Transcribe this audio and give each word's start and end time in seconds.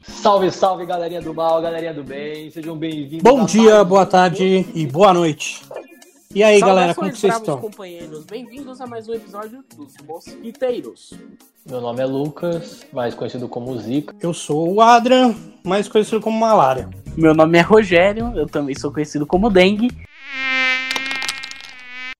Salve, 0.00 0.50
salve, 0.50 0.86
galerinha 0.86 1.20
do 1.20 1.34
mal, 1.34 1.60
galerinha 1.60 1.92
do 1.92 2.02
bem, 2.02 2.50
sejam 2.50 2.74
bem-vindos. 2.74 3.22
Bom 3.22 3.44
dia, 3.44 3.84
boa 3.84 4.06
tarde 4.06 4.66
e 4.74 4.86
boa 4.86 5.12
noite. 5.12 5.62
E 6.34 6.42
aí, 6.42 6.60
galera, 6.60 6.94
como 6.94 7.10
que 7.10 7.18
vocês 7.18 7.34
estão? 7.34 7.58
companheiros, 7.58 8.26
bem-vindos 8.26 8.82
a 8.82 8.86
mais 8.86 9.08
um 9.08 9.14
episódio 9.14 9.64
dos 9.74 9.94
Mosquiteiros. 10.06 11.14
Meu 11.64 11.80
nome 11.80 12.02
é 12.02 12.04
Lucas, 12.04 12.86
mais 12.92 13.14
conhecido 13.14 13.48
como 13.48 13.76
Zica. 13.78 14.14
Eu 14.20 14.34
sou 14.34 14.74
o 14.74 14.82
Adrian, 14.82 15.34
mais 15.64 15.88
conhecido 15.88 16.20
como 16.20 16.38
Malária. 16.38 16.90
Meu 17.16 17.34
nome 17.34 17.56
é 17.56 17.62
Rogério, 17.62 18.32
eu 18.36 18.46
também 18.46 18.74
sou 18.78 18.92
conhecido 18.92 19.26
como 19.26 19.48
Dengue. 19.48 19.88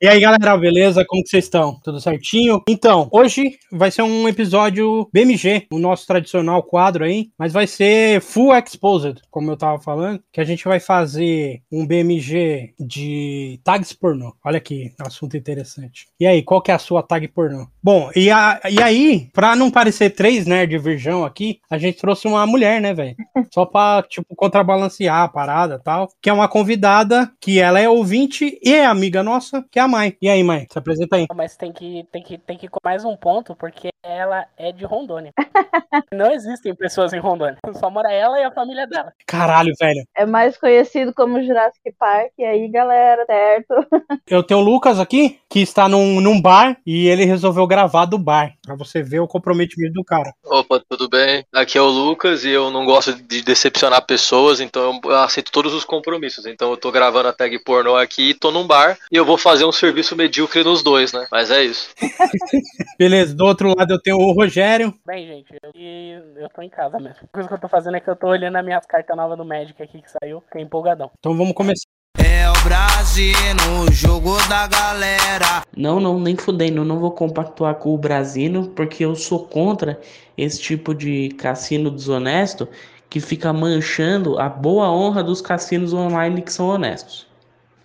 E 0.01 0.07
aí, 0.07 0.21
galera, 0.21 0.57
beleza? 0.57 1.05
Como 1.05 1.25
que 1.25 1.29
vocês 1.29 1.47
estão? 1.47 1.81
Tudo 1.83 2.01
certinho? 2.01 2.63
Então, 2.69 3.09
hoje 3.11 3.59
vai 3.73 3.91
ser 3.91 4.03
um 4.03 4.29
episódio 4.29 5.11
BMG, 5.13 5.67
o 5.73 5.79
nosso 5.81 6.07
tradicional 6.07 6.63
quadro 6.63 7.05
aí, 7.05 7.31
mas 7.37 7.53
vai 7.53 7.67
ser 7.67 8.21
full 8.21 8.55
exposed, 8.55 9.21
como 9.29 9.51
eu 9.51 9.57
tava 9.57 9.83
falando, 9.83 10.23
que 10.33 10.41
a 10.41 10.45
gente 10.45 10.65
vai 10.65 10.79
fazer 10.79 11.63
um 11.73 11.85
BMG 11.85 12.75
de 12.79 13.61
tags 13.65 13.93
pornô. 13.93 14.33
Olha 14.45 14.61
que 14.61 14.93
assunto 15.01 15.37
interessante. 15.37 16.07
E 16.21 16.29
aí, 16.29 16.45
qual 16.45 16.63
que 16.63 16.71
é 16.71 16.75
a 16.75 16.79
sua 16.79 17.03
tag 17.03 17.27
pornô? 17.27 17.67
Bom, 17.83 18.09
e, 18.15 18.31
a, 18.31 18.61
e 18.71 18.81
aí, 18.81 19.29
pra 19.33 19.57
não 19.57 19.69
parecer 19.69 20.11
três 20.11 20.47
nerd 20.47 20.79
virgão 20.79 21.25
aqui, 21.25 21.59
a 21.69 21.77
gente 21.77 21.99
trouxe 21.99 22.29
uma 22.29 22.47
mulher, 22.47 22.81
né, 22.81 22.95
velho? 22.95 23.17
Só 23.53 23.67
pra, 23.67 24.05
tipo, 24.09 24.37
contrabalancear 24.37 25.23
a 25.25 25.29
parada 25.29 25.75
e 25.75 25.83
tal, 25.83 26.09
que 26.23 26.31
é 26.31 26.33
uma 26.33 26.47
convidada, 26.47 27.29
que 27.41 27.59
ela 27.59 27.81
é 27.81 27.89
ouvinte 27.89 28.61
e 28.63 28.73
é 28.73 28.87
amiga 28.87 29.25
nossa, 29.25 29.65
que 29.73 29.81
é 29.81 29.83
a 29.83 29.88
Mai. 29.89 30.17
E 30.21 30.29
aí, 30.29 30.43
Mai? 30.45 30.67
Se 30.71 30.79
apresenta 30.79 31.17
aí. 31.17 31.27
Mas 31.35 31.57
tem 31.57 31.73
que, 31.73 32.07
tem 32.13 32.23
que, 32.23 32.39
tem 32.39 32.57
que 32.57 32.67
ir 32.67 32.69
com 32.69 32.79
mais 32.85 33.05
um 33.05 33.17
ponto, 33.17 33.57
porque 33.57 33.89
ela 34.03 34.47
é 34.57 34.71
de 34.71 34.85
Rondônia. 34.85 35.33
Não 36.13 36.31
existem 36.33 36.75
pessoas 36.75 37.13
em 37.13 37.19
Rondônia. 37.19 37.57
Só 37.75 37.91
mora 37.91 38.13
ela 38.13 38.39
e 38.39 38.45
a 38.45 38.53
família 38.53 38.87
dela. 38.87 39.13
Caralho, 39.27 39.73
velho. 39.79 40.05
É 40.17 40.25
mais 40.25 40.57
conhecido 40.57 41.13
como 41.15 41.43
Jurassic 41.43 41.93
Park. 41.99 42.31
E 42.39 42.45
aí, 42.45 42.69
galera, 42.69 43.25
certo? 43.27 43.75
Eu 44.27 44.43
tenho 44.43 44.61
o 44.61 44.63
Lucas 44.63 45.01
aqui, 45.01 45.39
que 45.49 45.61
está 45.61 45.89
num, 45.89 46.21
num 46.21 46.41
bar, 46.41 46.77
e 46.87 47.09
ele 47.09 47.25
resolveu 47.25 47.67
gravar 47.67 48.05
do 48.05 48.19
bar, 48.19 48.55
pra 48.63 48.75
você 48.75 49.03
ver 49.03 49.21
o 49.21 49.27
comprometimento 49.27 49.95
do 49.95 50.05
cara. 50.05 50.33
Opa, 50.45 50.83
tudo 50.89 51.09
bem? 51.09 51.45
Aqui 51.53 51.79
é 51.79 51.81
o 51.81 51.87
Lucas 51.87 52.45
e 52.45 52.51
eu 52.51 52.71
não 52.71 52.85
gosto 52.85 53.15
de 53.15 53.43
decepcionar 53.43 54.05
pessoas, 54.05 54.61
então 54.61 55.01
eu 55.05 55.17
aceito 55.17 55.51
todos 55.51 55.73
os 55.73 55.85
compromissos. 55.85 56.47
Então 56.47 56.71
eu 56.71 56.77
tô 56.77 56.93
gravando 56.93 57.29
a 57.29 57.33
tag 57.33 57.59
pornô 57.61 57.97
aqui, 57.97 58.35
tô 58.35 58.51
num 58.51 58.67
bar 58.67 58.99
e 59.11 59.17
eu 59.17 59.25
vou 59.25 59.39
fazer 59.39 59.65
um 59.65 59.73
serviço 59.79 60.17
medíocre 60.17 60.63
nos 60.65 60.83
dois, 60.83 61.13
né? 61.13 61.27
Mas 61.31 61.51
é 61.51 61.65
isso. 61.65 61.91
Beleza, 62.99 63.35
do 63.35 63.45
outro 63.45 63.75
lado 63.77 63.93
eu 63.93 64.01
tenho 64.01 64.17
o 64.17 64.33
Rogério. 64.33 64.95
Bem, 65.07 65.27
gente, 65.27 65.55
eu, 65.63 65.71
e 65.75 66.13
eu 66.37 66.49
tô 66.49 66.63
em 66.63 66.69
casa 66.69 66.99
mesmo. 66.99 67.21
A 67.25 67.33
coisa 67.33 67.49
que 67.49 67.55
eu 67.55 67.61
tô 67.61 67.69
fazendo 67.69 67.97
é 67.97 68.01
que 68.01 68.11
eu 68.11 68.17
tô 68.17 68.29
olhando 68.29 68.57
as 68.57 68.65
minhas 68.65 68.87
cartas 68.87 69.17
novas 69.17 69.39
do 69.39 69.45
Magic 69.45 69.81
aqui 69.83 70.03
que 70.03 70.11
saiu. 70.11 70.41
Fiquei 70.43 70.63
empolgadão. 70.63 71.11
Então 71.19 71.37
vamos 71.37 71.55
começar. 71.55 71.87
É 72.19 72.51
o 72.51 72.65
Brasil 72.65 73.35
no 73.67 73.93
jogo 73.93 74.37
da 74.49 74.67
galera. 74.67 75.63
Não, 75.77 76.01
não, 76.01 76.19
nem 76.19 76.37
fudendo. 76.37 76.79
Eu 76.79 76.85
não 76.85 76.99
vou 76.99 77.13
compactuar 77.13 77.77
com 77.77 77.95
o 77.95 77.99
Brasino, 77.99 78.69
porque 78.71 79.05
eu 79.05 79.15
sou 79.15 79.47
contra 79.47 80.01
esse 80.37 80.61
tipo 80.61 80.95
de 80.95 81.29
cassino 81.31 81.91
desonesto 81.91 82.69
que 83.09 83.21
fica 83.21 83.53
manchando 83.53 84.39
a 84.39 84.49
boa 84.49 84.91
honra 84.91 85.23
dos 85.23 85.41
cassinos 85.41 85.93
online 85.93 86.43
que 86.43 86.53
são 86.53 86.69
honestos. 86.69 87.28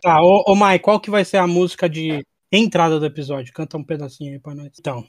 Tá, 0.04 0.22
ô, 0.22 0.44
ô 0.46 0.54
Mai, 0.54 0.80
qual 0.80 1.00
que 1.00 1.10
vai 1.10 1.24
ser 1.24 1.38
a 1.38 1.48
música 1.48 1.88
de 1.88 2.26
entrada 2.52 3.00
do 3.00 3.06
episódio? 3.06 3.54
Canta 3.54 3.78
um 3.78 3.84
pedacinho 3.86 4.34
aí 4.34 4.40
pra 4.40 4.54
nós. 4.54 4.78
Então, 4.78 5.08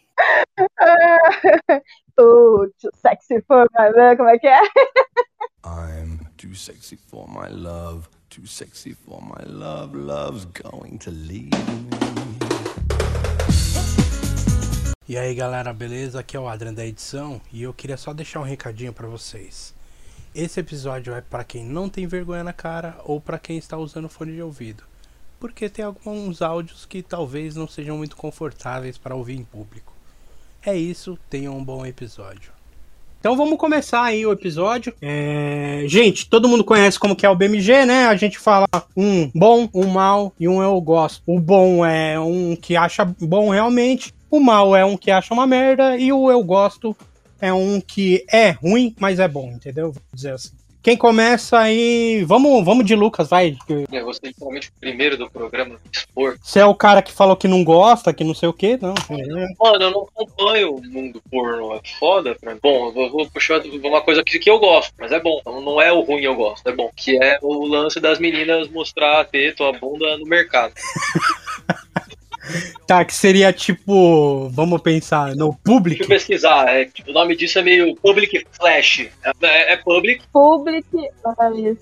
oh, 2.17 2.69
too 2.81 2.91
sexy 2.95 3.43
for 3.43 3.67
my 3.77 3.89
love. 3.89 4.17
Como 4.17 4.29
é 4.29 4.39
que 4.39 4.47
é? 4.47 4.61
I'm 5.67 6.21
too 6.37 6.55
sexy 6.55 6.97
for 6.97 7.29
my 7.29 7.49
love, 7.51 8.07
too 8.31 8.47
sexy 8.47 8.95
for 8.95 9.21
my 9.21 9.45
love. 9.45 9.97
Love's 9.97 10.45
going 10.45 10.99
to 10.99 11.11
leave 11.11 11.51
me. 11.51 11.89
E 15.09 15.19
aí 15.19 15.35
galera, 15.35 15.73
beleza? 15.73 16.21
Aqui 16.21 16.37
é 16.37 16.41
o 16.41 16.47
Adrian 16.47 16.73
da 16.73 16.87
edição 16.87 17.41
e 17.53 17.65
eu 17.65 17.75
queria 17.75 17.97
só 17.97 18.15
deixar 18.15 18.39
um 18.39 18.45
recadinho 18.45 18.93
pra 18.93 19.09
vocês. 19.09 19.74
Esse 20.35 20.59
episódio 20.59 21.15
é 21.15 21.21
pra 21.21 21.45
quem 21.45 21.65
não 21.65 21.89
tem 21.89 22.09
vergonha 22.09 22.43
na 22.43 22.53
cara 22.53 22.97
ou 23.05 23.21
pra 23.21 23.39
quem 23.39 23.57
está 23.57 23.79
usando 23.79 24.09
fone 24.09 24.33
de 24.33 24.43
ouvido, 24.43 24.83
porque 25.39 25.69
tem 25.69 25.85
alguns 25.85 26.43
áudios 26.43 26.85
que 26.85 27.03
talvez 27.03 27.55
não 27.55 27.69
sejam 27.69 27.97
muito 27.97 28.17
confortáveis 28.17 28.99
para 28.99 29.15
ouvir 29.15 29.37
em 29.37 29.45
público. 29.45 29.93
É 30.67 30.77
isso, 30.77 31.17
tenham 31.31 31.57
um 31.57 31.63
bom 31.63 31.87
episódio. 31.87 32.51
Então 33.21 33.37
vamos 33.37 33.57
começar 33.57 34.03
aí 34.03 34.27
o 34.27 34.33
episódio. 34.33 34.93
É, 35.01 35.85
Gente, 35.87 36.29
todo 36.29 36.49
mundo 36.49 36.65
conhece 36.65 36.99
como 36.99 37.15
que 37.15 37.25
é 37.25 37.31
o 37.31 37.37
BMG, 37.37 37.87
né? 37.87 38.07
A 38.07 38.17
gente 38.17 38.37
fala 38.37 38.67
um 38.97 39.31
bom, 39.33 39.69
um 39.73 39.87
mal 39.87 40.33
e 40.39 40.49
um 40.49 40.61
eu 40.61 40.81
gosto. 40.81 41.23
O 41.25 41.39
bom 41.39 41.87
é 41.87 42.19
um 42.19 42.57
que 42.57 42.77
acha 42.77 43.05
bom 43.05 43.51
realmente. 43.51 44.13
O 44.29 44.41
mal 44.41 44.75
é 44.75 44.85
um 44.85 44.97
que 44.97 45.13
acha 45.13 45.33
uma 45.33 45.47
merda. 45.47 45.97
E 45.97 46.13
o 46.13 46.29
eu 46.29 46.43
gosto 46.43 46.95
é 47.41 47.53
um 47.53 47.81
que 47.81 48.25
é 48.33 48.51
ruim, 48.51 48.95
mas 48.99 49.19
é 49.19 49.29
bom, 49.29 49.51
entendeu? 49.53 49.93
Vou 49.93 50.03
dizer 50.13 50.33
assim. 50.33 50.51
Quem 50.85 50.99
começa 50.99 51.59
aí. 51.59 52.23
Vamos, 52.27 52.63
vamos 52.63 52.85
de 52.85 52.95
Lucas, 52.95 53.27
vai. 53.27 53.57
Eu 53.91 54.05
gostei 54.05 54.35
o 54.39 54.61
primeiro 54.79 55.17
do 55.17 55.31
programa 55.31 55.81
expor. 55.91 56.37
Você 56.43 56.61
é 56.61 56.67
o 56.67 56.75
cara 56.75 57.01
que 57.01 57.11
falou 57.11 57.35
que 57.37 57.49
não 57.49 57.65
gosta, 57.65 58.13
que 58.13 58.23
não 58.23 58.35
sei 58.35 58.51
o 58.51 58.53
que, 58.53 58.77
não. 58.77 58.93
É. 58.93 59.47
Mano, 59.59 59.83
eu 59.83 59.91
não 59.91 60.03
acompanho 60.03 60.75
o 60.75 60.87
mundo 60.87 61.23
porno, 61.31 61.73
é 61.73 61.81
foda 61.99 62.37
pra 62.39 62.53
mim. 62.53 62.61
Bom, 62.63 62.89
eu 62.89 62.93
vou, 62.93 63.11
vou 63.11 63.31
puxar 63.31 63.63
uma 63.83 64.03
coisa 64.03 64.23
que, 64.23 64.39
que 64.39 64.51
eu 64.51 64.59
gosto, 64.59 64.93
mas 64.99 65.11
é 65.11 65.19
bom. 65.19 65.39
Então 65.41 65.59
não 65.63 65.81
é 65.81 65.91
o 65.91 66.03
ruim 66.03 66.21
eu 66.21 66.35
gosto, 66.35 66.69
é 66.69 66.73
bom. 66.73 66.91
Que 66.95 67.17
é 67.17 67.39
o 67.41 67.67
lance 67.67 67.99
das 67.99 68.19
meninas 68.19 68.69
mostrar 68.69 69.21
a 69.21 69.25
teta 69.25 69.67
a 69.67 69.73
bunda 69.73 70.19
no 70.19 70.27
mercado. 70.27 70.75
Tá, 72.87 73.05
que 73.05 73.15
seria 73.15 73.53
tipo. 73.53 74.49
Vamos 74.51 74.81
pensar, 74.83 75.35
no 75.35 75.49
Deixa 75.51 75.59
público. 75.65 76.03
eu 76.05 76.09
pesquisar, 76.09 76.69
é, 76.69 76.89
o 77.09 77.13
nome 77.13 77.37
disso 77.37 77.59
é 77.59 77.63
meio 77.63 77.95
public 77.97 78.47
flash. 78.53 79.09
É, 79.23 79.33
é, 79.43 79.73
é 79.73 79.77
public, 79.77 80.23
Public. 80.33 80.87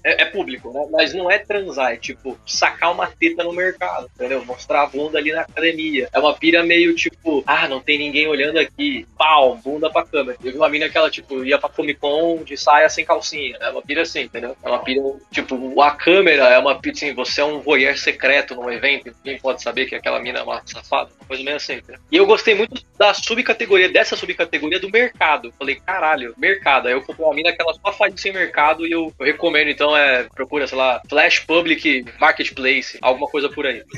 É, 0.04 0.22
é 0.22 0.24
público, 0.26 0.72
né? 0.72 0.86
Mas 0.90 1.12
não 1.14 1.30
é 1.30 1.38
transar, 1.38 1.92
é 1.92 1.96
tipo 1.96 2.38
sacar 2.46 2.92
uma 2.92 3.06
teta 3.06 3.42
no 3.42 3.52
mercado, 3.52 4.08
entendeu? 4.14 4.44
Mostrar 4.44 4.82
a 4.82 4.86
bunda 4.86 5.18
ali 5.18 5.32
na 5.32 5.42
academia. 5.42 6.08
É 6.12 6.18
uma 6.18 6.34
pira 6.34 6.62
meio 6.62 6.94
tipo, 6.94 7.42
ah, 7.46 7.66
não 7.68 7.80
tem 7.80 7.98
ninguém 7.98 8.28
olhando 8.28 8.58
aqui. 8.58 9.06
Pau, 9.18 9.56
bunda 9.56 9.90
pra 9.90 10.04
câmera. 10.04 10.38
Eu 10.42 10.52
vi 10.52 10.58
uma 10.58 10.68
mina 10.68 10.88
que 10.88 10.96
ela, 10.96 11.10
tipo, 11.10 11.44
ia 11.44 11.58
pra 11.58 11.68
Comic 11.68 12.00
Con 12.00 12.42
de 12.44 12.56
saia 12.56 12.88
sem 12.88 13.04
calcinha. 13.04 13.56
É 13.60 13.70
uma 13.70 13.82
pira 13.82 14.02
assim, 14.02 14.22
entendeu? 14.22 14.56
É 14.62 14.68
uma 14.68 14.78
pira, 14.78 15.02
tipo, 15.30 15.80
a 15.80 15.90
câmera 15.90 16.48
é 16.48 16.58
uma 16.58 16.78
pira 16.78 16.94
assim, 16.94 17.14
você 17.14 17.40
é 17.40 17.44
um 17.44 17.60
voyeur 17.60 17.96
secreto 17.96 18.54
num 18.54 18.70
evento, 18.70 19.14
ninguém 19.24 19.40
pode 19.40 19.62
saber 19.62 19.86
que 19.86 19.94
aquela 19.94 20.20
mina 20.20 20.40
é 20.40 20.42
uma 20.42 20.51
safada, 20.64 21.10
uma 21.20 21.26
coisa 21.26 21.42
meio 21.42 21.56
assim, 21.56 21.74
entendeu? 21.74 22.00
E 22.10 22.16
eu 22.16 22.26
gostei 22.26 22.54
muito 22.54 22.82
da 22.98 23.14
subcategoria, 23.14 23.88
dessa 23.88 24.16
subcategoria 24.16 24.80
do 24.80 24.90
mercado. 24.90 25.52
Falei, 25.58 25.76
caralho, 25.76 26.34
mercado. 26.36 26.88
Aí 26.88 26.94
eu 26.94 27.02
comprei 27.02 27.24
uma 27.24 27.34
mina 27.34 27.52
que 27.52 27.62
ela 27.62 27.74
só 27.74 27.92
faz 27.92 28.14
isso 28.14 28.28
em 28.28 28.32
mercado 28.32 28.86
e 28.86 28.92
eu, 28.92 29.12
eu 29.18 29.26
recomendo, 29.26 29.68
então, 29.68 29.96
é, 29.96 30.24
procura, 30.34 30.66
sei 30.66 30.78
lá, 30.78 31.00
Flash 31.08 31.40
Public 31.40 32.04
Marketplace, 32.20 32.98
alguma 33.00 33.28
coisa 33.28 33.48
por 33.48 33.66
aí. 33.66 33.82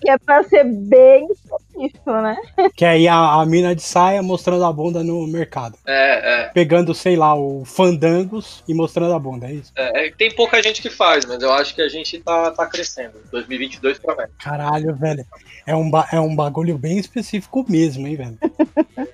Que 0.00 0.10
é 0.10 0.18
pra 0.18 0.42
ser 0.42 0.64
bem 0.64 1.26
específico, 1.74 2.12
né? 2.12 2.36
Que 2.74 2.84
aí 2.84 3.08
a, 3.08 3.40
a 3.40 3.46
mina 3.46 3.74
de 3.74 3.82
saia 3.82 4.22
mostrando 4.22 4.64
a 4.64 4.72
bunda 4.72 5.02
no 5.02 5.26
mercado. 5.26 5.76
É, 5.86 6.42
é. 6.42 6.44
Pegando, 6.48 6.94
sei 6.94 7.16
lá, 7.16 7.34
o 7.34 7.64
fandangos 7.64 8.62
e 8.66 8.74
mostrando 8.74 9.14
a 9.14 9.18
bunda, 9.18 9.46
é 9.46 9.54
isso? 9.54 9.72
É, 9.76 10.06
é, 10.06 10.10
tem 10.12 10.34
pouca 10.34 10.62
gente 10.62 10.80
que 10.80 10.90
faz, 10.90 11.24
mas 11.24 11.42
eu 11.42 11.52
acho 11.52 11.74
que 11.74 11.82
a 11.82 11.88
gente 11.88 12.18
tá, 12.20 12.50
tá 12.50 12.66
crescendo. 12.66 13.14
2022 13.30 13.98
promete. 13.98 14.32
Caralho, 14.38 14.94
velho. 14.94 15.24
É 15.66 15.74
um, 15.74 15.90
é 16.12 16.20
um 16.20 16.34
bagulho 16.34 16.76
bem 16.78 16.98
específico 16.98 17.64
mesmo, 17.68 18.06
hein, 18.06 18.16
velho? 18.16 18.38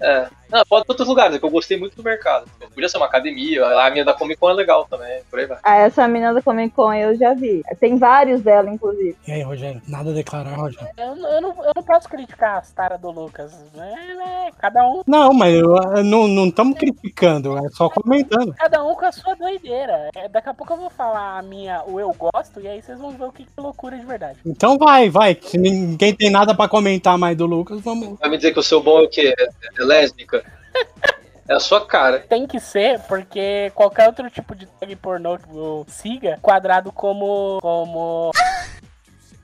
É. 0.00 0.28
Não, 0.50 0.62
pode 0.68 0.84
outros 0.88 1.08
lugares, 1.08 1.36
é 1.36 1.38
que 1.38 1.44
eu 1.44 1.50
gostei 1.50 1.78
muito 1.78 1.96
do 1.96 2.02
mercado. 2.02 2.46
Podia 2.74 2.88
ser 2.88 2.96
uma 2.96 3.06
academia, 3.06 3.64
a 3.66 3.90
minha 3.90 4.04
da 4.04 4.14
Comic 4.14 4.38
Con 4.40 4.50
é 4.50 4.54
legal 4.54 4.86
também, 4.88 5.20
por 5.30 5.38
aí 5.38 5.46
vai. 5.46 5.58
Ah, 5.62 5.76
essa 5.76 6.06
mina 6.08 6.32
da 6.32 6.42
Comic 6.42 6.74
Con 6.74 6.92
eu 6.92 7.16
já 7.16 7.34
vi. 7.34 7.62
Tem 7.78 7.96
vários 7.96 8.40
dela, 8.42 8.70
inclusive. 8.70 9.16
E 9.26 9.32
aí, 9.32 9.42
Rogério? 9.42 9.80
Nada 9.88 10.10
a 10.10 10.14
declarar, 10.14 10.54
Rogério? 10.56 10.88
Eu, 10.96 11.16
não- 11.16 11.28
eu, 11.30 11.40
não, 11.40 11.64
eu 11.64 11.72
não 11.76 11.82
posso 11.82 12.08
criticar 12.08 12.58
as 12.58 12.70
taras 12.72 13.00
do 13.00 13.10
Lucas. 13.10 13.52
É, 13.76 14.46
é, 14.48 14.50
cada 14.58 14.82
um 14.88 15.02
Não, 15.06 15.32
mas 15.32 15.54
eu, 15.54 15.76
eu 15.96 16.04
não 16.04 16.26
não 16.28 16.46
estamos 16.48 16.76
criticando, 16.78 17.56
é 17.58 17.68
só 17.70 17.88
comentando. 17.88 18.54
Cada 18.54 18.82
um 18.84 18.94
com 18.94 19.04
a 19.06 19.12
sua 19.12 19.34
doideira. 19.34 20.10
É, 20.16 20.28
daqui 20.28 20.48
a 20.48 20.54
pouco 20.54 20.72
eu 20.72 20.76
vou 20.78 20.90
falar 20.90 21.38
a 21.38 21.42
minha, 21.42 21.82
o 21.86 21.98
eu 22.00 22.12
gosto, 22.14 22.60
e 22.60 22.68
aí 22.68 22.80
vocês 22.82 22.98
vão 22.98 23.10
ver 23.10 23.24
o 23.24 23.32
que 23.32 23.44
que 23.44 23.50
é 23.56 23.60
loucura 23.60 23.98
de 23.98 24.04
verdade. 24.06 24.38
Então 24.44 24.76
vai, 24.78 25.08
vai. 25.08 25.36
Se 25.40 25.58
ninguém 25.58 26.14
tem 26.14 26.30
nada 26.30 26.54
pra 26.54 26.68
comentar 26.68 27.16
mais 27.18 27.36
do 27.36 27.46
Lucas, 27.46 27.80
vamos. 27.80 28.18
Vai 28.18 28.30
me 28.30 28.36
dizer 28.36 28.52
que 28.52 28.58
o 28.60 28.62
seu 28.62 28.82
bom 28.82 29.00
é 29.00 29.02
o 29.02 29.08
quê? 29.08 29.34
É, 29.38 29.44
é 29.44 29.84
lésbica? 29.84 30.39
É 31.48 31.54
a 31.54 31.60
sua 31.60 31.84
cara. 31.84 32.20
Tem 32.20 32.46
que 32.46 32.60
ser, 32.60 33.00
porque 33.08 33.72
qualquer 33.74 34.06
outro 34.06 34.30
tipo 34.30 34.54
de 34.54 34.66
tag 34.66 34.94
pornô 34.96 35.36
que 35.36 35.48
eu 35.50 35.84
siga, 35.88 36.38
quadrado 36.40 36.92
como. 36.92 37.58
como. 37.60 38.30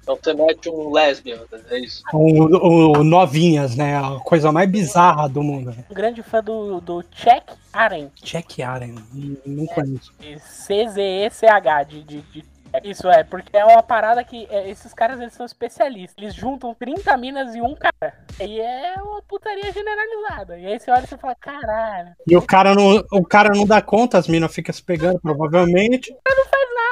Então 0.02 0.17
você 0.23 0.32
mete 0.34 0.70
um 0.70 0.93
lesbian, 0.93 1.40
é 1.69 1.78
isso. 1.81 2.05
O, 2.12 2.99
o 3.00 3.02
Novinhas, 3.02 3.75
né? 3.75 3.99
A 3.99 4.20
coisa 4.20 4.52
mais 4.52 4.70
bizarra 4.70 5.28
do 5.28 5.43
mundo. 5.43 5.75
um 5.90 5.94
grande 5.94 6.23
fã 6.23 6.40
do, 6.40 6.81
do 6.81 7.02
Check 7.11 7.43
Aren. 7.72 8.08
Jack 8.22 8.62
Allen, 8.62 8.94
não- 9.12 9.37
não 9.44 9.67
conheço. 9.67 10.12
C-Z-E-C-H 10.46 11.82
de, 11.82 12.02
de, 12.05 12.20
de- 12.22 12.44
Isso 12.84 13.08
é, 13.08 13.25
porque 13.25 13.56
é 13.56 13.64
uma 13.64 13.82
parada 13.82 14.23
que 14.25 14.46
é, 14.50 14.69
esses 14.70 14.93
caras 14.93 15.20
eles 15.20 15.34
são 15.34 15.46
especialistas. 15.46 16.14
Eles 16.17 16.34
juntam 16.34 16.75
30 16.75 17.17
minas 17.17 17.55
e 17.55 17.61
um 17.61 17.75
cara. 17.75 18.14
E 18.40 18.61
é 18.61 18.94
uma 19.02 19.23
putaria 19.23 19.73
generalizada. 19.73 20.58
E 20.58 20.67
aí 20.67 20.78
você 20.78 20.90
olha 20.90 21.05
e 21.05 21.06
você 21.06 21.17
fala, 21.17 21.34
caralho, 21.34 22.12
E 22.26 22.37
o 22.37 22.43
cara 22.43 22.75
não, 22.75 23.05
o 23.12 23.25
cara 23.25 23.50
não 23.55 23.67
dá 23.67 23.81
conta, 23.81 24.19
as 24.19 24.28
minas 24.28 24.55
ficam 24.55 24.75
se 24.75 24.82
pegando, 24.82 25.20
provavelmente. 25.20 26.14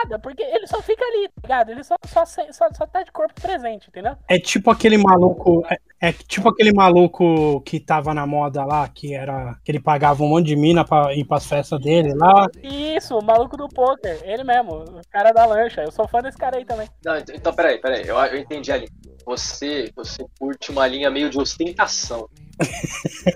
nada, 0.05 0.19
porque 0.19 0.43
ele 0.43 0.67
só 0.67 0.81
fica 0.83 1.05
ali, 1.05 1.29
tá 1.29 1.41
ligado? 1.43 1.71
Ele 1.71 1.85
só, 1.85 1.97
só, 2.07 2.25
só, 2.25 2.69
só 2.73 2.87
tá 2.87 3.03
de 3.03 3.13
corpo 3.13 3.41
presente, 3.41 3.89
entendeu? 3.89 4.17
É 4.29 4.39
tipo 4.39 4.71
aquele 4.71 4.99
maluco. 4.99 5.65
É, 6.05 6.09
é 6.09 6.13
tipo 6.13 6.49
aquele 6.49 6.73
maluco 6.73 7.61
que 7.63 7.79
tava 7.81 8.13
na 8.13 8.27
moda 8.27 8.65
lá, 8.65 8.89
que 8.89 9.15
era. 9.15 9.57
que 9.65 9.71
ele 9.71 9.81
pagava 9.81 10.23
um 10.23 10.29
monte 10.29 10.47
de 10.47 10.57
mina 10.57 10.85
pra 10.85 11.15
ir 11.15 11.25
pras 11.25 11.47
festas 11.47 11.81
dele 11.81 12.13
lá. 12.15 12.47
Isso, 12.63 13.17
o 13.19 13.25
maluco 13.25 13.57
do 13.57 13.69
poker, 13.69 14.21
ele 14.25 14.45
mesmo, 14.45 14.73
o 14.83 15.01
cara 15.11 15.33
da 15.33 15.47
lancha. 15.47 15.83
Eu 15.83 15.93
sou 15.93 16.07
fã 16.09 16.21
desse 16.21 16.37
cara 16.39 16.57
aí 16.59 16.65
também. 16.65 16.89
Não, 17.05 17.17
ent- 17.17 17.31
então 17.35 17.53
peraí, 17.55 17.79
peraí. 17.79 18.07
Eu, 18.07 18.17
eu 18.19 18.39
entendi 18.39 18.71
ali. 18.73 18.89
Você, 19.27 19.91
você 19.97 20.25
curte 20.39 20.71
uma 20.71 20.87
linha 20.87 21.11
meio 21.11 21.31
de 21.31 21.39
ostentação. 21.39 22.29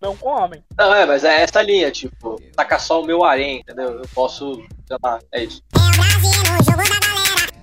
Não 0.00 0.16
com 0.16 0.28
homem. 0.28 0.62
Não, 0.76 0.94
é, 0.94 1.06
mas 1.06 1.24
é 1.24 1.42
essa 1.42 1.62
linha, 1.62 1.90
tipo, 1.90 2.36
taca 2.54 2.78
só 2.78 3.00
o 3.00 3.06
meu 3.06 3.24
harém, 3.24 3.60
entendeu? 3.60 3.90
Eu 3.92 4.02
posso, 4.14 4.54
sei 4.86 4.96
lá, 5.02 5.18
é 5.32 5.44
isso. 5.44 5.62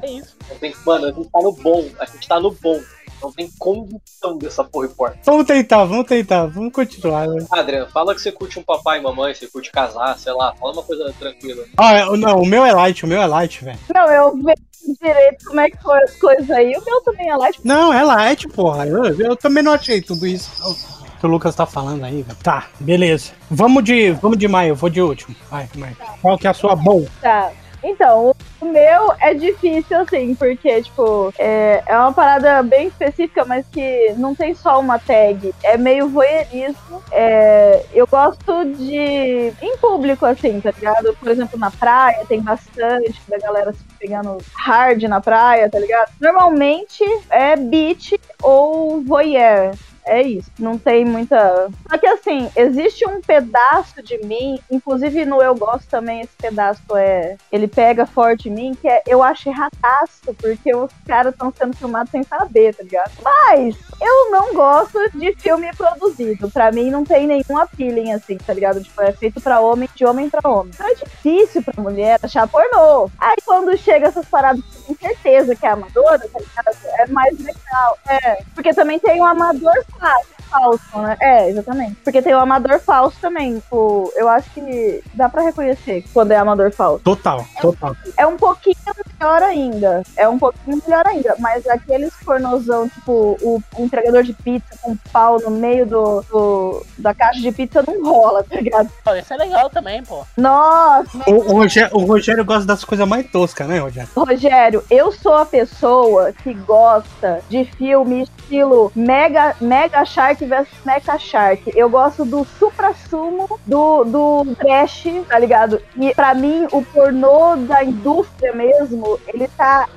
É 0.01 0.11
isso. 0.11 0.35
Não 0.49 0.57
tem, 0.57 0.73
mano, 0.85 1.05
a 1.07 1.11
gente 1.11 1.29
tá 1.29 1.39
no 1.41 1.51
bom, 1.53 1.85
a 1.99 2.05
gente 2.05 2.27
tá 2.27 2.39
no 2.39 2.51
bom. 2.51 2.79
Não 3.25 3.31
tem 3.31 3.49
condição 3.57 4.37
dessa 4.37 4.63
porra 4.63 4.85
importa. 4.85 5.17
Vamos 5.23 5.47
tentar, 5.47 5.83
vamos 5.85 6.05
tentar, 6.05 6.45
vamos 6.45 6.71
continuar. 6.71 7.27
Né? 7.27 7.43
Adriano, 7.49 7.89
fala 7.89 8.13
que 8.13 8.21
você 8.21 8.31
curte 8.31 8.59
um 8.59 8.63
papai 8.63 8.99
e 8.99 9.01
mamãe, 9.01 9.33
você 9.33 9.47
curte 9.47 9.71
casar, 9.71 10.15
sei 10.19 10.31
lá, 10.33 10.53
fala 10.53 10.73
uma 10.73 10.83
coisa 10.83 11.11
tranquila. 11.17 11.63
Ah, 11.75 12.05
não, 12.15 12.41
o 12.41 12.45
meu 12.45 12.63
é 12.63 12.71
light, 12.71 13.03
o 13.03 13.07
meu 13.07 13.19
é 13.19 13.25
light, 13.25 13.63
velho. 13.63 13.79
Não, 13.91 14.07
eu 14.11 14.37
vejo 14.37 14.61
direito 15.01 15.45
como 15.45 15.59
é 15.59 15.71
que 15.71 15.81
foram 15.81 16.03
as 16.03 16.15
coisas 16.17 16.51
aí. 16.51 16.77
O 16.77 16.85
meu 16.85 17.01
também 17.01 17.29
é 17.29 17.35
light. 17.35 17.59
Não, 17.63 17.91
é 17.91 18.03
light, 18.03 18.47
porra. 18.49 18.85
Eu, 18.85 19.05
eu 19.19 19.35
também 19.35 19.63
não 19.63 19.71
achei 19.71 20.01
tudo 20.01 20.27
isso 20.27 20.51
não, 20.59 20.75
que 21.19 21.25
o 21.25 21.29
Lucas 21.29 21.55
tá 21.55 21.65
falando 21.65 22.03
aí, 22.03 22.21
velho. 22.21 22.37
Tá, 22.43 22.67
beleza. 22.79 23.31
Vamos 23.49 23.83
de, 23.83 24.11
vamos 24.11 24.37
de 24.37 24.47
maio, 24.47 24.69
eu 24.69 24.75
vou 24.75 24.89
de 24.89 25.01
último. 25.01 25.35
Vai, 25.49 25.67
Maio. 25.75 25.97
Qual 26.21 26.37
que 26.37 26.45
é 26.45 26.51
a 26.51 26.53
sua 26.53 26.75
bom? 26.75 27.03
Tá. 27.19 27.51
Então, 27.87 28.35
o 28.59 28.65
meu 28.65 29.13
é 29.19 29.35
difícil, 29.35 29.99
assim, 29.99 30.33
porque, 30.33 30.81
tipo, 30.81 31.31
é, 31.37 31.83
é 31.85 31.97
uma 31.97 32.11
parada 32.11 32.63
bem 32.63 32.87
específica, 32.87 33.45
mas 33.45 33.63
que 33.71 34.11
não 34.17 34.33
tem 34.33 34.55
só 34.55 34.79
uma 34.79 34.97
tag. 34.97 35.53
É 35.63 35.77
meio 35.77 36.09
voyeurismo. 36.09 37.03
É, 37.11 37.85
eu 37.93 38.07
gosto 38.07 38.65
de. 38.73 39.53
em 39.61 39.77
público, 39.77 40.25
assim, 40.25 40.59
tá 40.59 40.71
ligado? 40.71 41.15
Por 41.19 41.29
exemplo, 41.29 41.59
na 41.59 41.69
praia 41.69 42.25
tem 42.27 42.41
bastante 42.41 43.21
da 43.27 43.37
galera 43.37 43.71
se 43.71 43.83
pegando 43.99 44.37
hard 44.55 45.03
na 45.03 45.21
praia, 45.21 45.69
tá 45.69 45.77
ligado? 45.77 46.11
Normalmente 46.19 47.03
é 47.29 47.55
beat 47.55 48.19
ou 48.41 49.03
voyeur. 49.03 49.75
É 50.05 50.21
isso, 50.21 50.51
não 50.59 50.77
tem 50.77 51.03
muita. 51.03 51.69
Só 51.89 51.97
que 51.97 52.05
assim, 52.05 52.49
existe 52.55 53.07
um 53.07 53.21
pedaço 53.21 54.03
de 54.03 54.17
mim, 54.19 54.59
inclusive 54.71 55.25
no 55.25 55.41
Eu 55.41 55.55
Gosto 55.55 55.87
também, 55.89 56.21
esse 56.21 56.35
pedaço 56.37 56.81
é. 56.95 57.37
Ele 57.51 57.67
pega 57.67 58.05
forte 58.05 58.47
em 58.49 58.51
mim, 58.51 58.77
que 58.79 58.87
é 58.87 59.01
eu 59.07 59.23
acho 59.23 59.49
erradaço, 59.49 60.33
porque 60.37 60.75
os 60.75 60.91
caras 61.07 61.33
estão 61.33 61.51
sendo 61.57 61.75
filmados 61.75 62.11
sem 62.11 62.23
saber, 62.23 62.75
tá 62.75 62.83
ligado? 62.83 63.11
Mas 63.23 63.75
eu 63.99 64.31
não 64.31 64.53
gosto 64.53 64.99
de 65.15 65.33
filme 65.35 65.71
produzido. 65.75 66.51
Pra 66.51 66.71
mim 66.71 66.91
não 66.91 67.03
tem 67.03 67.25
nenhum 67.25 67.57
appealing 67.57 68.11
assim, 68.13 68.37
tá 68.37 68.53
ligado? 68.53 68.83
Tipo, 68.83 69.01
é 69.01 69.11
feito 69.11 69.41
pra 69.41 69.59
homem, 69.59 69.89
de 69.95 70.05
homem 70.05 70.29
pra 70.29 70.47
homem. 70.49 70.71
Então 70.73 70.87
é 70.87 70.95
difícil 70.95 71.63
pra 71.63 71.81
mulher 71.81 72.19
achar 72.21 72.47
pornô. 72.47 73.09
Aí 73.19 73.37
quando 73.45 73.75
chega 73.77 74.07
essas 74.07 74.25
paradas, 74.27 74.63
tenho 74.85 74.97
certeza 74.99 75.55
que 75.55 75.65
é 75.65 75.69
amadora, 75.69 76.19
tá 76.19 76.39
ligado? 76.39 76.77
É 76.99 77.07
mais 77.07 77.37
legal. 77.39 77.97
É. 78.07 78.43
Porque 78.53 78.73
também 78.73 78.99
tem 78.99 79.19
um 79.21 79.25
amador 79.25 79.73
falso. 79.99 80.35
Falso, 80.49 80.99
né? 80.99 81.17
É, 81.19 81.49
exatamente. 81.49 81.95
Porque 82.03 82.21
tem 82.21 82.33
o 82.33 82.39
amador 82.39 82.79
falso 82.79 83.17
também. 83.19 83.55
Tipo, 83.59 84.13
eu 84.15 84.29
acho 84.29 84.49
que 84.51 85.03
dá 85.13 85.27
pra 85.27 85.41
reconhecer 85.41 86.05
quando 86.13 86.31
é 86.31 86.37
amador 86.37 86.71
falso. 86.71 87.03
Total, 87.03 87.43
total. 87.59 87.95
É 88.15 88.25
um 88.27 88.37
pouquinho 88.37 88.75
melhor 89.19 89.41
ainda. 89.41 90.03
É 90.15 90.29
um 90.29 90.37
pouquinho 90.37 90.81
melhor 90.87 91.05
ainda. 91.07 91.35
Mas 91.39 91.67
aqueles 91.67 92.13
pornozão, 92.23 92.87
tipo, 92.87 93.37
o 93.41 93.61
entregador 93.79 94.23
de 94.23 94.33
pizza 94.33 94.77
com 94.81 94.95
pau 95.11 95.39
no 95.41 95.49
meio 95.49 95.85
do, 95.87 96.21
do- 96.31 96.85
da 96.99 97.13
caixa 97.13 97.41
de 97.41 97.51
pizza 97.51 97.83
não 97.85 98.03
rola, 98.03 98.43
tá 98.43 98.55
ligado? 98.55 98.89
Pô, 99.03 99.13
esse 99.15 99.33
é 99.33 99.37
legal 99.37 99.69
também, 99.69 100.03
pô. 100.03 100.23
Nossa, 100.37 101.17
O, 101.27 101.33
o 101.33 101.53
Rogério, 101.57 101.89
o 101.97 102.05
Rogério 102.05 102.45
gosta 102.45 102.65
das 102.65 102.85
coisas 102.85 103.07
mais 103.07 103.25
toscas, 103.29 103.67
né, 103.67 103.79
Rogério? 103.79 104.09
Rogério, 104.15 104.74
eu 104.89 105.11
sou 105.11 105.35
a 105.35 105.45
pessoa 105.45 106.31
que 106.31 106.53
gosta 106.53 107.41
de 107.49 107.65
filme 107.65 108.23
estilo 108.23 108.91
Mega, 108.95 109.55
Mega 109.59 110.05
Shark 110.05 110.45
vs 110.45 110.67
Mecha 110.85 111.17
Shark. 111.17 111.71
Eu 111.75 111.89
gosto 111.89 112.25
do 112.25 112.45
supra-sumo 112.59 113.59
do, 113.65 114.03
do 114.03 114.55
trash, 114.55 115.05
tá 115.27 115.39
ligado? 115.39 115.81
E 115.97 116.13
pra 116.13 116.33
mim, 116.33 116.67
o 116.71 116.83
pornô 116.83 117.55
da 117.57 117.83
indústria 117.83 118.53
mesmo, 118.53 119.19
ele 119.27 119.47
tá 119.49 119.87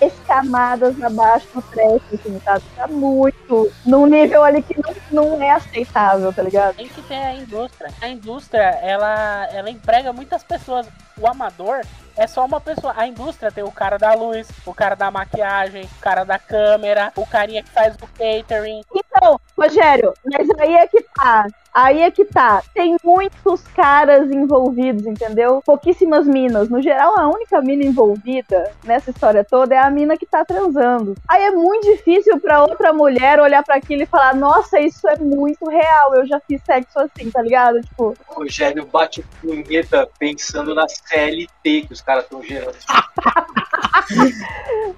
10 0.00 0.12
camadas 0.26 1.02
abaixo 1.02 1.46
do 1.54 1.62
trash, 1.62 2.02
assim, 2.12 2.38
tá? 2.40 2.60
Tá 2.76 2.86
muito 2.86 3.70
num 3.84 4.06
nível 4.06 4.44
ali 4.44 4.62
que 4.62 4.76
não, 4.80 4.94
não 5.10 5.42
é 5.42 5.50
aceitável, 5.50 6.32
tá 6.32 6.42
ligado? 6.42 6.76
Tem 6.76 6.88
que 6.88 7.02
ter 7.02 7.14
a 7.14 7.34
indústria. 7.34 7.90
A 8.00 8.08
indústria, 8.08 8.78
ela, 8.82 9.48
ela 9.52 9.70
emprega 9.70 10.12
muitas 10.12 10.42
pessoas. 10.42 10.86
O 11.18 11.26
amador 11.26 11.80
é 12.16 12.26
só 12.26 12.44
uma 12.44 12.60
pessoa. 12.60 12.94
A 12.96 13.06
indústria 13.06 13.52
tem 13.52 13.62
o 13.62 13.70
cara 13.70 13.98
da 13.98 14.14
luz, 14.14 14.48
o 14.64 14.74
cara 14.74 14.94
da 14.94 15.10
maquiagem, 15.10 15.84
o 15.84 16.00
cara 16.00 16.24
da 16.24 16.38
câmera, 16.38 17.12
o 17.16 17.26
carinha 17.26 17.62
que 17.62 17.70
faz 17.70 17.94
o 17.96 18.06
catering. 18.18 18.82
Então, 19.16 19.40
Rogério, 19.56 20.12
mas 20.24 20.48
aí 20.58 20.74
é 20.74 20.86
que 20.86 21.02
tá. 21.02 21.46
Aí 21.72 22.00
é 22.00 22.10
que 22.10 22.24
tá. 22.24 22.62
Tem 22.74 22.96
muitos 23.04 23.60
caras 23.74 24.30
envolvidos, 24.30 25.06
entendeu? 25.06 25.62
Pouquíssimas 25.64 26.26
minas. 26.26 26.70
No 26.70 26.80
geral, 26.80 27.18
a 27.18 27.28
única 27.28 27.60
mina 27.60 27.84
envolvida 27.84 28.70
nessa 28.82 29.10
história 29.10 29.44
toda 29.44 29.74
é 29.74 29.78
a 29.78 29.90
mina 29.90 30.16
que 30.16 30.24
tá 30.24 30.42
transando. 30.42 31.14
Aí 31.28 31.42
é 31.42 31.50
muito 31.50 31.84
difícil 31.84 32.40
pra 32.40 32.62
outra 32.62 32.94
mulher 32.94 33.40
olhar 33.40 33.62
pra 33.62 33.76
aquilo 33.76 34.02
e 34.02 34.06
falar: 34.06 34.34
Nossa, 34.34 34.80
isso 34.80 35.06
é 35.06 35.18
muito 35.18 35.68
real. 35.68 36.14
Eu 36.14 36.26
já 36.26 36.40
fiz 36.40 36.62
sexo 36.64 36.98
assim, 36.98 37.30
tá 37.30 37.42
ligado? 37.42 37.80
Tipo, 37.82 38.14
O 38.30 38.34
Rogério 38.40 38.86
bate 38.86 39.22
punheta 39.42 40.08
pensando 40.18 40.74
na 40.74 40.86
CLT 40.88 41.82
que 41.82 41.92
os 41.92 42.00
caras 42.00 42.24
estão 42.24 42.42
gerando. 42.42 42.76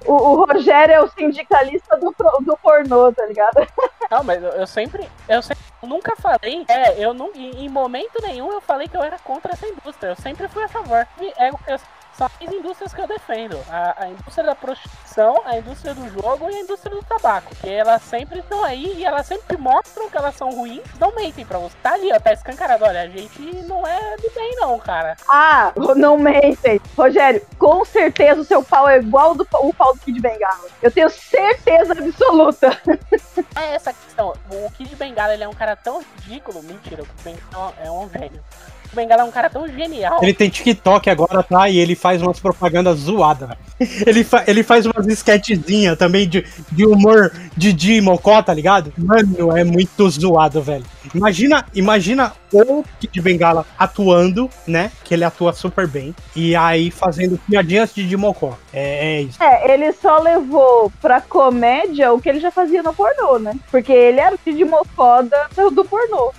o, 0.05 0.13
o 0.13 0.45
Rogério 0.45 0.93
é 0.95 1.01
o 1.01 1.09
sindicalista 1.09 1.97
do, 1.97 2.13
do 2.41 2.57
pornô, 2.57 3.11
tá 3.11 3.25
ligado? 3.25 3.67
Não, 4.09 4.23
mas 4.23 4.41
eu, 4.41 4.49
eu 4.49 4.67
sempre. 4.67 5.09
Eu 5.27 5.41
sempre. 5.41 5.63
nunca 5.83 6.15
falei. 6.15 6.65
É, 6.67 7.03
eu 7.03 7.13
não. 7.13 7.31
Em, 7.35 7.65
em 7.65 7.69
momento 7.69 8.21
nenhum 8.21 8.51
eu 8.51 8.61
falei 8.61 8.87
que 8.87 8.97
eu 8.97 9.03
era 9.03 9.19
contra 9.19 9.53
essa 9.53 9.67
indústria. 9.67 10.09
Eu 10.09 10.15
sempre 10.15 10.47
fui 10.47 10.63
a 10.63 10.67
favor. 10.67 11.07
É 11.37 11.51
o 11.51 11.57
que 11.57 11.71
eu- 11.71 11.79
as 12.21 12.53
indústrias 12.53 12.93
que 12.93 13.01
eu 13.01 13.07
defendo. 13.07 13.57
A, 13.69 14.03
a 14.03 14.09
indústria 14.09 14.45
da 14.45 14.55
prostituição, 14.55 15.41
a 15.45 15.57
indústria 15.57 15.93
do 15.93 16.09
jogo 16.09 16.49
e 16.49 16.55
a 16.55 16.59
indústria 16.59 16.95
do 16.95 17.03
tabaco. 17.03 17.55
Que 17.55 17.69
elas 17.69 18.01
sempre 18.03 18.39
estão 18.39 18.63
aí 18.63 18.95
e 18.97 19.05
elas 19.05 19.25
sempre 19.25 19.57
mostram 19.57 20.09
que 20.09 20.17
elas 20.17 20.35
são 20.35 20.49
ruins, 20.51 20.83
não 20.99 21.13
mentem 21.15 21.45
pra 21.45 21.59
você. 21.59 21.75
Tá 21.81 21.93
ali, 21.93 22.11
ó, 22.13 22.19
tá 22.19 22.33
escancarado. 22.33 22.83
Olha, 22.83 23.01
a 23.01 23.07
gente 23.07 23.39
não 23.63 23.85
é 23.85 24.17
do 24.17 24.29
bem, 24.33 24.55
não, 24.55 24.79
cara. 24.79 25.15
Ah, 25.27 25.71
não 25.95 26.17
mentem. 26.17 26.81
Rogério, 26.97 27.45
com 27.57 27.83
certeza 27.85 28.41
o 28.41 28.45
seu 28.45 28.63
pau 28.63 28.87
é 28.89 28.97
igual 28.99 29.35
do, 29.35 29.47
o 29.61 29.73
pau 29.73 29.93
do 29.93 29.99
Kid 29.99 30.19
Bengala. 30.19 30.67
Eu 30.81 30.91
tenho 30.91 31.09
certeza 31.09 31.93
absoluta. 31.93 32.69
É 33.55 33.75
essa 33.75 33.89
a 33.91 33.93
questão. 33.93 34.33
O 34.51 34.71
Kid 34.71 34.95
Bengala, 34.95 35.33
ele 35.33 35.43
é 35.43 35.47
um 35.47 35.53
cara 35.53 35.75
tão 35.75 36.01
ridículo. 36.01 36.61
Mentira, 36.63 37.03
o 37.03 37.05
Kid 37.05 37.23
Bengala 37.23 37.73
é 37.79 37.89
um 37.89 38.09
gênio. 38.09 38.43
O 38.89 38.95
Kid 38.95 38.95
Bengala 38.95 39.21
é 39.21 39.25
um 39.25 39.31
cara 39.31 39.49
tão 39.49 39.67
genial. 39.67 40.19
Ele 40.21 40.33
tem 40.33 40.49
TikTok 40.49 41.09
agora, 41.09 41.43
tá? 41.43 41.69
E 41.69 41.77
ele 41.77 41.95
faz 41.95 42.21
umas 42.21 42.39
propagandas 42.39 42.99
zoadas, 42.99 43.49
velho. 43.49 43.59
Ele, 44.05 44.23
fa 44.23 44.43
ele 44.47 44.63
faz 44.63 44.85
umas 44.85 45.07
sketchzinhas 45.07 45.97
também 45.97 46.27
de, 46.27 46.45
de 46.71 46.85
humor 46.85 47.31
de 47.55 47.71
Di 47.71 48.01
Mocó, 48.01 48.41
tá 48.41 48.53
ligado? 48.53 48.91
Mano, 48.97 49.55
é 49.55 49.63
muito 49.63 50.09
zoado, 50.09 50.61
velho. 50.61 50.85
Imagina, 51.13 51.65
imagina 51.73 52.33
o 52.51 52.83
Kid 52.99 53.21
Bengala 53.21 53.65
atuando, 53.77 54.49
né? 54.67 54.91
Que 55.03 55.13
ele 55.13 55.23
atua 55.23 55.53
super 55.53 55.87
bem. 55.87 56.13
E 56.35 56.55
aí 56.55 56.91
fazendo 56.91 57.39
piadinhas 57.47 57.93
de 57.93 58.07
Di 58.07 58.17
Mocó. 58.17 58.57
É, 58.73 59.17
é 59.17 59.21
isso. 59.21 59.41
É, 59.41 59.73
ele 59.73 59.93
só 59.93 60.19
levou 60.19 60.91
pra 61.01 61.21
comédia 61.21 62.11
o 62.11 62.19
que 62.19 62.29
ele 62.29 62.39
já 62.39 62.51
fazia 62.51 62.83
no 62.83 62.93
pornô, 62.93 63.39
né? 63.39 63.53
Porque 63.71 63.91
ele 63.91 64.19
era 64.19 64.35
o 64.35 64.39
Kid 64.39 64.63
Mocó 64.65 65.21
do 65.71 65.85
pornô. 65.85 66.33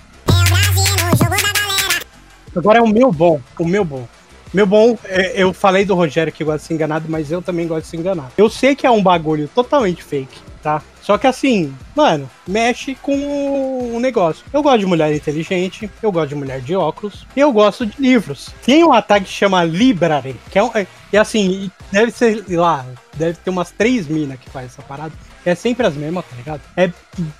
Agora 2.55 2.79
é 2.79 2.81
o 2.81 2.87
meu 2.87 3.11
bom, 3.11 3.39
o 3.57 3.65
meu 3.65 3.85
bom. 3.85 4.07
Meu 4.53 4.65
bom, 4.65 4.97
é, 5.05 5.41
eu 5.41 5.53
falei 5.53 5.85
do 5.85 5.95
Rogério 5.95 6.33
que 6.33 6.43
gosta 6.43 6.59
de 6.59 6.65
ser 6.65 6.73
enganado, 6.73 7.05
mas 7.07 7.31
eu 7.31 7.41
também 7.41 7.65
gosto 7.65 7.83
de 7.83 7.87
ser 7.87 7.97
enganado. 7.97 8.33
Eu 8.37 8.49
sei 8.49 8.75
que 8.75 8.85
é 8.85 8.91
um 8.91 9.01
bagulho 9.01 9.47
totalmente 9.47 10.03
fake, 10.03 10.37
tá? 10.61 10.81
Só 11.01 11.17
que 11.17 11.25
assim, 11.25 11.73
mano, 11.95 12.29
mexe 12.45 12.95
com 12.95 13.95
o 13.95 13.99
negócio. 14.01 14.45
Eu 14.51 14.61
gosto 14.61 14.79
de 14.79 14.85
mulher 14.85 15.15
inteligente, 15.15 15.89
eu 16.03 16.11
gosto 16.11 16.29
de 16.29 16.35
mulher 16.35 16.59
de 16.59 16.75
óculos, 16.75 17.25
e 17.33 17.39
eu 17.39 17.51
gosto 17.53 17.85
de 17.85 17.93
livros. 17.97 18.49
Tem 18.65 18.83
um 18.83 18.91
ataque 18.91 19.25
que 19.25 19.31
chama 19.31 19.63
Library, 19.63 20.35
que 20.51 20.59
é 20.59 20.63
um. 20.63 20.71
É, 20.75 20.85
e 21.13 21.17
assim, 21.17 21.71
deve 21.89 22.11
ser 22.11 22.43
lá, 22.49 22.85
deve 23.15 23.37
ter 23.37 23.49
umas 23.49 23.71
três 23.71 24.07
minas 24.07 24.37
que 24.37 24.49
faz 24.49 24.65
essa 24.65 24.81
parada. 24.81 25.13
É 25.45 25.55
sempre 25.55 25.87
as 25.87 25.95
mesmas, 25.95 26.25
tá 26.25 26.35
ligado? 26.35 26.61
É 26.75 26.91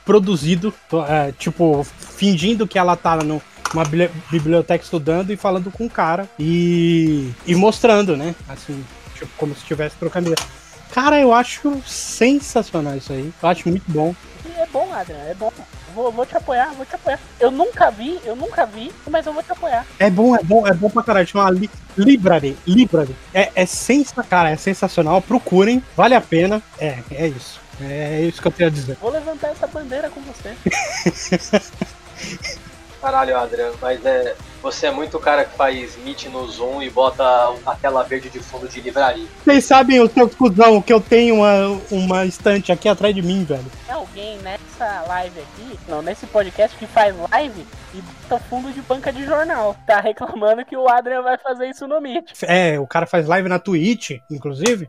produzido, 0.06 0.74
é, 1.08 1.34
tipo, 1.38 1.86
fingindo 2.00 2.66
que 2.66 2.80
ela 2.80 2.96
tá 2.96 3.18
no, 3.18 3.42
uma 3.74 3.84
biblioteca 4.30 4.84
estudando 4.84 5.32
e 5.32 5.38
falando 5.38 5.72
com 5.72 5.86
o 5.86 5.90
cara 5.90 6.30
e, 6.38 7.32
e 7.46 7.56
mostrando, 7.56 8.18
né? 8.18 8.36
Assim, 8.48 8.84
tipo, 9.16 9.32
como 9.38 9.54
se 9.54 9.62
estivesse 9.62 9.96
trocando 9.98 10.32
ideia. 10.32 10.48
Cara, 10.92 11.20
eu 11.20 11.34
acho 11.34 11.82
sensacional 11.86 12.98
isso 12.98 13.14
aí. 13.14 13.32
Eu 13.42 13.50
acho 13.50 13.70
muito 13.70 13.90
bom. 13.90 14.14
É 14.58 14.66
bom, 14.68 14.94
Adriano, 14.94 15.30
é 15.30 15.34
bom. 15.34 15.52
Vou, 15.96 16.12
vou 16.12 16.26
te 16.26 16.36
apoiar, 16.36 16.74
vou 16.74 16.86
te 16.86 16.96
apoiar. 16.96 17.20
Eu 17.40 17.52
nunca 17.52 17.90
vi, 17.90 18.20
eu 18.26 18.36
nunca 18.36 18.66
vi, 18.66 18.92
mas 19.10 19.26
eu 19.26 19.34
vou 19.34 19.44
te 19.44 19.52
apoiar. 19.52 19.86
É 20.00 20.10
bom, 20.10 20.36
é 20.36 20.44
bom, 20.44 20.68
é 20.68 20.74
bom 20.74 20.90
pra 20.90 21.04
caralho. 21.04 21.28
Chama 21.28 21.50
li, 21.50 21.70
Library, 21.98 22.58
Library. 22.66 23.16
É, 23.34 23.52
é 23.56 23.66
sensacional, 23.66 24.30
cara, 24.30 24.50
é 24.50 24.58
sensacional. 24.58 25.22
Procurem, 25.22 25.84
vale 25.96 26.16
a 26.16 26.22
pena. 26.22 26.62
É, 26.80 27.00
é 27.12 27.28
isso. 27.28 27.60
É 27.80 28.22
isso 28.22 28.42
que 28.42 28.48
eu 28.48 28.52
tenho 28.52 28.70
a 28.70 28.72
dizer. 28.72 28.98
Vou 29.02 29.12
levantar 29.12 29.50
essa 29.50 29.68
bandeira 29.68 30.10
com 30.10 30.22
você. 30.22 30.56
Caralho, 33.02 33.36
Adriano, 33.36 33.76
mas 33.82 34.06
é. 34.06 34.36
Você 34.62 34.86
é 34.86 34.92
muito 34.92 35.18
o 35.18 35.20
cara 35.20 35.44
que 35.44 35.58
faz 35.58 35.98
Meet 35.98 36.26
no 36.26 36.48
Zoom 36.48 36.84
e 36.84 36.90
bota 36.92 37.24
a 37.66 37.76
tela 37.76 38.04
verde 38.04 38.30
de 38.30 38.40
fundo 38.40 38.68
de 38.68 38.80
livraria. 38.80 39.26
Vocês 39.44 39.66
sabem, 39.66 40.00
o 40.00 40.08
seu 40.08 40.30
cuzão, 40.30 40.80
que 40.84 40.94
eu 40.94 41.02
tenho 41.02 41.38
uma, 41.38 41.82
uma 41.90 42.26
estante 42.26 42.72
aqui 42.72 42.88
atrás 42.88 43.16
de 43.16 43.24
mim, 43.24 43.44
velho. 43.44 43.66
É 43.90 43.94
alguém 43.94 44.38
nessa 44.38 45.04
live 45.08 45.40
aqui, 45.40 45.80
não, 45.88 46.04
nesse 46.04 46.28
podcast 46.28 46.78
que 46.78 46.86
faz 46.86 47.16
live 47.32 47.66
e 47.96 48.02
bota 48.02 48.44
fundo 48.48 48.72
de 48.72 48.82
banca 48.84 49.12
de 49.12 49.26
jornal. 49.26 49.76
Tá 49.88 50.00
reclamando 50.00 50.64
que 50.64 50.78
o 50.78 50.88
Adrian 50.88 51.24
vai 51.24 51.40
fazer 51.40 51.68
isso 51.68 51.88
no 51.88 52.00
Meet. 52.00 52.44
É, 52.44 52.80
o 52.80 52.86
cara 52.86 53.08
faz 53.08 53.26
live 53.28 53.50
na 53.50 53.58
Twitch, 53.58 54.12
inclusive. 54.30 54.88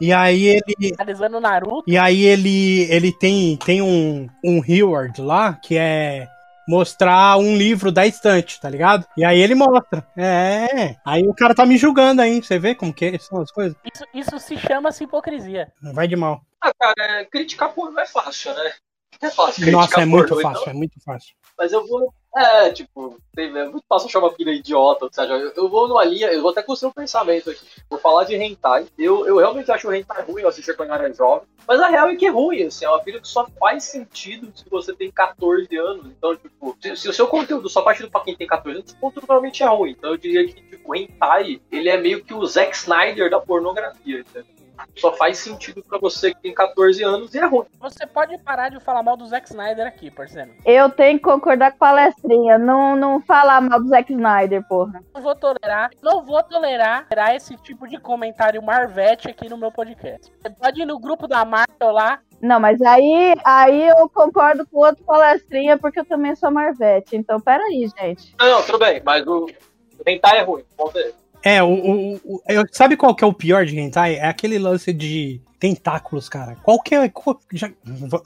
E 0.00 0.12
aí 0.12 0.46
ele. 0.46 0.94
Analisando 0.98 1.40
Naruto. 1.40 1.84
E 1.86 1.96
aí 1.96 2.24
ele, 2.24 2.88
ele 2.90 3.12
tem, 3.12 3.56
tem 3.56 3.80
um, 3.80 4.28
um 4.44 4.58
reward 4.58 5.20
lá 5.20 5.52
que 5.52 5.78
é 5.78 6.26
mostrar 6.68 7.36
um 7.38 7.56
livro 7.56 7.90
da 7.90 8.06
estante, 8.06 8.60
tá 8.60 8.68
ligado? 8.68 9.06
E 9.16 9.24
aí 9.24 9.40
ele 9.40 9.54
mostra. 9.54 10.06
É. 10.16 10.96
Aí 11.04 11.26
o 11.26 11.34
cara 11.34 11.54
tá 11.54 11.66
me 11.66 11.76
julgando 11.76 12.22
aí. 12.22 12.42
Você 12.42 12.58
vê 12.58 12.74
como 12.74 12.92
que 12.92 13.18
são 13.18 13.40
as 13.40 13.50
coisas? 13.50 13.76
Isso, 13.92 14.04
isso 14.14 14.38
se 14.38 14.56
chama 14.56 14.90
hipocrisia. 15.00 15.72
Vai 15.82 16.08
de 16.08 16.16
mal. 16.16 16.42
Ah, 16.60 16.72
cara, 16.78 16.94
é, 16.98 17.24
criticar 17.24 17.72
porno 17.72 17.98
é 17.98 18.06
fácil, 18.06 18.54
né? 18.54 18.72
É 19.20 19.30
fácil 19.30 19.70
Nossa, 19.70 20.00
é 20.00 20.04
muito 20.04 20.28
porno, 20.28 20.42
fácil, 20.42 20.62
então. 20.62 20.72
é 20.72 20.76
muito 20.76 21.00
fácil. 21.04 21.34
Mas 21.62 21.72
eu 21.72 21.86
vou. 21.86 22.12
É, 22.34 22.70
tipo, 22.70 23.18
tem- 23.36 23.56
é 23.56 23.64
muito 23.68 23.84
fácil 23.88 24.08
achar 24.08 24.18
uma 24.18 24.32
pilha 24.32 24.50
idiota, 24.50 25.04
ou 25.04 25.12
seja, 25.12 25.32
eu, 25.34 25.52
eu 25.54 25.68
vou 25.68 25.86
numa 25.86 26.02
linha, 26.02 26.26
eu 26.32 26.42
vou 26.42 26.50
até 26.50 26.60
construir 26.62 26.88
um 26.90 26.92
pensamento 26.92 27.50
aqui. 27.50 27.60
Vou 27.88 28.00
falar 28.00 28.24
de 28.24 28.34
hentai. 28.34 28.86
Eu, 28.98 29.24
eu 29.28 29.36
realmente 29.36 29.70
acho 29.70 29.86
o 29.86 29.94
hentai 29.94 30.22
ruim, 30.24 30.42
eu 30.42 30.48
assisti 30.48 30.74
quando 30.74 30.92
era 30.92 31.12
jovem. 31.12 31.46
Mas 31.68 31.78
a 31.78 31.86
real 31.88 32.08
é 32.08 32.16
que 32.16 32.26
é 32.26 32.30
ruim, 32.30 32.64
assim, 32.64 32.84
é 32.84 32.88
uma 32.88 32.98
pilha 33.00 33.20
que 33.20 33.28
só 33.28 33.46
faz 33.60 33.84
sentido 33.84 34.50
se 34.56 34.68
você 34.68 34.92
tem 34.92 35.08
14 35.12 35.76
anos. 35.76 36.06
Então, 36.06 36.34
tipo, 36.34 36.76
se, 36.80 36.96
se 36.96 37.08
o 37.08 37.12
seu 37.12 37.28
conteúdo 37.28 37.68
só 37.68 37.84
faz 37.84 37.98
sentido 37.98 38.10
pra 38.10 38.22
quem 38.22 38.34
tem 38.34 38.46
14 38.46 38.78
anos, 38.78 38.92
o 38.92 38.96
conteúdo 38.96 39.26
realmente 39.28 39.62
é 39.62 39.66
ruim. 39.66 39.90
Então 39.92 40.10
eu 40.10 40.16
diria 40.16 40.44
que, 40.44 40.54
tipo, 40.54 40.90
o 40.90 40.96
hentai, 40.96 41.60
ele 41.70 41.88
é 41.88 41.96
meio 41.96 42.24
que 42.24 42.34
o 42.34 42.44
Zack 42.44 42.74
Snyder 42.74 43.30
da 43.30 43.38
pornografia, 43.38 44.20
entendeu? 44.20 44.61
Só 44.96 45.12
faz 45.12 45.38
sentido 45.38 45.82
pra 45.82 45.98
você 45.98 46.34
que 46.34 46.42
tem 46.42 46.54
14 46.54 47.02
anos 47.02 47.34
e 47.34 47.38
é 47.38 47.46
ruim. 47.46 47.66
Você 47.80 48.06
pode 48.06 48.36
parar 48.38 48.68
de 48.68 48.80
falar 48.80 49.02
mal 49.02 49.16
do 49.16 49.26
Zack 49.26 49.48
Snyder 49.48 49.86
aqui, 49.86 50.10
parceiro. 50.10 50.50
Eu 50.64 50.90
tenho 50.90 51.18
que 51.18 51.24
concordar 51.24 51.70
com 51.70 51.84
a 51.84 51.88
palestrinha. 51.88 52.58
Não, 52.58 52.96
não 52.96 53.20
falar 53.20 53.60
mal 53.60 53.80
do 53.80 53.88
Zack 53.88 54.12
Snyder, 54.12 54.66
porra. 54.66 55.02
Não 55.14 55.22
vou 55.22 55.34
tolerar, 55.34 55.90
não 56.02 56.24
vou 56.24 56.42
tolerar 56.42 56.72
tolerar 57.12 57.34
esse 57.34 57.56
tipo 57.56 57.88
de 57.88 57.98
comentário 57.98 58.62
Marvete 58.62 59.28
aqui 59.28 59.48
no 59.48 59.56
meu 59.56 59.70
podcast. 59.70 60.32
Você 60.40 60.50
pode 60.50 60.82
ir 60.82 60.86
no 60.86 60.98
grupo 60.98 61.26
da 61.26 61.44
Marvel 61.44 61.92
lá, 61.92 62.20
Não, 62.40 62.58
mas 62.58 62.80
aí, 62.82 63.34
aí 63.44 63.88
eu 63.88 64.08
concordo 64.08 64.66
com 64.66 64.78
o 64.78 64.84
outro 64.84 65.04
palestrinha, 65.04 65.78
porque 65.78 66.00
eu 66.00 66.04
também 66.04 66.34
sou 66.34 66.50
Marvete. 66.50 67.16
Então, 67.16 67.40
peraí, 67.40 67.88
gente. 67.98 68.34
Não, 68.38 68.50
não, 68.50 68.62
tudo 68.64 68.78
bem, 68.78 69.00
mas 69.04 69.24
o, 69.26 69.46
o 69.46 70.10
hentai 70.10 70.38
é 70.38 70.42
ruim. 70.42 70.64
Ponto 70.76 70.98
é. 71.44 71.56
É, 71.56 71.62
o, 71.62 71.68
o, 71.72 72.14
o- 72.24 72.42
sabe 72.72 72.96
qual 72.96 73.14
que 73.14 73.24
é 73.24 73.26
o 73.26 73.32
pior 73.32 73.64
de 73.66 73.78
hentai? 73.78 74.16
É 74.16 74.26
aquele 74.26 74.58
lance 74.58 74.92
de 74.92 75.40
tentáculos, 75.58 76.28
cara. 76.28 76.56
Qualquer. 76.62 77.10
qual- 77.10 77.38
já- 77.52 77.70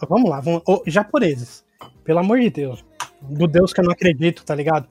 vamos 0.09 0.31
lá, 0.31 0.41
vamos, 0.41 0.63
ô, 0.67 0.83
japoneses. 0.87 1.65
Pelo 2.05 2.21
amor 2.21 2.41
de 2.41 2.51
Deus. 2.51 2.85
Do 3.23 3.47
Deus 3.47 3.73
que 3.73 3.81
eu 3.81 3.85
não 3.85 3.93
acredito, 3.93 4.45
tá 4.45 4.55
ligado? 4.55 4.87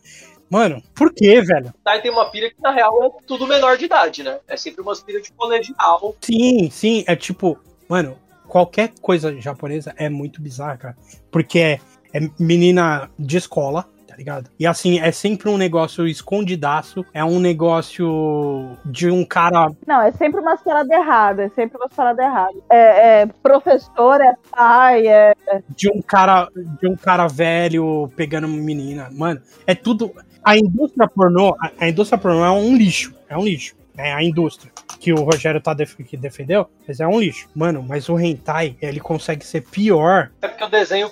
Mano, 0.50 0.82
por 0.94 1.12
que, 1.14 1.42
velho? 1.42 1.74
Aí 1.86 2.02
tem 2.02 2.12
uma 2.12 2.30
pilha 2.30 2.50
que 2.52 2.62
na 2.62 2.72
real 2.72 3.04
é 3.04 3.10
tudo 3.26 3.48
menor 3.48 3.78
de 3.78 3.86
idade, 3.86 4.22
né? 4.24 4.38
É 4.48 4.56
sempre 4.56 4.82
umas 4.82 5.02
pilhas 5.02 5.24
de 5.24 5.32
colegial. 5.32 6.16
Sim, 6.22 6.70
sim, 6.70 7.04
é 7.08 7.16
tipo, 7.16 7.58
mano, 7.90 8.16
qualquer 8.48 8.92
coisa 9.02 9.36
japonesa 9.42 9.94
é 9.98 10.08
muito 10.10 10.42
bizarra, 10.42 10.78
cara. 10.78 10.98
Porque 11.32 11.58
é, 11.60 11.80
é 12.14 12.20
menina 12.40 13.10
de 13.18 13.38
escola, 13.38 13.88
tá 14.16 14.18
ligado? 14.18 14.50
E 14.58 14.66
assim, 14.66 14.98
é 15.00 15.12
sempre 15.12 15.50
um 15.50 15.58
negócio 15.58 16.08
escondidaço, 16.08 17.06
é 17.14 17.24
um 17.24 17.38
negócio 17.38 18.78
de 18.86 19.10
um 19.12 19.26
cara. 19.26 19.70
Não, 19.86 20.02
é 20.02 20.12
sempre 20.14 20.40
umas 20.40 20.62
paradas 20.64 20.90
erradas. 20.90 21.52
É 21.52 21.56
sempre 21.56 21.78
umas 21.78 21.94
paradas 21.94 22.26
erradas. 22.26 22.56
É, 22.70 23.22
é 23.22 23.26
professor, 23.26 24.22
é 24.22 24.34
pai, 24.50 25.08
é. 25.08 25.34
De 25.76 25.90
um 25.90 26.02
cara. 26.02 26.48
De 26.82 26.88
um 26.88 26.96
cara 26.96 27.28
velho 27.28 28.10
pegando 28.16 28.48
uma 28.48 28.58
menina. 28.58 29.10
Mano, 29.12 29.42
é 29.68 29.76
tudo. 29.76 30.14
A 30.44 30.58
indústria 30.58 31.08
pornô. 31.08 31.56
A, 31.60 31.72
a 31.80 31.90
indústria 31.90 32.18
pornô 32.18 32.46
é 32.46 32.52
um 32.52 32.78
lixo. 32.78 33.14
É 33.28 33.38
um 33.38 33.44
lixo. 33.44 33.76
É 33.98 34.14
a 34.14 34.24
indústria. 34.24 34.72
Que 35.00 35.12
o 35.12 35.24
Rogério 35.24 35.60
tá 35.62 35.74
def- 35.74 35.96
que 35.98 36.16
defendeu, 36.16 36.68
mas 36.88 37.00
é 37.02 37.08
um 37.08 37.20
lixo. 37.20 37.50
Mano, 37.54 37.84
mas 37.84 38.08
o 38.08 38.18
hentai, 38.18 38.78
ele 38.82 39.00
consegue 39.00 39.46
ser 39.46 39.62
pior 39.62 40.32
É 40.42 40.48
porque 40.48 40.64
o 40.64 40.70
desenho 40.70 41.10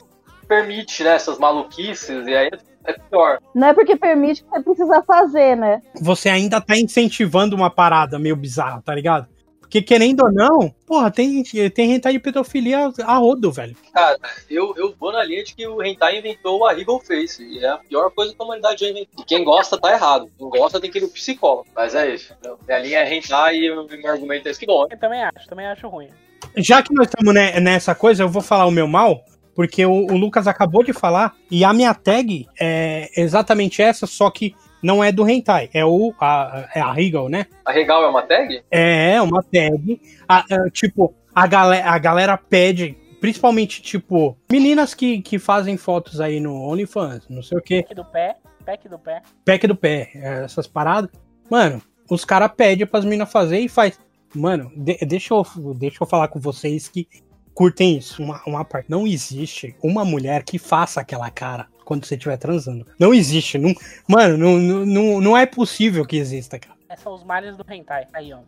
permite, 0.48 1.04
né, 1.04 1.12
essas 1.16 1.40
maluquices, 1.40 2.28
e 2.28 2.36
aí 2.36 2.50
é 2.86 2.94
pior. 2.94 3.40
Não 3.56 3.68
é 3.68 3.74
porque 3.74 3.96
permite 3.96 4.44
que 4.44 4.50
você 4.50 4.62
precisa 4.64 5.04
fazer, 5.04 5.56
né? 5.56 5.82
você 6.02 6.30
ainda 6.30 6.60
tá 6.62 6.78
incentivando 6.78 7.56
uma 7.56 7.70
parada 7.70 8.18
meio 8.20 8.36
bizarra, 8.36 8.82
tá 8.84 8.94
ligado? 8.94 9.28
Porque 9.60 9.82
querendo 9.82 10.22
ou 10.24 10.32
não, 10.32 10.70
porra, 10.86 11.10
tem, 11.10 11.42
tem 11.72 11.94
hentai 11.94 12.14
de 12.14 12.20
pedofilia 12.20 12.92
a 13.06 13.16
rodo, 13.18 13.52
velho. 13.52 13.76
Cara, 13.92 14.20
eu, 14.48 14.72
eu 14.78 14.94
vou 15.00 15.12
na 15.12 15.24
linha 15.24 15.44
de 15.44 15.56
que 15.56 15.66
o 15.68 15.82
Hentai 15.82 16.20
inventou 16.20 16.64
a 16.68 16.74
Evil 16.74 17.00
Face, 17.00 17.44
e 17.44 17.58
é 17.66 17.70
a 17.70 17.78
pior 17.78 18.12
coisa 18.12 18.36
que 18.36 18.40
a 18.40 18.46
humanidade 18.46 18.82
já 18.82 18.92
inventou. 18.92 19.24
E 19.24 19.26
quem 19.26 19.44
gosta 19.44 19.76
tá 19.80 19.92
errado. 19.92 20.30
Quem 20.38 20.48
gosta 20.48 20.80
tem 20.80 20.92
que 20.92 21.00
ir 21.00 21.02
no 21.02 21.08
psicólogo. 21.10 21.66
Mas 21.76 21.96
é 21.96 22.14
isso. 22.14 22.36
Então, 22.40 22.56
Minha 22.68 22.80
linha 22.80 23.00
é 23.00 23.16
Hentai 23.16 23.56
e 23.56 23.72
o 23.72 23.88
meu 23.88 24.12
argumento 24.12 24.48
é 24.48 24.52
esse 24.52 24.60
que 24.60 24.68
bom. 24.68 24.86
eu 24.92 25.00
também 25.00 25.24
acho, 25.24 25.48
também 25.48 25.66
acho 25.66 25.88
ruim. 25.88 26.10
Já 26.58 26.84
que 26.84 26.94
nós 26.94 27.08
estamos 27.08 27.34
ne- 27.34 27.60
nessa 27.60 27.96
coisa, 27.96 28.22
eu 28.22 28.30
vou 28.30 28.44
falar 28.44 28.68
o 28.68 28.72
meu 28.72 28.88
mal, 28.88 29.26
porque 29.56 29.86
o, 29.86 29.92
o 30.08 30.18
Lucas 30.18 30.48
acabou 30.48 30.84
de 30.84 30.94
falar, 30.94 31.34
e 31.52 31.64
a 31.64 31.74
minha 31.74 31.94
tag 31.94 32.48
é 32.60 33.10
exatamente 33.16 33.82
essa, 33.82 34.06
só 34.08 34.30
que 34.30 34.56
não 34.82 35.04
é 35.04 35.12
do 35.12 35.28
hentai, 35.30 35.70
é 35.74 35.86
o 35.86 36.14
a, 36.20 36.70
é 36.76 36.82
a 36.82 36.92
Regal, 36.92 37.30
né? 37.30 37.46
A 37.66 37.72
Regal 37.72 38.04
é 38.04 38.08
uma 38.08 38.22
tag? 38.24 38.62
É 38.70 39.22
uma 39.22 39.42
tag. 39.44 40.02
A- 40.28 40.40
a- 40.52 40.70
tipo, 40.72 41.14
a, 41.34 41.48
gale 41.48 41.78
a 41.78 41.98
galera 41.98 42.38
pede, 42.38 42.98
principalmente, 43.22 43.82
tipo, 43.82 44.38
meninas 44.52 44.94
que, 44.94 45.22
que 45.22 45.40
fazem 45.40 45.78
fotos 45.78 46.20
aí 46.20 46.40
no 46.42 46.54
OnlyFans, 46.70 47.28
não 47.30 47.42
sei 47.42 47.58
o 47.58 47.62
quê. 47.62 47.84
Pack 47.84 47.96
do 47.96 48.06
pé, 48.06 48.36
pack 48.66 48.90
do 48.90 49.00
pé. 49.00 49.22
pack 49.46 49.68
do 49.68 49.76
pé, 49.76 50.10
é, 50.16 50.44
essas 50.44 50.68
paradas. 50.68 51.10
Mano, 51.50 51.82
os 52.10 52.26
caras 52.26 52.52
pedem 52.56 52.86
pras 52.86 53.06
minas 53.06 53.32
fazer 53.32 53.60
e 53.60 53.70
faz. 53.70 53.98
Mano, 54.36 54.70
de- 54.76 54.98
deixa, 55.06 55.34
eu, 55.34 55.46
deixa 55.76 56.04
eu 56.04 56.08
falar 56.08 56.28
com 56.28 56.40
vocês 56.40 56.90
que 56.90 57.08
curtem 57.54 57.98
isso. 57.98 58.22
Uma, 58.22 58.42
uma 58.46 58.66
parte. 58.66 58.90
Não 58.90 59.06
existe 59.08 59.76
uma 59.82 60.04
mulher 60.06 60.44
que 60.44 60.58
faça 60.60 61.02
aquela 61.02 61.30
cara 61.30 61.68
quando 61.86 62.06
você 62.06 62.16
estiver 62.16 62.38
transando. 62.38 62.86
Não 63.00 63.14
existe. 63.14 63.58
Não, 63.58 63.74
mano, 64.08 64.38
não, 64.38 64.86
não, 64.86 65.22
não, 65.22 65.38
é 65.38 65.46
possível 65.46 66.06
que 66.06 66.18
exista, 66.18 66.58
cara. 66.60 66.76
Esses 66.90 67.04
são 67.04 67.14
os 67.14 67.24
males 67.24 67.56
do 67.58 67.66
hentai. 67.72 68.06
Aí, 68.14 68.34
ó. 68.34 68.40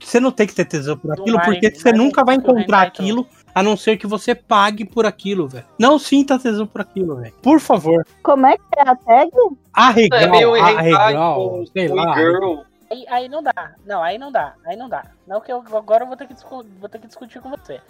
Você 0.00 0.20
não 0.20 0.30
tem 0.30 0.46
que 0.46 0.54
ter 0.54 0.64
tesão 0.64 0.96
por 0.96 1.08
Do 1.16 1.22
aquilo, 1.22 1.40
porque 1.40 1.70
você 1.74 1.90
Mari- 1.90 1.98
nunca 1.98 2.24
vai 2.24 2.36
encontrar 2.36 2.82
aquilo, 2.82 3.26
a 3.52 3.64
não 3.64 3.76
ser 3.76 3.96
que 3.96 4.06
você 4.06 4.32
pague 4.32 4.84
por 4.84 5.04
aquilo, 5.04 5.48
velho. 5.48 5.64
Não 5.76 5.98
sinta 5.98 6.38
tesão 6.38 6.68
por 6.68 6.80
aquilo, 6.82 7.16
velho. 7.16 7.34
Por 7.42 7.58
favor. 7.58 8.06
Como 8.22 8.46
é 8.46 8.56
que 8.56 8.62
é 8.78 8.82
a 8.88 8.94
tag? 8.94 9.30
Arregal, 9.72 10.20
É 10.20 10.26
meio 10.28 10.54
arregal, 10.54 11.50
com, 11.50 11.66
sei 11.66 11.88
com 11.88 11.94
lá. 11.96 12.14
girl. 12.16 12.60
Aí, 12.88 13.04
aí 13.08 13.28
não 13.28 13.42
dá. 13.42 13.74
Não, 13.84 14.00
aí 14.02 14.18
não 14.18 14.30
dá. 14.30 14.54
Aí 14.64 14.76
não 14.76 14.88
dá. 14.88 15.04
Não 15.26 15.40
que 15.40 15.52
eu 15.52 15.64
agora 15.72 16.04
eu 16.04 16.08
vou 16.08 16.16
ter 16.16 16.28
que, 16.28 16.34
discu- 16.34 16.64
vou 16.78 16.88
ter 16.88 17.00
que 17.00 17.06
discutir 17.08 17.40
com 17.40 17.50
você. 17.50 17.80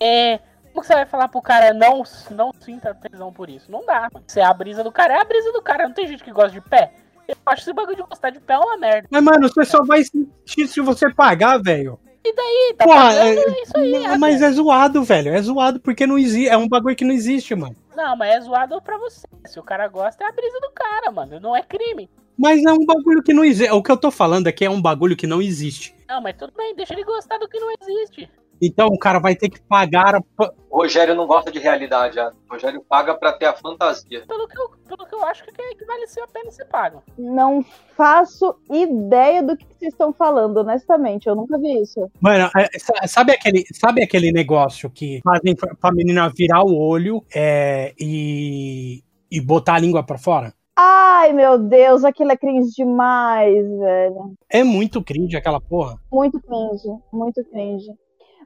É. 0.00 0.38
Como 0.72 0.82
que 0.82 0.86
você 0.88 0.94
vai 0.94 1.06
falar 1.06 1.28
pro 1.28 1.40
cara 1.40 1.72
não, 1.72 2.02
não 2.30 2.52
sinta 2.60 2.94
tesão 2.94 3.32
por 3.32 3.48
isso? 3.48 3.70
Não 3.70 3.84
dá, 3.86 4.08
mano. 4.12 4.24
Se 4.28 4.40
é 4.40 4.44
a 4.44 4.52
brisa 4.52 4.84
do 4.84 4.92
cara, 4.92 5.14
é 5.14 5.20
a 5.20 5.24
brisa 5.24 5.50
do 5.52 5.62
cara. 5.62 5.84
Não 5.88 5.94
tem 5.94 6.06
gente 6.06 6.22
que 6.22 6.30
gosta 6.30 6.50
de 6.50 6.60
pé. 6.60 6.92
Eu 7.26 7.34
acho 7.46 7.62
esse 7.62 7.72
bagulho 7.72 7.96
de 7.96 8.02
gostar 8.02 8.30
de 8.30 8.40
pé 8.40 8.54
é 8.54 8.58
uma 8.58 8.76
merda. 8.76 9.08
Mas, 9.10 9.22
mano, 9.22 9.48
você 9.48 9.64
só 9.64 9.82
vai 9.84 10.04
sentir 10.04 10.68
se 10.68 10.80
você 10.80 11.12
pagar, 11.12 11.58
velho. 11.62 11.98
Ih, 12.24 12.74
tá 12.74 12.84
Porra, 12.84 13.04
pagando, 13.04 13.38
é- 13.38 13.42
é 13.42 13.62
isso 13.62 13.76
aí. 13.76 13.92
Não, 13.92 14.18
mas 14.18 14.42
é 14.42 14.50
zoado, 14.50 15.02
velho. 15.04 15.34
É 15.34 15.40
zoado 15.40 15.80
porque 15.80 16.06
não 16.06 16.18
existe. 16.18 16.48
É 16.48 16.56
um 16.56 16.68
bagulho 16.68 16.96
que 16.96 17.04
não 17.04 17.14
existe, 17.14 17.54
mano. 17.54 17.76
Não, 17.96 18.16
mas 18.16 18.34
é 18.34 18.40
zoado 18.40 18.80
pra 18.82 18.98
você. 18.98 19.26
Se 19.46 19.58
o 19.58 19.62
cara 19.62 19.88
gosta, 19.88 20.24
é 20.24 20.28
a 20.28 20.32
brisa 20.32 20.58
do 20.60 20.70
cara, 20.72 21.10
mano. 21.10 21.40
Não 21.40 21.56
é 21.56 21.62
crime. 21.62 22.10
Mas 22.36 22.62
é 22.64 22.72
um 22.72 22.84
bagulho 22.84 23.22
que 23.22 23.32
não 23.32 23.44
existe. 23.44 23.72
O 23.72 23.82
que 23.82 23.90
eu 23.90 23.96
tô 23.96 24.10
falando 24.10 24.46
aqui 24.46 24.64
é 24.64 24.70
um 24.70 24.82
bagulho 24.82 25.16
que 25.16 25.26
não 25.26 25.40
existe. 25.40 25.94
Não, 26.08 26.20
mas 26.20 26.36
tudo 26.36 26.52
bem, 26.54 26.74
deixa 26.76 26.92
ele 26.92 27.04
gostar 27.04 27.38
do 27.38 27.48
que 27.48 27.58
não 27.58 27.70
existe. 27.80 28.28
Então 28.60 28.86
o 28.88 28.98
cara 28.98 29.18
vai 29.18 29.34
ter 29.34 29.48
que 29.48 29.60
pagar. 29.62 30.14
a- 30.16 30.22
O 30.70 30.78
Rogério 30.82 31.14
não 31.14 31.26
gosta 31.26 31.50
de 31.50 31.58
realidade, 31.58 32.18
o 32.20 32.32
Rogério 32.52 32.82
paga 32.88 33.14
pra 33.14 33.32
ter 33.32 33.46
a 33.46 33.54
fantasia. 33.56 34.24
Pelo 34.26 34.46
que 34.46 34.58
eu, 34.60 34.68
pelo 34.86 35.06
que 35.08 35.14
eu 35.14 35.24
acho 35.24 35.44
que, 35.44 35.52
que 35.52 35.84
vale 35.86 36.06
ser 36.06 36.20
a 36.20 36.26
pena 36.28 36.50
ser 36.50 36.66
pago. 36.66 37.02
Não 37.18 37.64
faço 37.96 38.54
ideia 38.70 39.42
do 39.42 39.56
que 39.56 39.64
vocês 39.66 39.92
estão 39.92 40.12
falando, 40.12 40.58
honestamente. 40.58 41.26
Eu 41.26 41.34
nunca 41.34 41.58
vi 41.58 41.80
isso. 41.80 42.10
Mano, 42.20 42.50
é, 42.56 42.78
sa- 42.78 43.06
sabe 43.06 43.32
aquele, 43.32 43.64
sabe 43.72 44.02
aquele 44.02 44.30
negócio 44.32 44.90
que 44.90 45.20
fazem 45.24 45.54
pra, 45.56 45.92
menina 45.92 46.30
virar 46.36 46.62
o 46.62 46.76
olho 46.76 47.24
é, 47.34 47.94
e, 47.98 49.02
e 49.30 49.40
botar 49.40 49.74
a 49.74 49.78
língua 49.78 50.02
pra 50.04 50.18
fora? 50.18 50.52
Ai, 50.78 51.32
meu 51.32 51.58
Deus, 51.58 52.04
aquilo 52.04 52.32
é 52.32 52.36
cringe 52.36 52.70
demais, 52.76 53.66
velho. 53.78 54.34
É 54.50 54.62
muito 54.62 55.02
cringe 55.02 55.34
aquela 55.34 55.58
porra. 55.58 55.96
Muito 56.12 56.38
cringe, 56.38 56.88
muito 57.10 57.42
cringe. 57.50 57.86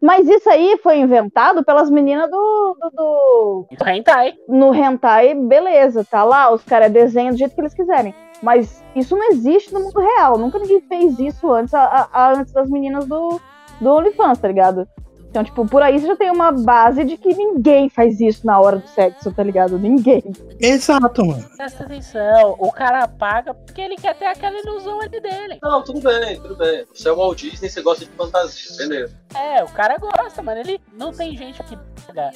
Mas 0.00 0.28
isso 0.28 0.48
aí 0.48 0.78
foi 0.82 0.98
inventado 0.98 1.62
pelas 1.64 1.90
meninas 1.90 2.30
do, 2.30 2.76
do, 2.80 2.90
do- 2.90 3.66
Então, 3.70 3.86
hentai. 3.88 4.34
No 4.48 4.74
hentai, 4.74 5.34
beleza, 5.34 6.04
tá 6.04 6.24
lá, 6.24 6.50
os 6.52 6.64
caras 6.64 6.90
desenham 6.90 7.32
do 7.32 7.38
jeito 7.38 7.54
que 7.54 7.60
eles 7.60 7.74
quiserem. 7.74 8.14
Mas 8.42 8.82
isso 8.96 9.14
não 9.16 9.28
existe 9.30 9.72
no 9.74 9.80
mundo 9.80 10.00
real. 10.00 10.38
Nunca 10.38 10.58
ninguém 10.58 10.80
fez 10.80 11.18
isso 11.18 11.52
antes, 11.52 11.74
a- 11.74 12.08
a- 12.12 12.32
antes 12.32 12.52
das 12.52 12.70
meninas 12.70 13.04
do, 13.06 13.38
do 13.80 13.90
OnlyFans, 13.90 14.38
tá 14.38 14.48
ligado? 14.48 14.88
Então, 15.30 15.44
tipo, 15.44 15.64
por 15.64 15.80
aí 15.80 15.98
você 15.98 16.08
já 16.08 16.16
tem 16.16 16.30
uma 16.30 16.50
base 16.50 17.04
de 17.04 17.16
que 17.16 17.32
ninguém 17.32 17.88
faz 17.88 18.20
isso 18.20 18.44
na 18.44 18.60
hora 18.60 18.78
do 18.78 18.88
sexo, 18.88 19.32
tá 19.32 19.44
ligado? 19.44 19.78
Ninguém. 19.78 20.24
Exato, 20.58 21.24
mano. 21.24 21.48
Presta 21.56 21.84
atenção. 21.84 22.56
O 22.58 22.72
cara 22.72 23.06
paga 23.06 23.54
porque 23.54 23.80
ele 23.80 23.94
quer 23.94 24.16
ter 24.16 24.26
aquela 24.26 24.58
ilusão 24.58 25.00
ali 25.00 25.20
dele. 25.20 25.58
Não, 25.62 25.84
tudo 25.84 26.00
bem, 26.00 26.40
tudo 26.40 26.56
bem. 26.56 26.84
Você 26.92 27.08
é 27.08 27.12
o 27.12 27.16
Walt 27.16 27.38
Disney, 27.38 27.68
você 27.68 27.80
gosta 27.80 28.04
de 28.04 28.10
fantasia, 28.10 28.76
beleza. 28.76 29.16
É, 29.34 29.62
o 29.62 29.68
cara 29.68 29.96
gosta, 29.98 30.42
mano. 30.42 30.60
Ele 30.60 30.80
não 30.92 31.12
tem 31.12 31.36
gente 31.36 31.62
que 31.62 31.78
paga 32.06 32.32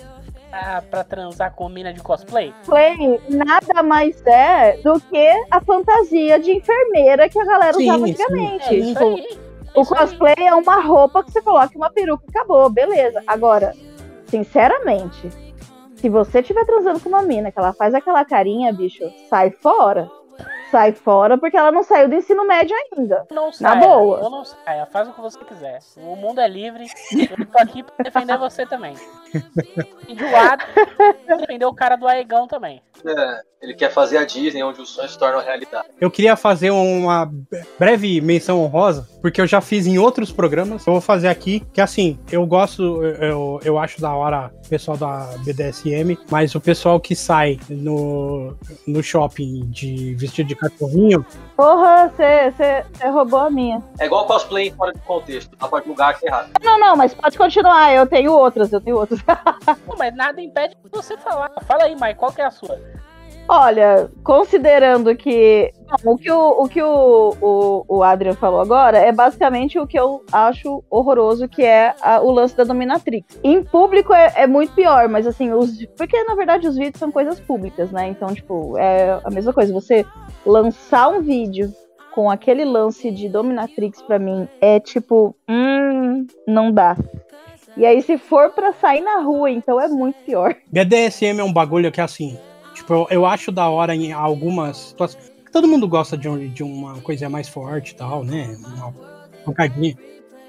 pra, 0.49 0.83
pra 0.83 1.05
transar 1.05 1.53
com 1.53 1.69
mina 1.69 1.93
de 1.93 2.01
cosplay. 2.01 2.55
Play 2.65 3.21
nada 3.29 3.83
mais 3.83 4.25
é 4.25 4.77
do 4.85 5.01
que 5.01 5.47
a 5.51 5.61
fantasia 5.61 6.39
de 6.39 6.53
enfermeira 6.53 7.29
que 7.29 7.41
a 7.41 7.45
galera 7.45 7.75
Sim, 7.75 7.91
usava 7.91 8.07
sim. 8.07 8.13
antigamente. 8.13 8.69
É 8.69 8.75
isso 8.75 8.99
aí. 8.99 9.44
O 9.75 9.85
cosplay 9.85 10.35
é 10.39 10.55
uma 10.55 10.81
roupa 10.81 11.25
que 11.25 11.33
você 11.33 11.43
coloca 11.43 11.77
uma 11.77 11.91
peruca 11.91 12.25
e 12.27 12.31
acabou, 12.31 12.71
beleza. 12.71 13.23
Agora, 13.27 13.75
sinceramente, 14.27 15.31
se 15.97 16.09
você 16.09 16.41
estiver 16.41 16.65
transando 16.65 17.01
com 17.01 17.09
uma 17.09 17.23
mina 17.23 17.51
que 17.51 17.59
ela 17.59 17.73
faz 17.73 17.95
aquela 17.95 18.25
carinha, 18.25 18.73
bicho, 18.73 19.03
sai 19.29 19.51
fora. 19.51 20.11
Sai 20.71 20.93
fora 20.93 21.39
porque 21.39 21.57
ela 21.57 21.71
não 21.71 21.85
saiu 21.85 22.09
do 22.09 22.17
ensino 22.17 22.45
médio 22.47 22.75
ainda. 22.93 23.27
Não 23.31 23.47
Na 23.47 23.53
saia, 23.53 23.81
boa. 23.81 24.21
Ou 24.25 24.31
não 24.31 24.45
saia, 24.45 24.87
faz 24.87 25.09
o 25.09 25.13
que 25.13 25.21
você 25.21 25.39
quiser. 25.45 25.79
O 25.99 26.17
mundo 26.17 26.41
é 26.41 26.49
livre. 26.49 26.87
Eu 27.13 27.47
tô 27.47 27.59
aqui 27.59 27.83
pra 27.83 28.03
defender 28.03 28.37
você 28.37 28.67
também. 28.67 28.95
Enjoado, 30.09 30.65
defender 31.27 31.65
o 31.65 31.75
cara 31.75 31.97
do 31.97 32.09
Aegão 32.09 32.49
também. 32.49 32.83
Ele 33.61 33.75
quer 33.75 33.91
fazer 33.91 34.19
a 34.19 34.25
Disney 34.25 34.63
onde 34.63 34.81
os 34.81 34.91
sonhos 34.91 35.13
se 35.13 35.19
tornam 35.19 35.41
realidade. 35.41 35.89
Eu 35.99 36.11
queria 36.11 36.37
fazer 36.37 36.71
uma 36.71 37.31
breve 37.79 38.21
menção 38.21 38.61
honrosa, 38.61 39.09
porque 39.23 39.41
eu 39.41 39.47
já 39.47 39.61
fiz 39.61 39.87
em 39.87 39.99
outros 39.99 40.31
programas. 40.31 40.87
Eu 40.87 40.93
vou 40.93 41.01
fazer 41.01 41.29
aqui, 41.29 41.61
que 41.73 41.81
assim, 41.81 42.19
eu 42.31 42.47
gosto, 42.47 43.03
eu, 43.03 43.61
eu 43.65 43.79
acho 43.79 44.01
da 44.01 44.15
hora 44.15 44.51
o 44.67 44.69
pessoal 44.69 44.97
da 44.97 45.31
BDSM, 45.45 46.19
mas 46.31 46.55
o 46.55 46.61
pessoal 46.61 47.01
que 47.01 47.17
sai 47.17 47.59
no, 47.71 48.55
no 48.87 49.03
shopping 49.03 49.67
de 49.71 50.15
vestido 50.15 50.49
de 50.49 50.57
cachorrinho, 50.57 51.25
Porra, 51.57 52.09
você 52.09 52.85
roubou 53.09 53.39
a 53.39 53.51
minha. 53.51 53.81
É 54.01 54.07
igual 54.07 54.27
cosplay 54.27 54.73
fora 54.73 54.93
de 54.93 54.99
contexto. 55.01 55.57
Dá 55.57 55.69
pra 55.69 55.81
julgar 55.81 56.19
que 56.19 56.27
é 56.27 56.29
errado. 56.29 56.51
Não, 56.63 56.79
não, 56.81 56.97
mas 56.97 57.15
pode 57.15 57.39
continuar. 57.39 57.95
Eu 57.95 58.07
tenho 58.07 58.33
outras, 58.33 58.73
eu 58.73 58.81
tenho 58.81 58.97
outras. 58.97 59.21
Mas 59.97 60.15
nada 60.17 60.41
impede 60.41 60.75
de 60.75 60.91
você 60.91 61.17
falar. 61.17 61.51
Fala 61.67 61.85
aí, 61.85 61.95
Mike, 61.95 62.17
qual 62.17 62.33
que 62.33 62.41
é 62.41 62.47
a 62.47 62.51
sua? 62.51 62.79
Olha, 63.47 64.09
considerando 64.23 65.15
que. 65.15 65.71
Não, 65.87 66.15
o 66.15 66.17
que, 66.17 66.31
o, 66.33 66.63
o, 66.63 66.69
que 66.69 66.83
o, 66.83 67.35
o, 67.43 67.85
o 67.99 68.03
Adrian 68.03 68.33
falou 68.35 68.61
agora 68.61 68.97
é 68.99 69.13
basicamente 69.13 69.79
o 69.79 69.87
que 69.87 69.99
eu 69.99 70.25
acho 70.33 70.83
horroroso, 70.91 71.47
que 71.47 71.63
é 71.63 71.95
a- 72.01 72.21
o 72.23 72.31
lance 72.31 72.57
da 72.57 72.65
dominatrix. 72.65 73.39
Em 73.45 73.63
público 73.63 74.15
é, 74.15 74.33
é 74.35 74.47
muito 74.47 74.73
pior, 74.75 75.09
mas 75.09 75.27
assim, 75.27 75.53
os, 75.53 75.85
porque 75.97 76.23
na 76.25 76.35
verdade 76.35 76.67
os 76.67 76.75
vídeos 76.77 76.99
são 76.99 77.13
coisas 77.13 77.39
públicas, 77.39 77.91
né? 77.91 78.09
Então, 78.09 78.35
tipo, 78.35 78.79
é 78.79 79.21
a 79.23 79.31
mesma 79.31 79.53
coisa. 79.53 79.73
Você 79.75 80.07
lançar 80.47 81.09
um 81.09 81.21
vídeo 81.21 81.71
com 82.15 82.31
aquele 82.31 82.65
lance 82.65 83.11
de 83.11 83.29
dominatrix 83.29 84.01
pra 84.01 84.19
mim 84.19 84.49
é 84.61 84.81
tipo, 84.81 85.37
hum, 85.49 86.27
não 86.49 86.73
dá. 86.73 86.97
E 87.77 87.85
aí, 87.85 88.01
se 88.01 88.17
for 88.17 88.51
pra 88.51 88.73
sair 88.73 89.01
na 89.03 89.19
rua, 89.21 89.51
então 89.51 89.79
é 89.81 89.89
muito 89.89 90.17
pior. 90.25 90.55
BDSM 90.73 91.41
é 91.41 91.45
um 91.45 91.53
bagulho 91.53 91.91
que 91.93 92.01
assim, 92.01 92.39
tipo, 92.85 92.95
eu, 92.95 93.07
eu 93.11 93.27
acho 93.27 93.51
da 93.51 93.69
hora 93.69 93.95
em 93.95 94.13
algumas 94.13 94.77
situações. 94.77 95.33
Todo 95.53 95.69
mundo 95.69 95.87
gosta 95.89 96.17
de, 96.17 96.29
um- 96.29 96.49
de 96.49 96.63
uma 96.63 97.01
coisa 97.01 97.29
mais 97.29 97.49
forte 97.49 97.91
e 97.93 97.95
tal, 97.95 98.25
né? 98.25 98.57
Uma 98.77 98.93
pancadinha. 99.45 99.97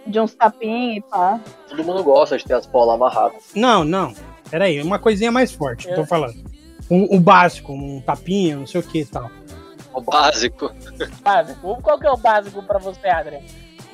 De 0.07 0.19
uns 0.19 0.35
tapinhos 0.35 0.97
e 0.97 1.01
pá. 1.09 1.39
Todo 1.69 1.83
mundo 1.83 2.03
gosta 2.03 2.37
de 2.37 2.43
ter 2.45 2.53
as 2.53 2.65
bolas 2.65 2.95
amarradas. 2.95 3.41
Não, 3.55 3.83
não. 3.83 4.13
Peraí, 4.49 4.81
uma 4.81 4.99
coisinha 4.99 5.31
mais 5.31 5.51
forte, 5.51 5.87
eu 5.89 5.95
tô 5.95 6.05
falando. 6.05 6.35
Um, 6.89 7.15
o 7.15 7.19
básico, 7.19 7.73
um 7.73 7.99
tapinha, 8.01 8.57
não 8.57 8.67
sei 8.67 8.79
o 8.81 8.83
que 8.83 8.99
e 8.99 9.05
tal. 9.05 9.29
O 9.93 10.01
básico. 10.01 10.71
Básico. 11.23 11.81
Qual 11.81 11.99
que 11.99 12.05
é 12.05 12.11
o 12.11 12.17
básico 12.17 12.61
pra 12.61 12.77
você, 12.77 13.07
Adrian? 13.07 13.39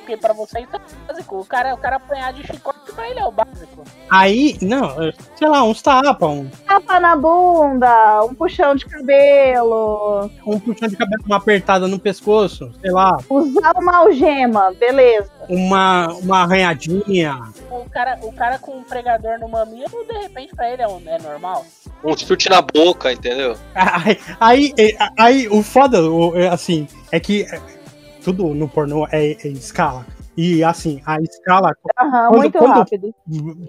Porque 0.02 0.16
pra 0.16 0.32
você 0.32 0.58
isso 0.60 0.74
é 0.74 0.80
básico. 1.06 1.38
O 1.38 1.44
cara, 1.44 1.74
o 1.74 1.78
cara 1.78 1.94
apanhar 1.96 2.32
de 2.32 2.44
chicote 2.44 2.92
pra 2.92 3.08
ele 3.08 3.20
é 3.20 3.24
o 3.24 3.30
básico. 3.30 3.84
Aí, 4.10 4.58
não, 4.60 4.88
sei 5.36 5.48
lá, 5.48 5.62
uns 5.62 5.80
tapa, 5.80 6.26
um, 6.26 6.48
Tapa 6.66 6.98
na 6.98 7.14
bunda, 7.16 8.24
um 8.24 8.34
puxão 8.34 8.74
de 8.74 8.84
cabelo, 8.84 10.28
um 10.44 10.58
puxão 10.58 10.88
de 10.88 10.96
cabelo, 10.96 11.22
uma 11.24 11.36
apertada 11.36 11.86
no 11.86 11.98
pescoço, 12.00 12.72
sei 12.80 12.90
lá, 12.90 13.16
usar 13.30 13.76
uma 13.76 13.98
algema, 13.98 14.72
beleza. 14.78 15.30
uma, 15.48 16.08
uma 16.14 16.42
arranhadinha. 16.42 17.38
O 17.70 17.88
cara, 17.88 18.18
o 18.22 18.32
cara 18.32 18.58
com 18.58 18.78
um 18.78 18.82
pregador 18.82 19.38
no 19.38 19.48
mamilo, 19.48 20.04
de 20.06 20.18
repente 20.18 20.54
pra 20.54 20.68
ele 20.68 20.82
é, 20.82 20.88
um- 20.88 21.00
é 21.06 21.18
normal. 21.20 21.64
Um 22.04 22.16
chute 22.16 22.50
na 22.50 22.60
boca, 22.60 23.12
entendeu? 23.12 23.56
Aí, 23.74 24.18
aí, 24.40 24.96
aí 25.16 25.48
o 25.48 25.62
foda, 25.62 25.98
é, 26.34 26.48
assim, 26.48 26.88
é 27.12 27.20
que 27.20 27.46
tudo 28.22 28.54
no 28.54 28.68
pornô 28.68 29.06
é, 29.10 29.32
é 29.32 29.48
escala. 29.48 30.06
E 30.36 30.64
assim, 30.64 31.02
a 31.04 31.20
escala, 31.20 31.72
Aham, 32.00 32.28
Quando- 32.28 32.38
muito 32.40 32.58
quando- 32.58 32.70
rápido. 32.78 33.14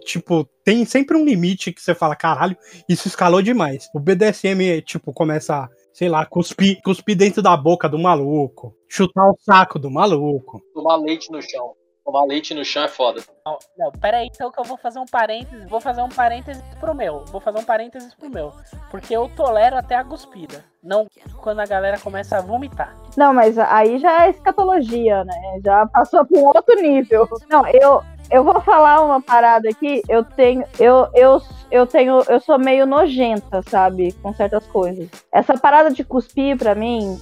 tipo, 0.05 0.47
tem 0.63 0.85
sempre 0.85 1.17
um 1.17 1.25
limite 1.25 1.73
que 1.73 1.81
você 1.81 1.93
fala, 1.93 2.15
caralho, 2.15 2.55
isso 2.87 3.07
escalou 3.07 3.41
demais. 3.41 3.89
O 3.93 3.99
BDSM, 3.99 4.81
tipo, 4.81 5.11
começa, 5.11 5.67
sei 5.93 6.07
lá, 6.07 6.25
cuspir, 6.25 6.81
cuspir 6.81 7.17
dentro 7.17 7.41
da 7.41 7.57
boca 7.57 7.89
do 7.89 7.99
maluco, 7.99 8.73
chutar 8.87 9.29
o 9.29 9.35
saco 9.39 9.77
do 9.77 9.91
maluco. 9.91 10.61
Tomar 10.73 10.95
leite 10.97 11.29
no 11.31 11.41
chão. 11.41 11.73
Tomar 12.03 12.25
leite 12.25 12.53
no 12.53 12.65
chão 12.65 12.83
é 12.83 12.87
foda. 12.89 13.21
Não, 13.45 13.57
não, 13.77 13.91
pera 13.93 14.17
aí, 14.17 14.29
então 14.33 14.51
que 14.51 14.59
eu 14.59 14.63
vou 14.65 14.77
fazer 14.77 14.99
um 14.99 15.05
parênteses. 15.05 15.69
Vou 15.69 15.79
fazer 15.79 16.01
um 16.01 16.09
parênteses 16.09 16.61
pro 16.77 16.93
meu. 16.93 17.23
Vou 17.25 17.39
fazer 17.39 17.59
um 17.59 17.63
parênteses 17.63 18.13
pro 18.13 18.29
meu. 18.29 18.51
Porque 18.91 19.15
eu 19.15 19.29
tolero 19.35 19.77
até 19.77 19.95
a 19.95 20.03
cuspida. 20.03 20.65
Não 20.83 21.07
quando 21.37 21.61
a 21.61 21.65
galera 21.65 21.97
começa 21.97 22.37
a 22.37 22.41
vomitar. 22.41 22.93
Não, 23.15 23.33
mas 23.33 23.57
aí 23.57 23.99
já 23.99 24.25
é 24.25 24.29
escatologia, 24.29 25.23
né? 25.23 25.35
Já 25.63 25.85
passou 25.87 26.25
pra 26.25 26.39
um 26.39 26.45
outro 26.45 26.75
nível. 26.75 27.25
Não, 27.49 27.65
eu, 27.67 28.03
eu 28.29 28.43
vou 28.43 28.59
falar 28.59 29.01
uma 29.01 29.21
parada 29.21 29.69
aqui. 29.69 30.01
Eu 30.09 30.25
tenho, 30.25 30.65
eu, 30.77 31.07
eu, 31.13 31.41
eu 31.71 31.87
tenho, 31.87 32.21
eu 32.27 32.39
sou 32.41 32.59
meio 32.59 32.85
nojenta, 32.85 33.61
sabe, 33.61 34.11
com 34.21 34.33
certas 34.33 34.65
coisas. 34.67 35.09
Essa 35.31 35.57
parada 35.57 35.89
de 35.89 36.03
cuspir 36.03 36.57
pra 36.57 36.75
mim, 36.75 37.17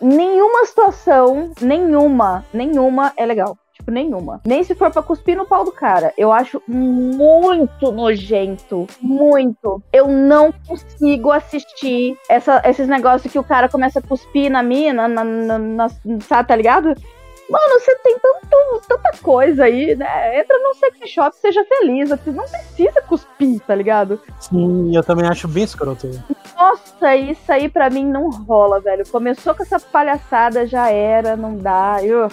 nenhuma 0.00 0.64
situação, 0.64 1.52
nenhuma, 1.60 2.44
nenhuma 2.54 3.12
é 3.16 3.26
legal. 3.26 3.56
Tipo, 3.88 3.90
nenhuma. 3.90 4.40
Nem 4.44 4.62
se 4.62 4.74
for 4.74 4.90
pra 4.90 5.02
cuspir 5.02 5.36
no 5.36 5.46
pau 5.46 5.64
do 5.64 5.72
cara. 5.72 6.12
Eu 6.16 6.30
acho 6.32 6.62
muito 6.68 7.90
nojento. 7.90 8.86
Muito. 9.00 9.82
Eu 9.92 10.06
não 10.08 10.52
consigo 10.66 11.32
assistir 11.32 12.16
essa- 12.28 12.62
esses 12.64 12.86
negócios 12.86 13.32
que 13.32 13.38
o 13.38 13.44
cara 13.44 13.68
começa 13.68 13.98
a 13.98 14.02
cuspir 14.02 14.50
na 14.50 14.62
mina, 14.62 15.08
na, 15.08 15.24
na, 15.24 15.58
na- 15.58 15.88
sabe, 16.20 16.48
tá 16.48 16.56
ligado? 16.56 16.94
Mano, 17.50 17.80
você 17.80 17.94
tem 18.00 18.14
tanto, 18.18 18.82
tanta 18.86 19.10
coisa 19.22 19.64
aí, 19.64 19.96
né? 19.96 20.38
Entra 20.38 20.58
num 20.58 20.74
sex 20.74 21.08
shop, 21.08 21.34
seja 21.34 21.64
feliz. 21.64 22.10
Você 22.10 22.30
não 22.30 22.44
precisa 22.44 23.00
cuspir, 23.00 23.58
tá 23.66 23.74
ligado? 23.74 24.20
Sim, 24.38 24.94
eu 24.94 25.02
também 25.02 25.26
acho 25.26 25.48
bem 25.48 25.64
escroto. 25.64 26.10
Nossa, 26.54 27.16
isso 27.16 27.50
aí 27.50 27.70
pra 27.70 27.88
mim 27.88 28.04
não 28.04 28.28
rola, 28.28 28.80
velho. 28.80 29.08
Começou 29.10 29.54
com 29.54 29.62
essa 29.62 29.80
palhaçada, 29.80 30.66
já 30.66 30.90
era, 30.90 31.36
não 31.36 31.56
dá. 31.56 32.00
Eu, 32.02 32.28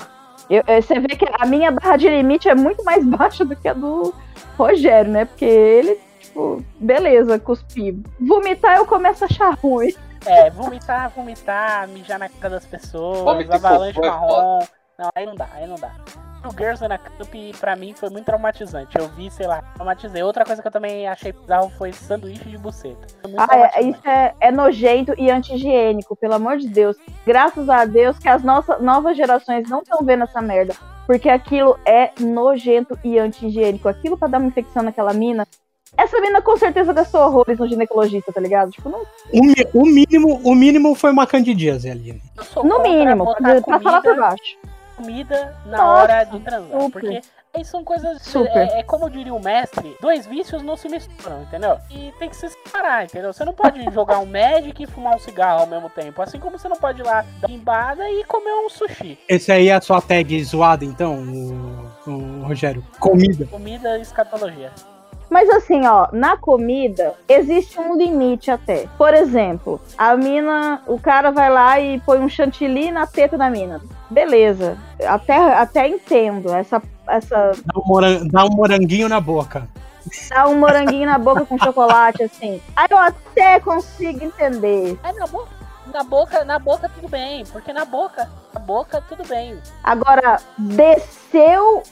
eu, 0.49 0.63
eu- 0.67 0.81
você 0.81 0.99
vê 0.99 1.07
que 1.15 1.25
a 1.39 1.45
minha 1.45 1.71
barra 1.71 1.97
de 1.97 2.07
limite 2.09 2.47
é 2.49 2.55
muito 2.55 2.83
mais 2.83 3.03
baixa 3.07 3.43
do 3.45 3.55
que 3.55 3.67
a 3.67 3.73
do 3.73 4.13
Rogério, 4.57 5.11
né? 5.11 5.25
Porque 5.25 5.45
ele, 5.45 5.99
tipo, 6.19 6.63
beleza, 6.79 7.37
cuspir. 7.39 7.95
Vomitar 8.19 8.77
eu 8.77 8.85
começo 8.85 9.23
a 9.23 9.27
achar 9.27 9.53
ruim. 9.55 9.93
É, 10.25 10.49
vomitar, 10.49 11.09
vomitar, 11.11 11.87
mijar 11.87 12.17
na 12.17 12.27
cara 12.29 12.55
das 12.55 12.65
pessoas, 12.65 13.19
avalanche 13.51 13.99
é 13.99 14.07
marrom. 14.07 14.59
Não, 14.97 15.09
aí 15.15 15.25
não 15.25 15.35
dá, 15.35 15.47
aí 15.53 15.67
não 15.67 15.75
dá. 15.75 15.91
O 16.45 16.51
Girls 16.51 16.87
na 16.87 16.97
Camp, 16.97 17.33
pra 17.59 17.75
mim, 17.75 17.93
foi 17.95 18.09
muito 18.09 18.25
traumatizante. 18.25 18.97
Eu 18.97 19.07
vi, 19.09 19.31
sei 19.31 19.47
lá, 19.47 19.63
traumatizei. 19.73 20.21
Outra 20.21 20.45
coisa 20.45 20.61
que 20.61 20.67
eu 20.67 20.71
também 20.71 21.07
achei 21.07 21.31
bizarro 21.31 21.71
foi 21.71 21.91
sanduíche 21.91 22.47
de 22.47 22.57
buceta. 22.57 23.07
Ah, 23.37 23.71
é, 23.75 23.81
isso 23.81 24.07
é, 24.07 24.33
é 24.39 24.51
nojento 24.51 25.13
e 25.17 25.31
anti-higiênico, 25.31 26.15
pelo 26.15 26.35
amor 26.35 26.57
de 26.57 26.67
Deus. 26.67 26.95
Graças 27.25 27.67
a 27.67 27.83
Deus 27.85 28.19
que 28.19 28.29
as 28.29 28.43
nossas 28.43 28.79
novas 28.79 29.17
gerações 29.17 29.67
não 29.67 29.81
estão 29.81 30.05
vendo 30.05 30.23
essa 30.23 30.41
merda. 30.41 30.75
Porque 31.07 31.29
aquilo 31.29 31.79
é 31.85 32.11
nojento 32.19 32.97
e 33.03 33.17
anti-higiênico. 33.17 33.89
Aquilo 33.89 34.17
pra 34.17 34.27
dar 34.27 34.37
uma 34.37 34.47
infecção 34.47 34.83
naquela 34.83 35.13
mina. 35.13 35.47
Essa 35.97 36.19
mina 36.19 36.41
com 36.41 36.57
certeza 36.57 36.91
gastou 36.93 37.21
horrores 37.21 37.57
no 37.57 37.67
ginecologista, 37.67 38.31
tá 38.31 38.41
ligado? 38.41 38.71
Tipo, 38.71 38.89
não, 38.89 39.01
O, 39.31 39.81
o 39.81 39.85
mínimo, 39.85 40.41
o 40.43 40.53
mínimo 40.53 40.93
foi 40.93 41.11
uma 41.11 41.25
candidíase 41.25 41.89
ali. 41.89 42.21
No 42.63 42.83
mínimo, 42.83 43.33
pra, 43.35 43.61
pra 43.61 43.79
falar 43.79 44.01
por 44.01 44.15
baixo. 44.15 44.57
Comida 44.95 45.55
na 45.65 45.77
Nossa, 45.77 46.01
hora 46.01 46.23
de 46.23 46.39
transar. 46.39 46.81
super. 46.81 47.01
Porque 47.01 47.21
aí 47.53 47.65
são 47.65 47.83
coisas. 47.83 48.21
Super. 48.21 48.67
É, 48.69 48.79
é 48.79 48.83
como 48.83 49.09
diria 49.09 49.33
o 49.33 49.41
mestre: 49.41 49.95
dois 50.01 50.25
vícios 50.25 50.61
não 50.61 50.75
se 50.75 50.89
misturam, 50.89 51.41
entendeu? 51.43 51.77
E 51.89 52.11
tem 52.17 52.29
que 52.29 52.35
se 52.35 52.49
separar, 52.49 53.05
entendeu? 53.05 53.31
Você 53.33 53.45
não 53.45 53.53
pode 53.53 53.83
jogar 53.93 54.19
um 54.19 54.25
Magic 54.25 54.81
e 54.81 54.87
fumar 54.87 55.15
um 55.15 55.19
cigarro 55.19 55.61
ao 55.61 55.67
mesmo 55.67 55.89
tempo. 55.89 56.21
Assim 56.21 56.39
como 56.39 56.57
você 56.57 56.67
não 56.67 56.77
pode 56.77 57.01
ir 57.01 57.05
lá 57.05 57.25
dar 57.39 57.49
embada 57.49 58.09
e 58.09 58.23
comer 58.23 58.53
um 58.53 58.69
sushi. 58.69 59.17
Esse 59.27 59.51
aí 59.51 59.69
é 59.69 59.75
a 59.75 59.81
sua 59.81 60.01
tag 60.01 60.43
zoada, 60.43 60.85
então, 60.85 61.15
o, 61.15 62.09
o 62.09 62.43
Rogério? 62.43 62.83
Comida. 62.99 63.45
Comida 63.45 63.97
e 63.97 64.01
escatologia. 64.01 64.71
Mas 65.29 65.49
assim, 65.49 65.85
ó, 65.87 66.07
na 66.11 66.37
comida 66.37 67.13
existe 67.27 67.79
um 67.79 67.97
limite 67.97 68.51
até. 68.51 68.87
Por 68.97 69.13
exemplo, 69.13 69.81
a 69.97 70.15
mina, 70.15 70.81
o 70.87 70.99
cara 70.99 71.31
vai 71.31 71.49
lá 71.49 71.79
e 71.79 71.99
põe 72.01 72.19
um 72.19 72.29
chantilly 72.29 72.91
na 72.91 73.07
teta 73.07 73.37
da 73.37 73.49
mina. 73.49 73.81
Beleza, 74.15 74.77
até, 75.05 75.35
até 75.35 75.89
entendo 75.89 76.53
essa, 76.53 76.81
essa 77.05 77.51
Dá 77.65 77.73
um, 77.77 78.27
dá 78.29 78.45
um 78.45 78.49
moranguinho 78.55 79.09
na 79.09 79.19
boca. 79.19 79.67
dá 80.29 80.47
um 80.47 80.57
moranguinho 80.57 81.05
na 81.05 81.17
boca 81.17 81.45
com 81.45 81.57
chocolate 81.57 82.23
assim. 82.23 82.61
Aí 82.77 82.87
eu 82.89 82.97
até 82.97 83.59
consigo 83.59 84.23
entender. 84.23 84.97
É 85.03 85.11
na 85.11 85.27
boca. 85.27 85.49
Na 85.95 86.03
boca, 86.03 86.43
na 86.43 86.59
boca 86.59 86.89
tudo 86.93 87.07
bem, 87.07 87.45
porque 87.45 87.71
na 87.71 87.85
boca, 87.85 88.29
na 88.53 88.59
boca 88.59 89.01
tudo 89.07 89.25
bem. 89.25 89.57
Agora 89.81 90.41
desceu 90.57 91.83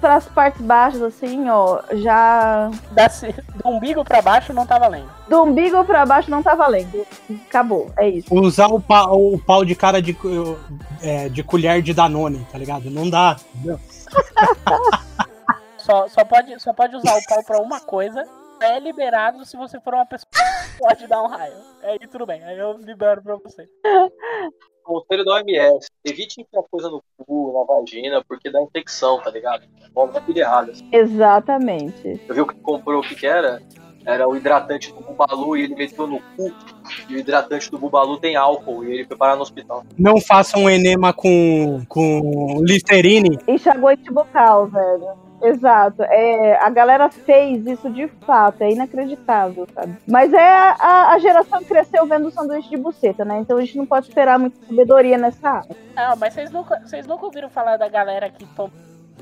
pras 0.00 0.26
partes 0.26 0.60
baixas 0.60 1.02
assim, 1.02 1.50
ó, 1.50 1.80
já 1.94 2.70
Da, 2.92 3.08
do 3.08 3.68
umbigo 3.68 4.04
pra 4.04 4.22
baixo 4.22 4.52
não 4.52 4.64
tá 4.64 4.78
valendo. 4.78 5.10
do 5.28 5.42
umbigo 5.42 5.84
pra 5.84 6.06
baixo 6.06 6.30
não 6.30 6.40
tá 6.40 6.54
valendo. 6.54 7.04
Acabou, 7.48 7.90
é 7.98 8.08
isso. 8.08 8.32
Usar 8.32 8.68
o 8.68 8.80
pau, 8.80 9.34
o 9.34 9.36
pau 9.40 9.64
de 9.64 9.74
cara 9.74 10.00
de, 10.00 10.16
é, 11.02 11.28
de 11.28 11.42
colher 11.42 11.82
de 11.82 11.92
Danone, 11.92 12.46
tá 12.52 12.58
ligado? 12.58 12.88
Não 12.88 13.10
dá. 13.10 13.36
entendeu? 13.56 13.80
Só, 15.78 16.06
só, 16.06 16.22
pode, 16.22 16.60
só 16.60 16.72
pode 16.74 16.94
usar 16.94 17.16
o 17.16 17.24
pau 17.26 17.42
pra 17.42 17.62
uma 17.62 17.80
coisa. 17.80 18.22
É 18.60 18.78
liberado 18.80 19.44
se 19.44 19.56
você 19.56 19.80
for 19.80 19.94
uma 19.94 20.06
pessoa 20.06 20.28
que 20.30 20.78
pode 20.78 21.06
dar 21.06 21.22
um 21.22 21.26
raio. 21.26 21.54
Aí 21.82 21.98
tudo 22.10 22.26
bem, 22.26 22.42
aí 22.42 22.58
eu 22.58 22.72
libero 22.78 23.22
pra 23.22 23.36
você. 23.36 23.68
Conselho 24.82 25.24
da 25.24 25.34
OMS. 25.34 25.86
Evite 26.04 26.40
enfiar 26.40 26.62
coisa 26.70 26.88
no 26.88 27.02
cu, 27.18 27.52
na 27.52 27.64
vagina, 27.64 28.24
porque 28.26 28.50
dá 28.50 28.60
infecção, 28.62 29.20
tá 29.20 29.30
ligado? 29.30 29.64
Vamos 29.94 30.18
tudo 30.24 30.36
errado. 30.38 30.70
assim. 30.70 30.88
Exatamente. 30.90 32.20
Eu 32.26 32.34
vi 32.34 32.40
o 32.40 32.46
que 32.46 32.58
comprou 32.60 33.00
o 33.00 33.02
que 33.02 33.14
que 33.14 33.26
era? 33.26 33.62
Era 34.06 34.26
o 34.26 34.34
hidratante 34.34 34.90
do 34.94 35.00
Bubalu 35.02 35.56
e 35.56 35.64
ele 35.64 35.74
meteu 35.74 36.06
no 36.06 36.18
cu. 36.18 36.50
E 37.08 37.16
o 37.16 37.18
hidratante 37.18 37.70
do 37.70 37.78
Bubalu 37.78 38.18
tem 38.18 38.36
álcool 38.36 38.82
e 38.84 38.92
ele 38.94 39.04
foi 39.04 39.16
parar 39.16 39.36
no 39.36 39.42
hospital. 39.42 39.84
Não 39.98 40.18
faça 40.18 40.58
um 40.58 40.70
enema 40.70 41.12
com, 41.12 41.84
com 41.86 42.62
Listerine. 42.62 43.38
Enxaguante 43.46 44.10
bucal, 44.10 44.66
velho. 44.68 45.27
Exato. 45.42 46.02
É, 46.02 46.56
a 46.62 46.68
galera 46.70 47.08
fez 47.08 47.66
isso 47.66 47.88
de 47.90 48.08
fato, 48.26 48.62
é 48.62 48.70
inacreditável, 48.70 49.66
sabe? 49.74 49.96
Mas 50.06 50.32
é 50.32 50.48
a, 50.56 51.12
a- 51.12 51.18
geração 51.18 51.58
que 51.60 51.66
cresceu 51.66 52.06
vendo 52.06 52.30
sanduíche 52.30 52.70
de 52.70 52.76
buceta, 52.76 53.24
né? 53.24 53.38
Então 53.40 53.56
a 53.56 53.60
gente 53.60 53.76
não 53.76 53.86
pode 53.86 54.08
esperar 54.08 54.38
muita 54.38 54.58
sabedoria 54.66 55.16
nessa 55.18 55.48
área. 55.50 55.76
Não, 55.94 56.16
mas 56.16 56.34
vocês 56.34 56.50
nunca, 56.50 56.80
vocês 56.80 57.06
nunca 57.06 57.24
ouviram 57.26 57.48
falar 57.48 57.76
da 57.76 57.88
galera 57.88 58.30
que 58.30 58.44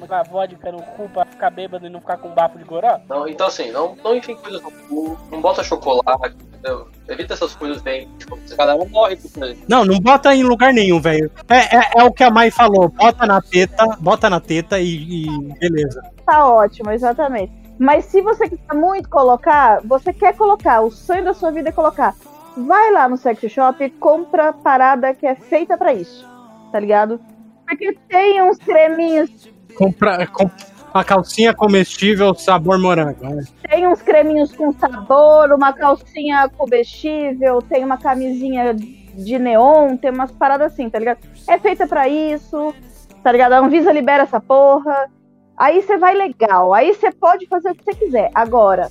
a 0.08 0.22
vodka 0.22 0.72
no 0.72 0.82
cu 0.82 1.08
pra 1.08 1.24
ficar 1.24 1.50
bêbado 1.50 1.86
e 1.86 1.90
não 1.90 2.00
ficar 2.00 2.18
com 2.18 2.28
bafo 2.30 2.58
de 2.58 2.64
goró? 2.64 2.98
Não, 3.08 3.26
então 3.28 3.46
assim, 3.46 3.70
não, 3.70 3.96
não 4.04 4.16
enfim 4.16 4.36
coisas 4.36 4.62
no 4.62 4.70
cu, 4.70 5.18
não 5.30 5.40
bota 5.40 5.62
chocolate, 5.64 6.36
entendeu? 6.48 6.88
Evita 7.08 7.34
essas 7.34 7.54
coisas 7.54 7.80
bem. 7.82 8.08
Tipo, 8.18 8.38
essa 8.44 8.56
galera 8.56 8.84
morre 8.84 9.16
por 9.16 9.48
isso. 9.48 9.64
Não, 9.68 9.84
não 9.84 9.98
bota 9.98 10.34
em 10.34 10.42
lugar 10.42 10.72
nenhum, 10.72 11.00
velho. 11.00 11.30
É, 11.48 11.76
é, 11.76 11.90
é 11.98 12.04
o 12.04 12.12
que 12.12 12.24
a 12.24 12.30
Mai 12.30 12.50
falou. 12.50 12.88
Bota 12.88 13.26
na 13.26 13.40
teta, 13.40 13.86
bota 14.00 14.28
na 14.28 14.40
teta 14.40 14.78
e, 14.78 15.24
e 15.24 15.54
beleza. 15.58 16.02
Tá 16.24 16.46
ótimo, 16.46 16.90
exatamente. 16.90 17.52
Mas 17.78 18.06
se 18.06 18.22
você 18.22 18.48
quiser 18.48 18.74
muito 18.74 19.08
colocar, 19.08 19.80
você 19.84 20.12
quer 20.12 20.34
colocar, 20.34 20.80
o 20.80 20.90
sonho 20.90 21.24
da 21.24 21.34
sua 21.34 21.50
vida 21.50 21.68
é 21.68 21.72
colocar. 21.72 22.14
Vai 22.56 22.90
lá 22.90 23.08
no 23.08 23.18
sex 23.18 23.40
shop 23.52 23.84
e 23.84 23.90
compra 23.90 24.52
parada 24.52 25.14
que 25.14 25.26
é 25.26 25.34
feita 25.34 25.76
pra 25.76 25.92
isso. 25.92 26.26
Tá 26.72 26.80
ligado? 26.80 27.20
Porque 27.66 27.92
tem 28.08 28.42
uns 28.42 28.58
creminhos 28.58 29.28
Compra, 29.76 30.26
com 30.26 30.50
uma 30.94 31.04
calcinha 31.04 31.52
comestível 31.54 32.34
sabor 32.34 32.78
morango. 32.78 33.22
né? 33.28 33.44
Tem 33.68 33.86
uns 33.86 34.00
creminhos 34.00 34.52
com 34.54 34.72
sabor, 34.72 35.52
uma 35.52 35.72
calcinha 35.72 36.48
comestível, 36.56 37.60
tem 37.60 37.84
uma 37.84 37.98
camisinha 37.98 38.74
de 38.74 39.38
neon, 39.38 39.96
tem 39.96 40.10
umas 40.10 40.30
paradas 40.32 40.72
assim, 40.72 40.88
tá 40.88 40.98
ligado? 40.98 41.18
É 41.48 41.58
feita 41.58 41.86
pra 41.86 42.08
isso, 42.08 42.74
tá 43.22 43.30
ligado? 43.32 43.52
A 43.52 43.58
Anvisa 43.58 43.92
libera 43.92 44.22
essa 44.22 44.40
porra. 44.40 45.08
Aí 45.56 45.80
você 45.82 45.96
vai 45.98 46.14
legal, 46.14 46.72
aí 46.74 46.92
você 46.94 47.10
pode 47.10 47.46
fazer 47.46 47.70
o 47.70 47.74
que 47.74 47.82
você 47.84 47.94
quiser. 47.94 48.30
Agora, 48.34 48.90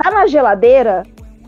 tá 0.00 0.10
na 0.10 0.26
geladeira, 0.28 1.02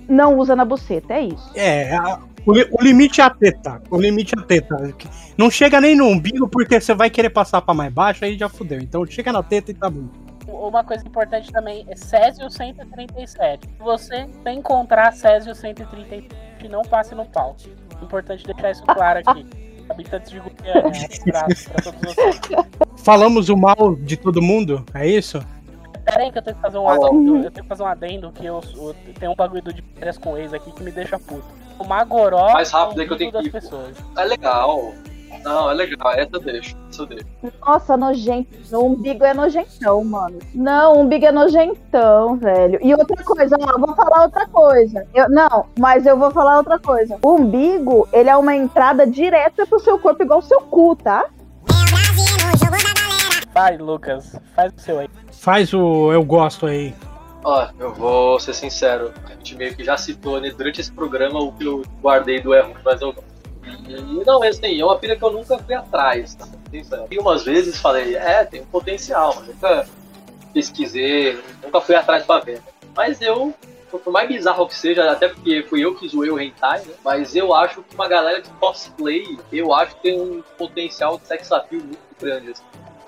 não 0.09 0.37
usa 0.39 0.57
na 0.57 0.65
buceta, 0.65 1.15
é 1.15 1.21
isso. 1.23 1.51
É, 1.55 1.95
a- 1.97 2.19
o, 2.47 2.53
li- 2.53 2.69
o 2.71 2.83
limite 2.83 3.21
é 3.21 3.25
a 3.25 3.31
teta. 3.31 3.83
O 3.91 4.01
limite 4.01 4.35
é 4.37 4.41
a 4.41 4.43
teta. 4.43 4.95
Não 5.37 5.51
chega 5.51 5.81
nem 5.81 5.95
no 5.97 6.07
umbigo 6.07 6.49
porque 6.49 6.81
você 6.81 6.95
vai 6.95 7.11
querer 7.11 7.31
passar 7.31 7.61
pra 7.61 7.75
mais 7.75 7.93
baixo, 7.93 8.25
aí 8.25 8.39
já 8.39 8.49
fudeu. 8.49 8.79
Então 8.81 9.05
chega 9.07 9.33
na 9.33 9.43
teta 9.43 9.71
e 9.71 9.75
tá 9.75 9.91
bom. 9.91 10.09
Uma 10.49 10.85
coisa 10.85 11.05
importante 11.07 11.53
também 11.53 11.85
é 11.89 11.97
Césio 11.97 12.49
137. 12.49 13.67
Se 13.69 13.79
você 13.83 14.27
encontrar 14.47 15.13
Césio 15.13 15.55
137, 15.55 16.29
não 16.71 16.83
passe 16.83 17.15
no 17.15 17.25
pau. 17.27 17.57
Importante 18.01 18.45
deixar 18.45 18.71
isso 18.71 18.83
claro 18.85 19.21
aqui. 19.27 19.47
Habitantes 19.89 20.31
de 20.33 20.41
Goiânia, 20.41 20.83
um 20.83 21.29
abraço 21.29 21.71
pra 21.71 21.83
todos 21.83 22.01
vocês. 22.01 22.41
Falamos 22.99 23.49
o 23.49 23.57
mal 23.57 23.95
de 23.95 24.17
todo 24.17 24.43
mundo? 24.43 24.85
É 24.93 25.07
isso? 25.07 25.41
Pera 26.05 26.23
aí 26.25 26.33
que 26.33 26.39
eu 26.39 26.43
tenho 26.43 26.57
que 26.57 26.63
fazer 26.63 26.79
um 26.79 26.89
adendo, 26.89 27.37
eu 27.37 27.51
tenho 27.51 27.63
que 27.63 27.69
fazer 27.69 27.83
um 27.85 27.87
adendo 27.87 28.33
que 28.33 28.45
eu, 28.47 28.61
eu 28.77 28.95
tenho 29.19 29.31
um 29.33 29.37
bagulho 29.37 29.63
de 29.73 29.83
férias 29.95 30.19
com 30.19 30.37
ex 30.37 30.53
aqui 30.53 30.73
que 30.73 30.83
me 30.83 30.91
deixa 30.91 31.19
puto. 31.21 31.45
O 31.79 31.85
Magoró 31.85 32.53
Mais 32.53 32.71
rápido 32.71 33.03
é 33.03 33.07
que 33.07 33.13
eu 33.13 33.17
tenho 33.17 33.33
que 33.33 33.47
ir, 33.47 33.51
pessoas. 33.51 33.97
É 34.17 34.25
legal. 34.25 34.93
Não, 35.45 35.71
é 35.71 35.75
legal. 35.75 36.13
Essa 36.13 36.31
eu 36.35 36.41
deixo. 36.41 36.77
Essa 36.91 37.03
eu 37.03 37.07
deixo. 37.07 37.27
Nossa, 37.65 37.97
nojento. 37.97 38.49
O 38.73 38.87
umbigo 38.87 39.25
é 39.25 39.35
nojentão, 39.35 40.03
mano. 40.05 40.39
Não, 40.55 40.95
o 40.97 41.01
umbigo 41.01 41.27
é 41.27 41.33
nojentão, 41.33 42.37
velho. 42.37 42.79
E 42.83 42.95
outra 42.95 43.23
coisa, 43.23 43.57
ó, 43.61 43.71
eu 43.71 43.79
vou 43.79 43.95
falar 43.95 44.23
outra 44.23 44.47
coisa. 44.49 45.07
Eu, 45.15 45.29
não, 45.29 45.67
mas 45.79 46.07
eu 46.07 46.19
vou 46.19 46.31
falar 46.31 46.59
outra 46.59 46.79
coisa. 46.79 47.19
O 47.23 47.35
umbigo, 47.35 48.09
ele 48.13 48.31
é 48.31 48.37
uma 48.37 48.57
entrada 48.57 49.07
direta 49.07 49.67
pro 49.67 49.79
seu 49.81 49.99
corpo, 49.99 50.23
igual 50.23 50.41
o 50.41 50.43
seu 50.43 50.61
cu, 50.63 50.97
tá? 50.97 51.27
Vai, 53.53 53.77
Lucas, 53.79 54.37
faz 54.55 54.73
o 54.77 54.81
seu 54.81 54.99
aí. 54.99 55.09
Faz 55.33 55.73
o 55.73 56.13
eu 56.13 56.25
gosto 56.25 56.67
aí. 56.67 56.95
Ó, 57.45 57.69
eu 57.79 57.93
vou 57.95 58.41
ser 58.41 58.55
sincero. 58.55 59.13
A 59.25 59.31
gente 59.31 59.55
meio 59.55 59.75
que 59.75 59.85
já 59.85 59.97
citou 59.97 60.41
né, 60.41 60.51
durante 60.51 60.81
esse 60.81 60.91
programa 60.91 61.41
o 61.41 61.53
que 61.53 61.65
eu 61.65 61.83
guardei 62.01 62.41
do 62.41 62.55
erro, 62.55 62.75
mas 62.85 63.01
eu. 63.01 63.15
E 63.89 64.25
não, 64.25 64.43
assim, 64.43 64.81
é 64.81 64.85
uma 64.85 64.99
pilha 64.99 65.17
que 65.17 65.25
eu 65.25 65.31
nunca 65.31 65.59
fui 65.59 65.75
atrás, 65.75 66.35
tá? 66.35 66.47
Sincero. 66.71 67.07
E 67.11 67.19
umas 67.19 67.45
vezes 67.45 67.79
falei, 67.81 68.17
é, 68.17 68.45
tem 68.45 68.63
um 68.63 68.67
potencial, 68.67 69.35
mas 69.37 69.49
nunca 69.49 69.89
pesquisei, 70.53 71.39
nunca 71.63 71.81
fui 71.81 71.95
atrás 71.95 72.25
pra 72.25 72.41
ver. 72.41 72.63
Mas 72.95 73.21
eu 73.21 73.55
por 73.99 74.13
mais 74.13 74.29
bizarro 74.29 74.67
que 74.67 74.75
seja, 74.75 75.11
até 75.11 75.29
porque 75.29 75.63
fui 75.63 75.85
eu 75.85 75.95
que 75.95 76.09
zoei 76.09 76.31
o 76.31 76.39
hentai, 76.39 76.81
né? 76.81 76.95
Mas 77.05 77.35
eu 77.37 77.55
acho 77.55 77.83
que 77.83 77.95
uma 77.95 78.09
galera 78.09 78.43
de 78.43 78.51
cosplay, 78.51 79.39
eu 79.53 79.73
acho 79.73 79.95
que 79.97 80.03
tem 80.03 80.21
um 80.21 80.43
potencial 80.59 81.19
de 81.19 81.27
sex 81.27 81.51
appeal 81.53 81.83
muito 81.83 81.99
grande, 82.21 82.51
assim. 82.51 82.65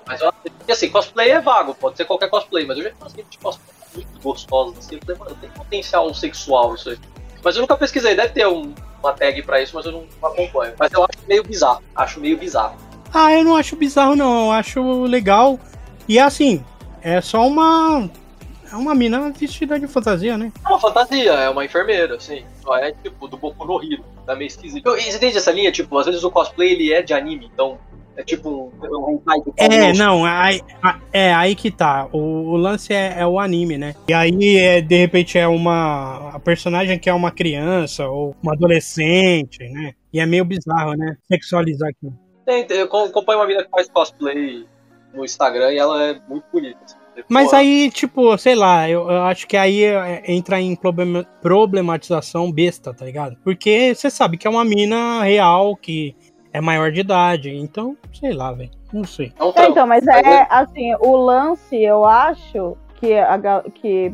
Mas 0.07 0.21
eu 0.21 0.33
assim, 0.69 0.89
cosplay 0.89 1.31
é 1.31 1.41
vago, 1.41 1.75
pode 1.75 1.97
ser 1.97 2.05
qualquer 2.05 2.29
cosplay, 2.29 2.65
mas 2.65 2.77
eu 2.77 2.85
já 2.85 2.91
consegui 2.91 3.23
de 3.29 3.37
cosplay 3.37 3.78
muito 3.93 4.19
gostosos, 4.21 4.77
assim, 4.79 4.95
eu 4.95 5.01
falei, 5.05 5.19
mano, 5.19 5.37
tem 5.41 5.49
potencial 5.51 6.13
sexual 6.13 6.75
isso 6.75 6.89
aí. 6.89 6.97
Mas 7.43 7.55
eu 7.55 7.61
nunca 7.61 7.77
pesquisei, 7.77 8.15
deve 8.15 8.33
ter 8.33 8.47
um, 8.47 8.73
uma 9.01 9.13
tag 9.13 9.41
pra 9.43 9.61
isso, 9.61 9.75
mas 9.75 9.85
eu 9.85 9.91
não 9.93 10.05
acompanho. 10.21 10.73
Mas 10.77 10.91
eu 10.91 11.03
acho 11.03 11.19
meio 11.27 11.43
bizarro, 11.43 11.81
acho 11.95 12.19
meio 12.19 12.37
bizarro. 12.37 12.75
Ah, 13.13 13.33
eu 13.33 13.43
não 13.43 13.55
acho 13.55 13.75
bizarro, 13.75 14.15
não. 14.15 14.45
Eu 14.47 14.51
acho 14.51 15.03
legal. 15.05 15.59
E 16.07 16.19
assim, 16.19 16.63
é 17.01 17.21
só 17.21 17.47
uma. 17.47 18.09
É 18.71 18.75
uma 18.75 18.93
mina 18.93 19.31
vestida 19.31 19.79
de 19.79 19.87
fantasia, 19.87 20.37
né? 20.37 20.51
É 20.63 20.69
uma 20.69 20.79
fantasia, 20.79 21.31
é 21.31 21.49
uma 21.49 21.65
enfermeira, 21.65 22.15
assim. 22.17 22.45
Só 22.61 22.77
é 22.77 22.91
tipo 22.91 23.27
do 23.27 23.35
Boku 23.35 23.65
no 23.65 23.81
Hero, 23.81 24.05
tá 24.27 24.35
meio 24.35 24.47
esquisito. 24.47 24.85
Eu- 24.85 24.95
você 25.01 25.17
entende 25.17 25.37
essa 25.37 25.51
linha? 25.51 25.71
Tipo, 25.71 25.97
às 25.97 26.05
vezes 26.05 26.23
o 26.23 26.29
cosplay 26.29 26.73
ele 26.73 26.93
é 26.93 27.01
de 27.01 27.11
anime, 27.13 27.49
então 27.51 27.79
é 28.19 28.23
tipo 28.23 28.49
um, 28.49 28.69
do 28.79 29.53
É, 29.55 29.67
Paulo. 29.67 29.97
não, 29.97 30.25
aí, 30.25 30.61
é 31.13 31.33
aí 31.33 31.55
que 31.55 31.71
tá. 31.71 32.07
O, 32.11 32.17
o 32.51 32.57
lance 32.57 32.93
é, 32.93 33.15
é 33.19 33.25
o 33.25 33.39
anime, 33.39 33.77
né? 33.77 33.95
E 34.09 34.13
aí, 34.13 34.57
é, 34.57 34.81
de 34.81 34.97
repente, 34.97 35.37
é 35.37 35.47
uma. 35.47 36.31
A 36.35 36.39
personagem 36.39 36.99
que 36.99 37.09
é 37.09 37.13
uma 37.13 37.31
criança 37.31 38.07
ou 38.09 38.35
uma 38.43 38.53
adolescente, 38.53 39.59
né? 39.69 39.93
E 40.11 40.19
é 40.19 40.25
meio 40.25 40.43
bizarro, 40.43 40.93
né? 40.95 41.15
Sexualizar 41.31 41.89
aqui. 41.89 42.13
Tem, 42.45 42.65
tem, 42.67 42.77
eu 42.79 42.85
acompanho 42.85 43.39
uma 43.39 43.47
mina 43.47 43.63
que 43.63 43.69
faz 43.69 43.87
cosplay 43.89 44.65
no 45.13 45.23
Instagram 45.23 45.71
e 45.71 45.77
ela 45.77 46.03
é 46.03 46.19
muito 46.27 46.43
bonita. 46.51 46.77
assim. 46.83 46.95
Mas 47.27 47.49
Pô, 47.49 47.55
aí, 47.57 47.89
tipo, 47.91 48.37
sei 48.37 48.55
lá, 48.55 48.89
eu, 48.89 49.01
eu 49.09 49.23
acho 49.23 49.45
que 49.45 49.57
aí 49.57 49.83
é, 49.83 50.23
entra 50.27 50.59
em 50.59 50.73
problema- 50.75 51.25
problematização 51.41 52.51
besta, 52.51 52.93
tá 52.93 53.05
ligado? 53.05 53.37
Porque 53.43 53.93
você 53.93 54.09
sabe 54.09 54.37
que 54.37 54.47
é 54.47 54.49
uma 54.49 54.63
mina 54.63 55.21
real 55.23 55.75
que 55.75 56.15
é 56.53 56.61
maior 56.61 56.91
de 56.91 57.01
idade. 57.01 57.49
Então, 57.55 57.97
sei 58.13 58.33
lá, 58.33 58.51
velho. 58.51 58.71
Não 58.91 59.03
sei. 59.03 59.33
É 59.39 59.43
É, 59.65 59.69
então, 59.69 59.87
mas 59.87 60.05
é 60.07 60.47
assim, 60.49 60.93
o 60.99 61.15
lance, 61.15 61.75
eu 61.75 62.05
acho 62.05 62.75
que, 62.95 63.13
a 63.13 63.63
que 63.73 64.13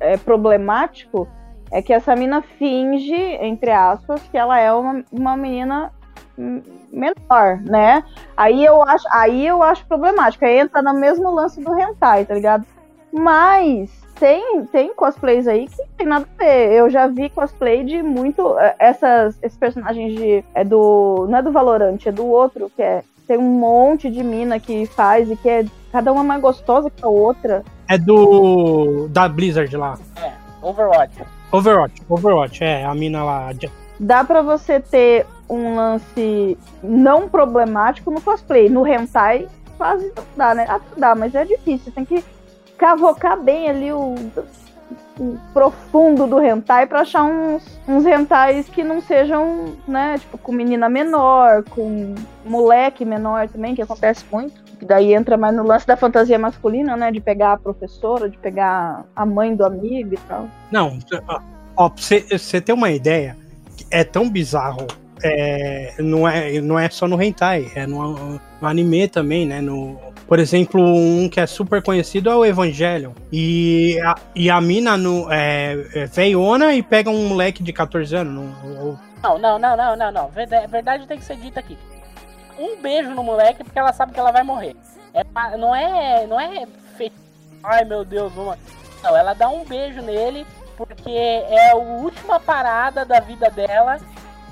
é 0.00 0.16
problemático 0.16 1.28
é 1.70 1.80
que 1.80 1.92
essa 1.92 2.14
mina 2.14 2.42
finge, 2.58 3.14
entre 3.14 3.70
aspas, 3.70 4.20
que 4.28 4.36
ela 4.36 4.58
é 4.58 4.72
uma, 4.72 5.04
uma 5.10 5.36
menina 5.36 5.92
menor, 6.36 7.60
né? 7.62 8.04
Aí 8.36 8.64
eu 8.64 8.82
acho, 8.82 9.06
aí 9.10 9.46
eu 9.46 9.62
acho 9.62 9.86
problemático. 9.86 10.44
Aí 10.44 10.58
entra 10.58 10.82
no 10.82 10.94
mesmo 10.94 11.30
lance 11.30 11.62
do 11.62 11.78
hentai, 11.78 12.24
tá 12.24 12.34
ligado? 12.34 12.66
Mas 13.12 13.90
tem, 14.18 14.64
tem 14.66 14.94
cosplays 14.94 15.46
aí 15.46 15.66
que 15.68 15.76
não 15.78 15.88
tem 15.96 16.06
nada 16.06 16.26
a 16.38 16.44
ver. 16.44 16.72
Eu 16.72 16.90
já 16.90 17.06
vi 17.06 17.28
cosplay 17.30 17.84
de 17.84 18.02
muito. 18.02 18.58
eh, 18.58 18.76
Essas, 18.78 19.36
esses 19.42 19.58
personagens 19.58 20.14
de. 20.14 20.44
É 20.54 20.64
do. 20.64 21.26
Não 21.28 21.38
é 21.38 21.42
do 21.42 21.52
Valorante, 21.52 22.08
é 22.08 22.12
do 22.12 22.26
outro, 22.26 22.70
que 22.74 22.82
é. 22.82 23.02
Tem 23.26 23.38
um 23.38 23.42
monte 23.58 24.10
de 24.10 24.22
mina 24.22 24.58
que 24.60 24.86
faz 24.86 25.30
e 25.30 25.36
que 25.36 25.48
é. 25.48 25.64
Cada 25.90 26.12
uma 26.12 26.24
mais 26.24 26.40
gostosa 26.40 26.90
que 26.90 27.04
a 27.04 27.08
outra. 27.08 27.62
É 27.88 27.98
do. 27.98 29.08
da 29.08 29.28
Blizzard 29.28 29.76
lá. 29.76 29.98
Overwatch. 30.62 31.22
Overwatch, 31.50 32.02
Overwatch, 32.08 32.64
é, 32.64 32.84
a 32.84 32.94
mina 32.94 33.22
lá. 33.24 33.50
Dá 34.00 34.24
pra 34.24 34.40
você 34.40 34.80
ter 34.80 35.26
um 35.50 35.74
lance 35.76 36.56
não 36.82 37.28
problemático 37.28 38.10
no 38.10 38.20
cosplay. 38.22 38.68
No 38.70 38.86
hentai, 38.86 39.48
quase 39.76 40.10
não 40.16 40.24
dá, 40.36 40.54
né? 40.54 40.64
Até 40.68 40.84
dá, 40.98 41.14
mas 41.14 41.34
é 41.34 41.44
difícil. 41.44 41.86
Você 41.86 41.90
tem 41.90 42.04
que 42.04 42.24
cavocar 42.82 43.40
bem 43.40 43.70
ali 43.70 43.92
o, 43.92 44.16
o 45.16 45.38
profundo 45.52 46.26
do 46.26 46.42
hentai 46.42 46.84
pra 46.84 47.02
achar 47.02 47.22
uns, 47.22 47.62
uns 47.86 48.04
hentais 48.04 48.68
que 48.68 48.82
não 48.82 49.00
sejam, 49.00 49.76
né? 49.86 50.18
Tipo, 50.18 50.36
com 50.36 50.50
menina 50.50 50.88
menor, 50.88 51.62
com 51.70 52.16
moleque 52.44 53.04
menor 53.04 53.48
também, 53.48 53.76
que 53.76 53.82
acontece 53.82 54.24
muito. 54.32 54.60
Que 54.80 54.84
daí 54.84 55.14
entra 55.14 55.36
mais 55.36 55.54
no 55.54 55.62
lance 55.62 55.86
da 55.86 55.96
fantasia 55.96 56.36
masculina, 56.40 56.96
né? 56.96 57.12
De 57.12 57.20
pegar 57.20 57.52
a 57.52 57.56
professora, 57.56 58.28
de 58.28 58.36
pegar 58.36 59.04
a 59.14 59.24
mãe 59.24 59.54
do 59.54 59.64
amigo 59.64 60.14
e 60.14 60.18
tal. 60.26 60.48
Não, 60.72 60.98
ó, 61.76 61.88
pra 61.88 62.02
você 62.36 62.60
ter 62.60 62.72
uma 62.72 62.90
ideia, 62.90 63.36
é 63.92 64.02
tão 64.02 64.28
bizarro. 64.28 64.88
é, 65.22 65.94
não, 66.00 66.28
é, 66.28 66.60
não 66.60 66.76
é 66.76 66.88
só 66.90 67.06
no 67.06 67.22
hentai, 67.22 67.70
é 67.76 67.86
no, 67.86 68.40
no 68.60 68.68
anime 68.68 69.06
também, 69.06 69.46
né? 69.46 69.60
No, 69.60 69.96
por 70.26 70.38
exemplo, 70.38 70.80
um 70.82 71.28
que 71.28 71.40
é 71.40 71.46
super 71.46 71.82
conhecido 71.82 72.30
é 72.30 72.34
o 72.36 72.44
Evangelion. 72.44 73.12
E 73.32 73.98
a, 74.04 74.14
e 74.34 74.50
a 74.50 74.60
mina 74.60 74.96
no, 74.96 75.30
é, 75.30 75.86
é 75.94 76.06
veiona 76.06 76.74
e 76.74 76.82
pega 76.82 77.10
um 77.10 77.28
moleque 77.28 77.62
de 77.62 77.72
14 77.72 78.14
anos. 78.16 78.32
não- 78.34 78.86
ou- 78.86 78.98
Não, 79.22 79.38
não, 79.38 79.58
não, 79.58 79.76
não, 79.76 79.96
não, 79.96 80.12
não. 80.12 80.28
Verdade, 80.28 81.06
tem 81.06 81.18
que 81.18 81.24
ser 81.24 81.36
dita 81.36 81.60
aqui. 81.60 81.76
Um 82.58 82.80
beijo 82.80 83.10
no 83.10 83.22
moleque 83.22 83.64
porque 83.64 83.78
ela 83.78 83.92
sabe 83.92 84.12
que 84.12 84.20
ela 84.20 84.30
vai 84.32 84.42
morrer. 84.42 84.76
É, 85.14 85.24
não 85.56 85.74
é. 85.74 86.26
Não 86.26 86.40
é 86.40 86.66
feito. 86.96 87.14
Ai 87.62 87.84
meu 87.84 88.04
Deus, 88.04 88.32
uma. 88.36 88.58
Não, 89.02 89.16
ela 89.16 89.34
dá 89.34 89.48
um 89.48 89.64
beijo 89.64 90.00
nele 90.00 90.46
porque 90.76 91.10
é 91.10 91.70
a 91.70 91.76
última 91.76 92.40
parada 92.40 93.04
da 93.04 93.20
vida 93.20 93.50
dela 93.50 93.98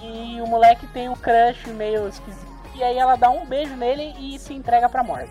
e 0.02 0.40
o 0.40 0.46
moleque 0.46 0.86
tem 0.88 1.08
um 1.08 1.14
crush 1.16 1.66
meio 1.70 2.08
esquisito. 2.08 2.50
E 2.74 2.82
aí 2.82 2.96
ela 2.96 3.16
dá 3.16 3.28
um 3.30 3.44
beijo 3.44 3.74
nele 3.76 4.14
e 4.18 4.38
se 4.38 4.54
entrega 4.54 4.88
pra 4.88 5.02
morte. 5.02 5.30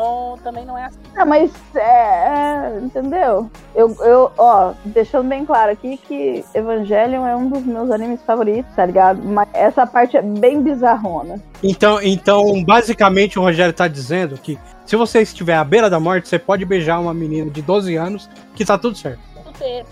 Então 0.00 0.38
também 0.42 0.64
não 0.64 0.78
é 0.78 0.86
assim. 0.86 0.98
Ah, 1.14 1.26
mas 1.26 1.52
é, 1.76 1.80
é, 1.80 2.78
entendeu? 2.82 3.50
Eu, 3.74 3.94
eu, 4.00 4.32
ó, 4.38 4.72
deixando 4.82 5.28
bem 5.28 5.44
claro 5.44 5.70
aqui 5.70 5.98
que 5.98 6.42
Evangelion 6.54 7.26
é 7.26 7.36
um 7.36 7.50
dos 7.50 7.62
meus 7.66 7.90
animes 7.90 8.22
favoritos, 8.22 8.74
tá 8.74 8.86
ligado? 8.86 9.22
Mas 9.22 9.46
essa 9.52 9.86
parte 9.86 10.16
é 10.16 10.22
bem 10.22 10.62
bizarrona. 10.62 11.38
Então, 11.62 12.00
então, 12.02 12.64
basicamente, 12.64 13.38
o 13.38 13.42
Rogério 13.42 13.74
tá 13.74 13.86
dizendo 13.86 14.38
que 14.38 14.58
se 14.86 14.96
você 14.96 15.20
estiver 15.20 15.56
à 15.56 15.64
beira 15.64 15.90
da 15.90 16.00
morte, 16.00 16.30
você 16.30 16.38
pode 16.38 16.64
beijar 16.64 16.98
uma 16.98 17.12
menina 17.12 17.50
de 17.50 17.60
12 17.60 17.94
anos 17.96 18.30
que 18.54 18.64
tá 18.64 18.78
tudo 18.78 18.96
certo. 18.96 19.20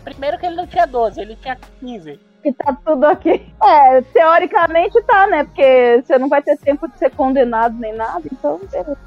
Primeiro 0.03 0.39
que 0.39 0.47
ele 0.47 0.57
não 0.57 0.67
tinha 0.67 0.87
12, 0.87 1.21
ele 1.21 1.37
tinha 1.37 1.59
15. 1.81 2.19
E 2.45 2.53
tá 2.53 2.73
tudo 2.85 3.05
ok. 3.07 3.53
É, 3.63 4.01
teoricamente 4.03 5.03
tá, 5.03 5.27
né? 5.27 5.45
Porque 5.45 6.03
você 6.05 6.19
não 6.19 6.29
vai 6.29 6.41
ter 6.43 6.57
tempo 6.59 6.87
de 6.89 6.99
ser 6.99 7.11
condenado 7.11 7.77
nem 7.79 7.93
nada, 7.95 8.23
então. 8.31 8.61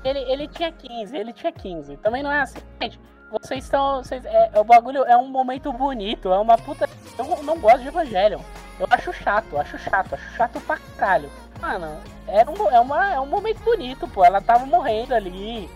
Ele, 0.04 0.20
ele 0.32 0.48
tinha 0.48 0.72
15, 0.72 1.16
ele 1.18 1.32
tinha 1.34 1.52
15. 1.52 1.98
Também 1.98 2.22
não 2.22 2.32
é 2.32 2.42
assim. 2.42 2.60
Gente, 2.82 3.00
vocês 3.32 3.64
estão. 3.64 4.04
Vocês, 4.04 4.26
é, 4.26 4.52
o 4.56 4.64
bagulho 4.64 5.04
é 5.06 5.16
um 5.16 5.28
momento 5.30 5.72
bonito, 5.72 6.32
é 6.32 6.38
uma 6.38 6.58
puta. 6.58 6.90
Eu 7.18 7.44
não- 7.44 7.58
gosto 7.60 7.80
de 7.82 7.88
Evangelion. 7.88 8.42
Eu 8.80 8.88
acho 8.90 9.14
chato, 9.14 9.58
acho 9.58 9.78
chato, 9.78 10.16
acho 10.16 10.32
chato 10.36 10.60
pra 10.62 10.78
caralho. 10.98 11.30
Mano, 11.62 11.98
era 12.28 12.50
um, 12.50 12.70
é, 12.70 12.80
uma, 12.80 13.14
é 13.14 13.20
um 13.20 13.28
momento 13.28 13.60
bonito, 13.64 14.08
pô. 14.08 14.26
Ela 14.26 14.42
tava 14.42 14.66
morrendo 14.66 15.14
ali. 15.14 15.70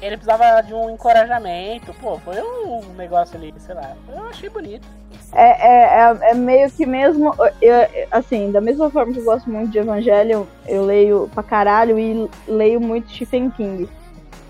Ele 0.00 0.16
precisava 0.16 0.60
de 0.62 0.72
um 0.72 0.90
encorajamento. 0.90 1.92
Pô, 1.94 2.18
foi 2.18 2.40
um 2.40 2.80
negócio 2.96 3.36
ali, 3.36 3.52
sei 3.58 3.74
lá. 3.74 3.92
Eu 4.08 4.26
achei 4.28 4.48
bonito. 4.48 4.86
É, 5.32 5.68
é, 5.68 5.84
é, 6.00 6.30
é 6.30 6.34
meio 6.34 6.70
que 6.70 6.86
mesmo. 6.86 7.34
eu- 7.60 8.06
assim, 8.10 8.50
da 8.52 8.60
mesma 8.60 8.90
forma 8.90 9.12
que 9.12 9.18
eu 9.18 9.24
gosto 9.24 9.50
muito 9.50 9.70
de 9.70 9.78
Evangelion, 9.78 10.44
eu 10.66 10.84
leio 10.84 11.28
pra 11.34 11.42
caralho 11.42 11.98
e 11.98 12.28
leio 12.46 12.80
muito 12.80 13.10
Stephen 13.10 13.50
King. 13.50 13.88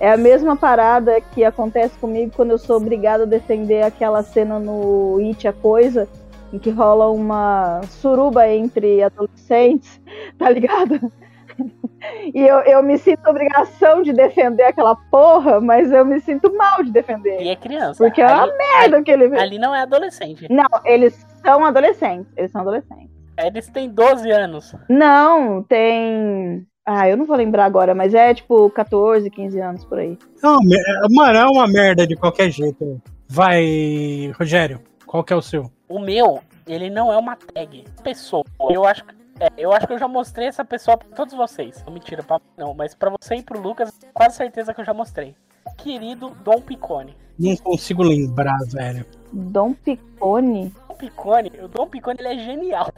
É 0.00 0.12
a 0.12 0.16
mesma 0.16 0.54
parada 0.56 1.20
que 1.20 1.42
acontece 1.44 1.98
comigo 1.98 2.32
quando 2.36 2.50
eu 2.52 2.58
sou 2.58 2.76
obrigada 2.76 3.24
a 3.24 3.26
defender 3.26 3.82
aquela 3.82 4.22
cena 4.22 4.58
no 4.58 5.18
It 5.18 5.48
a 5.48 5.52
Coisa, 5.52 6.06
em 6.52 6.58
que 6.58 6.70
rola 6.70 7.10
uma 7.10 7.80
suruba 8.00 8.48
entre 8.48 9.02
adolescentes, 9.02 10.00
tá 10.38 10.48
ligado? 10.50 11.10
E 12.34 12.40
eu, 12.46 12.58
eu 12.60 12.82
me 12.82 12.96
sinto 12.98 13.28
obrigação 13.28 14.02
de 14.02 14.12
defender 14.12 14.62
aquela 14.64 14.94
porra, 15.10 15.60
mas 15.60 15.90
eu 15.90 16.04
me 16.04 16.20
sinto 16.20 16.54
mal 16.56 16.82
de 16.84 16.92
defender. 16.92 17.40
E 17.40 17.48
é 17.48 17.56
criança. 17.56 18.02
Porque 18.02 18.22
é 18.22 18.26
uma 18.26 18.44
ali, 18.44 18.52
merda 18.56 19.02
que 19.02 19.10
ele 19.10 19.36
ali 19.38 19.58
não 19.58 19.74
é 19.74 19.82
adolescente. 19.82 20.46
Não, 20.48 20.66
eles 20.84 21.26
são 21.44 21.64
adolescentes. 21.64 22.30
Eles 22.36 22.50
são 22.52 22.60
adolescentes. 22.60 23.08
Eles 23.36 23.68
têm 23.68 23.88
12 23.88 24.30
anos. 24.30 24.74
Não, 24.88 25.62
tem. 25.62 26.66
Ah, 26.86 27.08
eu 27.08 27.16
não 27.16 27.24
vou 27.24 27.36
lembrar 27.36 27.64
agora, 27.66 27.94
mas 27.94 28.14
é 28.14 28.32
tipo 28.32 28.70
14, 28.70 29.28
15 29.30 29.60
anos 29.60 29.84
por 29.84 29.98
aí. 29.98 30.16
É 30.42 30.46
uma 30.46 30.60
mer- 30.64 31.08
Mano, 31.10 31.38
é 31.38 31.44
uma 31.46 31.66
merda 31.66 32.06
de 32.06 32.16
qualquer 32.16 32.50
jeito. 32.50 33.00
Vai, 33.28 34.32
Rogério, 34.38 34.80
qual 35.06 35.22
que 35.22 35.32
é 35.32 35.36
o 35.36 35.42
seu? 35.42 35.70
O 35.88 35.98
meu, 35.98 36.40
ele 36.66 36.88
não 36.90 37.12
é 37.12 37.16
uma 37.18 37.36
tag. 37.36 37.84
Pessoa. 38.02 38.44
Eu 38.70 38.84
acho 38.86 39.04
que. 39.04 39.17
É, 39.40 39.50
eu 39.56 39.72
acho 39.72 39.86
que 39.86 39.92
eu 39.92 39.98
já 39.98 40.08
mostrei 40.08 40.48
essa 40.48 40.64
pessoa 40.64 40.96
pra 40.96 41.08
todos 41.14 41.34
vocês. 41.34 41.82
Não, 41.84 41.92
mentira, 41.92 42.22
pra, 42.22 42.40
não, 42.56 42.74
mas 42.74 42.94
pra 42.94 43.10
você 43.10 43.36
e 43.36 43.42
pro 43.42 43.60
Lucas, 43.60 43.92
quase 44.12 44.36
certeza 44.36 44.74
que 44.74 44.80
eu 44.80 44.84
já 44.84 44.94
mostrei. 44.94 45.34
Querido 45.76 46.30
Dom 46.42 46.60
Picone. 46.60 47.16
Não 47.38 47.56
consigo 47.56 48.02
lembrar, 48.02 48.58
velho. 48.66 49.06
Dom 49.32 49.72
Picone? 49.74 50.74
Dom 50.88 50.94
Picone, 50.94 51.52
o 51.62 51.68
Dom 51.68 51.86
Picone 51.86 52.18
ele 52.20 52.28
é 52.28 52.38
genial. 52.38 52.92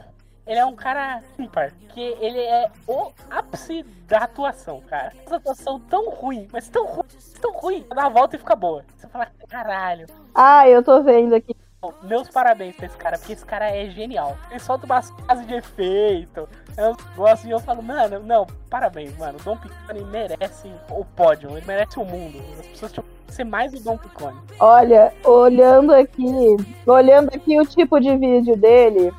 Ele 0.47 0.59
é 0.59 0.65
um 0.65 0.75
cara 0.75 1.21
ímpar, 1.37 1.71
que 1.89 2.01
ele 2.19 2.39
é 2.39 2.69
o 2.87 3.11
ápice 3.29 3.83
da 4.07 4.19
atuação, 4.19 4.81
cara. 4.81 5.13
Essa 5.25 5.35
atuação 5.35 5.79
tão 5.81 6.09
ruim, 6.09 6.47
mas 6.51 6.67
tão 6.67 6.85
ruim, 6.87 7.07
tão 7.39 7.51
ruim, 7.53 7.85
dá 7.93 8.05
a 8.05 8.09
volta 8.09 8.35
e 8.35 8.39
fica 8.39 8.55
boa. 8.55 8.83
Você 8.97 9.07
fala, 9.07 9.27
caralho. 9.47 10.07
Ah, 10.33 10.67
eu 10.67 10.83
tô 10.83 11.03
vendo 11.03 11.35
aqui. 11.35 11.55
Meus 12.03 12.29
parabéns 12.29 12.75
pra 12.75 12.85
esse 12.85 12.95
cara, 12.95 13.17
porque 13.17 13.33
esse 13.33 13.43
cara 13.43 13.75
é 13.75 13.89
genial. 13.89 14.37
Ele 14.51 14.59
solta 14.59 14.85
umas 14.85 15.09
frases 15.09 15.47
de 15.47 15.55
efeito. 15.55 16.47
Eu 16.77 16.95
gosto 17.15 17.47
e 17.47 17.49
eu 17.49 17.59
falo, 17.59 17.81
mano, 17.81 18.19
não, 18.19 18.45
parabéns, 18.69 19.17
mano. 19.17 19.39
O 19.39 19.43
Dom 19.43 19.57
Picone 19.57 20.03
merece 20.05 20.71
o 20.91 21.03
pódio, 21.03 21.49
ele 21.57 21.65
merece 21.65 21.99
o 21.99 22.05
mundo. 22.05 22.39
As 22.59 22.67
pessoas 22.67 22.91
tinham 22.91 23.05
que 23.25 23.33
ser 23.33 23.45
mais 23.45 23.73
o 23.73 23.83
Dom 23.83 23.97
Picone. 23.97 24.37
Olha, 24.59 25.11
olhando 25.23 25.91
aqui, 25.91 26.55
olhando 26.85 27.29
aqui 27.33 27.59
o 27.59 27.65
tipo 27.65 27.99
de 27.99 28.15
vídeo 28.15 28.55
dele, 28.55 29.11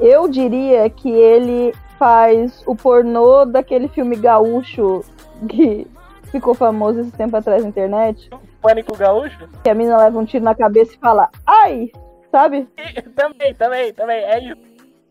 eu 0.00 0.26
diria 0.26 0.88
que 0.88 1.10
ele 1.10 1.74
faz 1.98 2.62
o 2.66 2.74
pornô 2.74 3.44
daquele 3.44 3.88
filme 3.88 4.16
gaúcho 4.16 5.04
que 5.46 5.86
ficou 6.30 6.54
famoso 6.54 7.00
esse 7.00 7.12
tempo 7.12 7.36
atrás 7.36 7.62
na 7.62 7.68
internet, 7.68 8.30
Pânico 8.62 8.96
Gaúcho? 8.96 9.48
que 9.62 9.68
a 9.70 9.74
menina 9.74 9.96
leva 9.98 10.18
um 10.18 10.24
tiro 10.24 10.42
na 10.42 10.54
cabeça 10.54 10.94
e 10.94 10.98
fala, 10.98 11.30
ai, 11.46 11.92
sabe? 12.30 12.68
Também, 13.16 13.54
também, 13.54 13.92
também. 13.92 14.18
É 14.24 14.44
isso. 14.44 14.56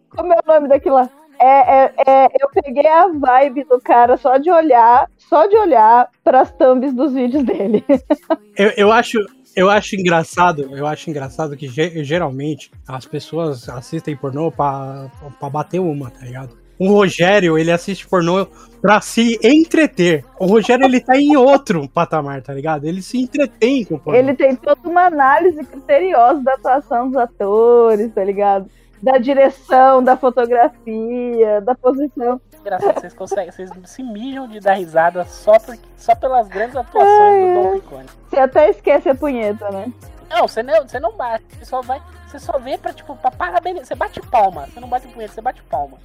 Como 0.10 0.34
é 0.34 0.38
o 0.38 0.48
nome 0.48 0.68
daquilo 0.68 0.96
lá? 0.96 1.10
É, 1.40 1.46
é, 1.86 1.94
é, 2.08 2.26
eu 2.42 2.50
peguei 2.54 2.88
a 2.88 3.08
vibe 3.10 3.66
do 3.66 3.80
cara 3.82 4.16
só 4.16 4.38
de 4.38 4.50
olhar, 4.50 5.10
só 5.18 5.46
de 5.48 5.58
olhar 5.58 6.10
pras 6.24 6.50
thumbs 6.52 6.94
dos 6.94 7.14
vídeos 7.14 7.44
dele. 7.44 7.84
Eu, 8.58 8.72
eu 8.78 8.92
acho. 8.92 9.18
Eu 9.54 9.70
acho 9.70 9.96
engraçado, 9.96 10.70
eu 10.76 10.86
acho 10.86 11.10
engraçado 11.10 11.56
que 11.56 11.68
ge- 11.70 12.04
geralmente 12.04 12.70
as 12.88 13.06
pessoas 13.06 13.68
assistem 13.70 14.16
pornô 14.16 14.52
pra, 14.52 15.10
pra 15.40 15.50
bater 15.50 15.80
uma, 15.80 16.10
tá 16.10 16.26
ligado? 16.26 16.58
O 16.78 16.88
Rogério, 16.90 17.58
ele 17.58 17.72
assiste 17.72 18.08
pornô 18.08 18.48
pra 18.82 19.02
se 19.02 19.40
entreter. 19.44 20.24
O 20.40 20.46
Rogério, 20.46 20.86
ele 20.86 21.00
tá 21.00 21.18
em 21.18 21.36
outro 21.36 21.88
patamar, 21.90 22.42
tá 22.42 22.54
ligado? 22.54 22.86
Ele 22.86 23.02
se 23.02 23.18
entretém 23.18 23.84
com 23.84 23.96
o 23.96 24.00
pornô. 24.00 24.20
Ele 24.20 24.34
tem 24.36 24.56
toda 24.56 24.88
uma 24.88 25.06
análise 25.06 25.64
criteriosa 25.64 26.42
da 26.42 26.54
atuação 26.54 27.08
dos 27.08 27.18
atores, 27.18 28.14
tá 28.14 28.24
ligado? 28.24 28.70
Da 29.02 29.18
direção, 29.18 30.04
da 30.04 30.18
fotografia, 30.18 31.62
da 31.62 31.76
posição. 31.76 32.40
Engraçado, 32.60 33.00
vocês 33.00 33.14
conseguem, 33.14 33.52
vocês 33.52 33.70
se 33.86 34.02
mijam 34.02 34.48
de 34.48 34.60
dar 34.60 34.74
risada 34.74 35.24
só, 35.26 35.60
por, 35.60 35.78
só 35.98 36.16
pelas 36.16 36.48
grandes 36.48 36.76
atuações 36.76 37.56
do 37.56 37.64
Dom 37.64 37.80
Picone. 37.80 38.06
Você 38.30 38.40
até 38.40 38.70
esquece 38.70 39.10
a 39.10 39.16
punheta, 39.16 39.70
né? 39.70 39.92
Não, 40.30 40.48
você 40.48 40.64
não, 40.64 40.88
você 40.88 41.00
não 41.00 41.16
bate, 41.16 41.46
você 41.52 41.66
só 41.66 41.82
vai, 41.82 42.02
você 42.28 42.40
só 42.40 42.58
vê 42.58 42.78
pra, 42.78 42.92
tipo, 42.92 43.16
pra 43.16 43.30
parabéns, 43.30 43.88
você 43.88 43.94
bate 43.94 44.20
palma, 44.20 44.68
você 44.68 44.80
não 44.80 44.88
bate 44.88 45.08
punheta, 45.08 45.34
você 45.34 45.42
bate 45.42 45.62
palma. 45.64 45.98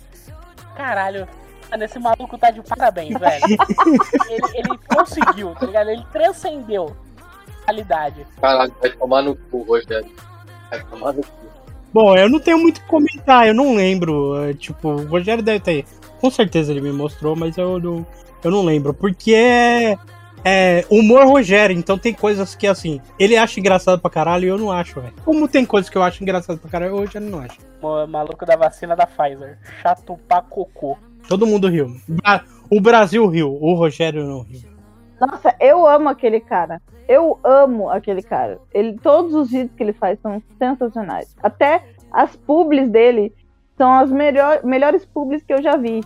Caralho, 0.75 1.29
mano, 1.71 1.85
esse 1.85 1.99
maluco 1.99 2.39
tá 2.39 2.51
de 2.51 2.63
parabéns, 2.63 3.19
velho. 3.19 3.45
ele, 4.29 4.43
ele 4.55 4.79
conseguiu, 4.95 5.55
tá 5.55 5.67
ligado? 5.67 5.91
Ele 5.91 6.05
transcendeu 6.13 6.97
a 7.63 7.67
realidade. 7.67 8.27
Caralho, 8.41 8.75
vai 8.81 8.91
tomar 8.91 9.23
no 9.23 9.37
cu, 9.37 9.63
Rogério. 9.63 10.11
Vai 10.71 10.83
tomar 10.85 11.13
no 11.13 11.23
cu. 11.23 11.41
Bom, 11.93 12.17
eu 12.17 12.29
não 12.29 12.39
tenho 12.39 12.59
muito 12.59 12.79
o 12.79 12.81
que 12.81 12.87
comentar, 12.87 13.49
eu 13.49 13.55
não 13.55 13.75
lembro. 13.75 14.45
é, 14.45 14.55
tipo, 14.55 14.89
o 14.89 15.07
Rogério 15.07 15.43
deve 15.43 15.61
ter. 15.61 15.85
Com 16.21 16.31
certeza 16.31 16.71
ele 16.71 16.81
me 16.81 16.93
mostrou, 16.93 17.35
mas 17.35 17.57
eu 17.57 17.81
não, 17.81 18.07
eu 18.45 18.51
não 18.51 18.65
lembro. 18.65 18.95
Porque 18.95 19.97
é, 20.45 20.85
humor 20.91 21.27
Rogério, 21.27 21.77
então 21.77 21.99
tem 21.99 22.15
coisas 22.15 22.55
que 22.55 22.67
assim, 22.67 23.01
ele 23.19 23.37
acha 23.37 23.61
engraçado 23.61 24.01
pra 24.01 24.11
caralho 24.11 24.45
e 24.45 24.49
eu 24.49 24.59
não 24.59 24.73
acho, 24.73 25.01
velho. 25.01 25.15
Como 25.25 25.49
tem 25.49 25.65
coisas 25.65 25.91
que 25.91 25.99
eu 25.99 26.03
acho 26.03 26.23
engraçado 26.23 26.59
pra 26.59 26.71
caralho, 26.71 26.95
o 26.95 26.99
Rogério 26.99 27.29
não 27.29 27.41
acha. 27.41 27.59
O 27.83 28.07
maluco 28.07 28.45
da 28.47 28.57
vacina 28.57 28.95
da 28.95 29.07
Pfizer. 29.07 29.59
Chato 29.83 30.19
pra 30.29 30.43
cocô. 30.43 30.97
Todo 31.29 31.47
mundo 31.47 31.69
riu. 31.69 31.97
O 32.71 32.81
Brasil 32.81 33.27
riu, 33.27 33.57
o 33.61 33.75
Rogério 33.75 34.27
não 34.27 34.43
riu. 34.43 34.63
Nossa, 35.21 35.55
eu 35.61 35.87
amo 35.87 36.09
aquele 36.09 36.41
cara. 36.41 36.81
Eu 37.07 37.39
amo 37.45 37.91
aquele 37.91 38.23
cara. 38.23 38.59
Ele, 38.73 38.99
todos 39.03 39.35
os 39.35 39.51
vídeos 39.51 39.73
que 39.77 39.83
ele 39.83 39.93
faz 39.93 40.19
são 40.21 40.43
sensacionais. 40.59 41.35
Até 41.43 41.85
as 42.11 42.37
publis 42.37 42.89
dele 42.89 43.35
são 43.77 43.93
as 43.93 44.11
melhor, 44.11 44.61
melhores 44.65 45.05
publis 45.05 45.43
que 45.43 45.53
eu 45.53 45.63
já 45.63 45.77
vi. 45.77 46.03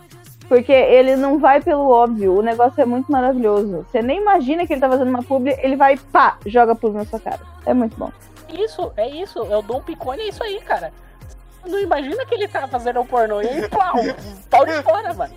Porque 0.48 0.72
ele 0.72 1.16
não 1.16 1.38
vai 1.38 1.60
pelo 1.60 1.88
óbvio. 1.88 2.38
O 2.38 2.42
negócio 2.42 2.80
é 2.80 2.84
muito 2.84 3.10
maravilhoso. 3.10 3.86
Você 3.90 4.02
nem 4.02 4.20
imagina 4.20 4.66
que 4.66 4.72
ele 4.72 4.80
tá 4.80 4.88
fazendo 4.88 5.08
uma 5.08 5.22
publi, 5.22 5.56
ele 5.62 5.76
vai, 5.76 5.96
pá, 5.96 6.38
joga 6.44 6.74
publi 6.74 6.98
na 6.98 7.04
sua 7.06 7.20
cara. 7.20 7.40
É 7.64 7.72
muito 7.72 7.96
bom. 7.96 8.10
Isso, 8.52 8.92
é 8.96 9.08
isso, 9.08 9.40
é 9.50 9.56
o 9.56 9.62
Dom 9.62 9.80
Picone, 9.80 10.22
é 10.22 10.28
isso 10.28 10.42
aí, 10.42 10.60
cara. 10.60 10.92
Você 11.62 11.70
Não 11.70 11.80
imagina 11.80 12.24
que 12.26 12.34
ele 12.34 12.46
tá 12.46 12.68
fazendo 12.68 13.00
um 13.00 13.06
pornô 13.06 13.40
e 13.40 13.48
aí, 13.48 13.68
plau, 13.68 13.94
pau 14.50 14.66
de 14.66 14.82
fora, 14.82 15.14
mano. 15.14 15.34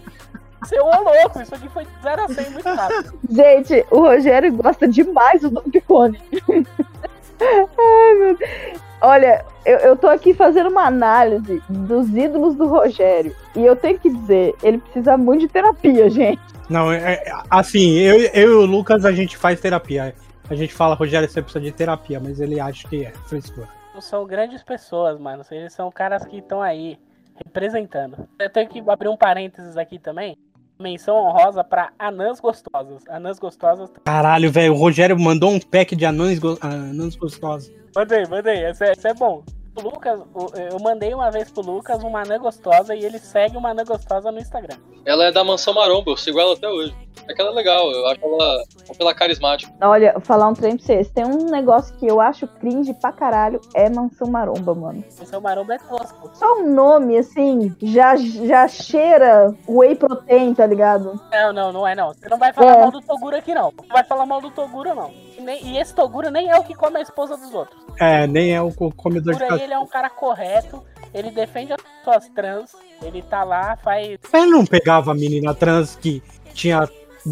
Você 0.62 0.80
ô 0.80 0.86
louco, 0.86 1.42
isso 1.42 1.56
aqui 1.56 1.70
foi 1.70 1.86
de 1.86 1.92
0 2.02 2.24
a 2.24 2.28
100 2.28 2.50
muito 2.50 2.68
rápido. 2.68 3.20
Gente, 3.30 3.86
o 3.90 4.00
Rogério 4.02 4.54
gosta 4.54 4.88
demais 4.88 5.42
do 5.42 5.50
Dom 5.50 5.62
Picone. 5.62 6.22
Ai, 7.40 8.14
meu 8.16 8.36
Deus. 8.36 8.87
Olha, 9.02 9.46
eu, 9.66 9.78
eu 9.80 9.96
tô 9.96 10.08
aqui 10.08 10.34
fazendo 10.34 10.70
uma 10.70 10.86
análise 10.86 11.62
dos 11.70 12.10
ídolos 12.10 12.56
do 12.56 12.68
Rogério. 12.68 13.36
E 13.56 13.64
eu 13.64 13.76
tenho 13.76 14.00
que 14.00 14.10
dizer, 14.10 14.56
ele 14.64 14.80
precisa 14.80 15.16
muito 15.18 15.42
de 15.42 15.48
terapia, 15.48 16.10
gente. 16.12 16.42
Não, 16.70 16.92
é, 16.92 17.14
é- 17.14 17.34
assim, 17.50 17.92
eu, 18.00 18.20
eu 18.34 18.52
e 18.52 18.56
o 18.56 18.66
Lucas 18.66 19.06
a 19.06 19.12
gente 19.12 19.38
faz 19.38 19.60
terapia. 19.62 20.14
A 20.50 20.56
gente 20.56 20.74
fala, 20.74 20.96
Rogério, 20.96 21.30
você 21.30 21.42
precisa 21.42 21.64
de 21.64 21.72
terapia, 21.72 22.20
mas 22.20 22.40
ele 22.40 22.60
acha 22.60 22.88
que 22.88 23.06
é 23.06 23.12
frescura. 23.28 23.68
São 24.00 24.26
grandes 24.26 24.64
pessoas, 24.64 25.20
mano. 25.20 25.44
Eles 25.52 25.74
são 25.74 25.92
caras 25.92 26.24
que 26.26 26.38
estão 26.38 26.62
aí 26.62 26.98
representando. 27.46 28.28
Eu 28.40 28.50
tenho 28.50 28.68
que 28.70 28.84
abrir 28.88 29.10
um 29.10 29.18
parênteses 29.18 29.76
aqui 29.78 29.98
também. 30.00 30.38
Menção 30.80 31.16
honrosa 31.16 31.64
pra 31.64 31.90
anãs 31.98 32.40
gostosas. 32.40 33.04
Anãs 33.10 33.40
gostosas. 33.40 33.90
Caralho, 34.06 34.52
velho, 34.52 34.74
o 34.74 34.78
Rogério 34.78 35.20
mandou 35.20 35.50
um 35.52 35.60
pack 35.60 35.96
de 35.96 36.06
anões, 36.06 36.38
go- 36.38 36.58
anãs 36.62 37.16
gostosos. 37.16 37.72
Mandei, 37.98 38.28
mandei. 38.28 38.64
Esse 38.64 38.86
é, 38.86 38.94
é 39.06 39.14
bom. 39.16 39.44
O 39.76 39.82
Lucas, 39.82 40.20
eu 40.72 40.80
mandei 40.80 41.16
uma 41.16 41.32
vez 41.32 41.50
pro 41.50 41.64
Lucas 41.64 42.04
uma 42.04 42.22
anã 42.22 42.38
gostosa 42.38 42.94
e 42.94 43.04
ele 43.04 43.18
segue 43.18 43.58
uma 43.58 43.72
anã 43.72 43.84
gostosa 43.84 44.32
no 44.32 44.38
Instagram. 44.40 44.78
Ela 45.04 45.26
é 45.26 45.32
da 45.32 45.44
Mansão 45.44 45.74
Maromba, 45.74 46.12
eu 46.12 46.18
sigo 46.18 46.40
ela 46.40 46.54
até 46.54 46.70
hoje. 46.70 46.94
Aquela 47.30 47.52
é 47.52 47.54
legal, 47.54 47.92
eu 47.92 48.08
acho 48.08 48.20
ela 48.24 48.64
pela 48.98 49.14
carismática. 49.14 49.72
Olha, 49.82 50.14
vou 50.14 50.22
falar 50.22 50.48
um 50.48 50.54
trem 50.54 50.78
pra 50.78 50.86
vocês. 50.86 51.10
Tem 51.10 51.26
um 51.26 51.46
negócio 51.50 51.96
que 51.98 52.08
eu 52.08 52.20
acho 52.22 52.48
cringe 52.48 52.94
pra 52.94 53.12
caralho, 53.12 53.60
é 53.74 53.90
Mansão 53.90 54.28
Maromba, 54.30 54.74
mano. 54.74 55.04
O 55.22 55.26
seu 55.26 55.42
maromba 55.42 55.76
é 55.76 55.78
tosco. 55.80 56.30
Só 56.34 56.60
o 56.60 56.64
nome, 56.70 57.18
assim, 57.18 57.76
já, 57.82 58.16
já 58.16 58.68
cheira 58.68 59.54
whey 59.68 59.96
protein, 59.96 60.54
tá 60.54 60.66
ligado? 60.66 61.20
Não, 61.32 61.54
não, 61.54 61.72
não 61.74 61.88
é 61.88 61.96
não. 61.96 62.14
Você 62.14 62.30
não 62.30 62.38
vai 62.38 62.54
falar 62.54 62.76
É. 62.76 62.82
mal 62.82 62.92
do 62.92 63.02
Toguro 63.02 63.36
aqui 63.36 63.54
não. 63.54 63.72
Não 63.78 63.88
vai 63.90 64.04
falar 64.04 64.26
mal 64.26 64.42
do 64.42 64.50
Toguro 64.52 64.94
não. 64.96 65.12
E, 65.38 65.42
nem- 65.42 65.64
e 65.68 65.78
esse 65.78 65.94
Toguro 65.94 66.30
nem 66.32 66.50
é 66.50 66.58
o 66.58 66.64
que 66.64 66.74
come 66.74 66.98
a 66.98 67.02
esposa 67.02 67.36
dos 67.38 67.54
outros. 67.54 67.78
É, 68.00 68.26
nem 68.28 68.56
é 68.56 68.62
o 68.62 68.72
co- 68.72 68.92
comedor 68.96 69.34
de 69.36 69.40
Por 69.46 69.54
aí 69.54 69.62
ele 69.62 69.74
é 69.74 69.80
um 69.80 69.88
cara 69.88 70.10
correto. 70.10 70.84
Ele 71.14 71.32
defende 71.32 71.74
as 71.74 71.82
pessoas 71.82 72.30
trans. 72.36 72.72
Ele 73.02 73.22
tá 73.22 73.44
lá, 73.44 73.78
faz. 73.78 74.18
Ele 74.34 74.46
não 74.48 74.66
pegava 74.66 75.12
a 75.12 75.14
menina 75.16 75.54
trans 75.54 75.96
que 75.96 76.22
tinha 76.54 76.88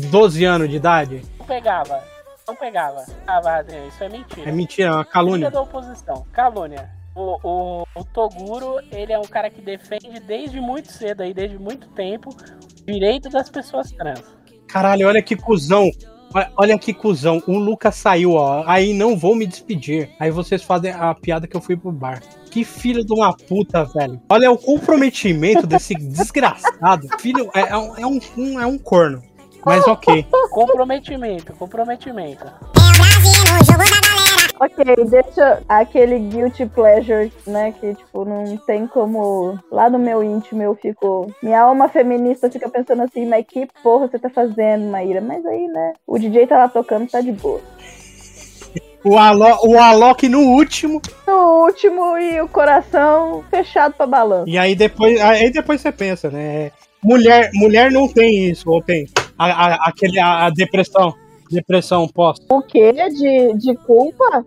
12 0.09 0.43
anos 0.45 0.69
de 0.69 0.75
idade? 0.75 1.21
Não 1.39 1.45
pegava. 1.45 2.03
Não 2.47 2.55
pegava. 2.55 3.03
Ah, 3.25 3.37
Adriano, 3.57 3.87
isso 3.87 4.03
é 4.03 4.09
mentira. 4.09 4.49
É 4.49 4.51
mentira, 4.51 4.89
é 4.89 4.91
uma 4.91 4.99
Filha 5.03 5.11
calúnia. 5.13 5.51
da 5.51 5.61
oposição. 5.61 6.25
Calúnia. 6.31 6.89
O, 7.15 7.39
o, 7.43 7.83
o 7.95 8.03
Toguro, 8.03 8.75
ele 8.91 9.13
é 9.13 9.17
um 9.17 9.23
cara 9.23 9.49
que 9.49 9.61
defende 9.61 10.19
desde 10.19 10.59
muito 10.59 10.91
cedo 10.91 11.21
aí, 11.23 11.33
desde 11.33 11.57
muito 11.57 11.87
tempo, 11.89 12.29
o 12.29 12.91
direito 12.91 13.29
das 13.29 13.49
pessoas 13.49 13.89
trans. 13.91 14.21
Caralho, 14.67 15.07
olha 15.07 15.21
que 15.23 15.35
cuzão. 15.35 15.89
Olha- 16.33 16.51
Olha 16.57 16.77
que 16.77 16.93
cuzão. 16.93 17.41
O 17.47 17.57
Lucas 17.57 17.95
saiu, 17.95 18.33
ó. 18.33 18.63
Aí 18.67 18.93
não 18.93 19.15
vou 19.17 19.33
me 19.33 19.47
despedir. 19.47 20.09
Aí 20.19 20.29
vocês 20.29 20.61
fazem 20.61 20.91
a 20.91 21.15
piada 21.15 21.47
que 21.47 21.55
eu 21.55 21.61
fui 21.61 21.77
pro 21.77 21.91
bar. 21.93 22.21
Que 22.51 22.65
filho 22.65 23.05
de 23.05 23.13
uma 23.13 23.33
puta, 23.35 23.85
velho. 23.85 24.19
Olha 24.29 24.51
o 24.51 24.57
comprometimento 24.57 25.65
desse 25.65 25.93
desgraçado. 25.95 27.07
Filho, 27.19 27.49
é, 27.55 27.61
é 27.61 27.77
um, 27.77 27.97
é, 27.97 28.05
um- 28.05 28.59
é 28.59 28.65
um 28.65 28.77
corno. 28.77 29.23
Mas 29.65 29.85
ok. 29.87 30.25
Comprometimento, 30.51 31.53
comprometimento. 31.53 32.45
Ok, 34.57 34.85
deixa 35.09 35.61
aquele 35.67 36.17
guilty 36.17 36.65
pleasure, 36.65 37.31
né? 37.45 37.73
Que, 37.73 37.93
tipo, 37.93 38.23
não 38.23 38.55
tem 38.57 38.87
como. 38.87 39.59
Lá 39.69 39.89
no 39.89 39.99
meu 39.99 40.23
íntimo 40.23 40.61
eu 40.61 40.75
fico. 40.75 41.29
Minha 41.43 41.61
alma 41.61 41.89
feminista 41.89 42.49
fica 42.49 42.69
pensando 42.69 43.01
assim, 43.01 43.25
mas 43.25 43.45
que 43.45 43.67
porra 43.83 44.07
você 44.07 44.17
tá 44.17 44.29
fazendo, 44.29 44.89
Maíra? 44.89 45.19
Mas 45.19 45.45
aí, 45.45 45.67
né? 45.67 45.93
O 46.07 46.17
DJ 46.17 46.47
tá 46.47 46.57
lá 46.57 46.69
tocando, 46.69 47.09
tá 47.09 47.19
de 47.19 47.33
boa. 47.33 47.59
O, 49.03 49.17
Alo, 49.17 49.45
o 49.67 49.77
Alok 49.77 50.27
no 50.29 50.39
último. 50.39 51.01
No 51.27 51.65
último 51.65 52.17
e 52.17 52.41
o 52.41 52.47
coração 52.47 53.43
fechado 53.51 53.93
pra 53.93 54.07
balança. 54.07 54.49
E 54.49 54.57
aí 54.57 54.73
depois, 54.73 55.19
aí 55.21 55.51
depois 55.51 55.81
você 55.81 55.91
pensa, 55.91 56.31
né? 56.31 56.71
Mulher, 57.03 57.51
mulher 57.53 57.91
não 57.91 58.07
tem 58.07 58.49
isso, 58.49 58.67
ou 58.67 58.81
tem? 58.81 59.05
A, 59.37 59.45
a- 59.45 59.89
aquele, 59.89 60.19
a, 60.19 60.45
a 60.45 60.49
depressão. 60.49 61.15
Depressão 61.49 62.07
pós. 62.07 62.37
O 62.49 62.61
quê? 62.61 62.91
De, 62.91 63.53
de 63.53 63.75
culpa? 63.77 64.45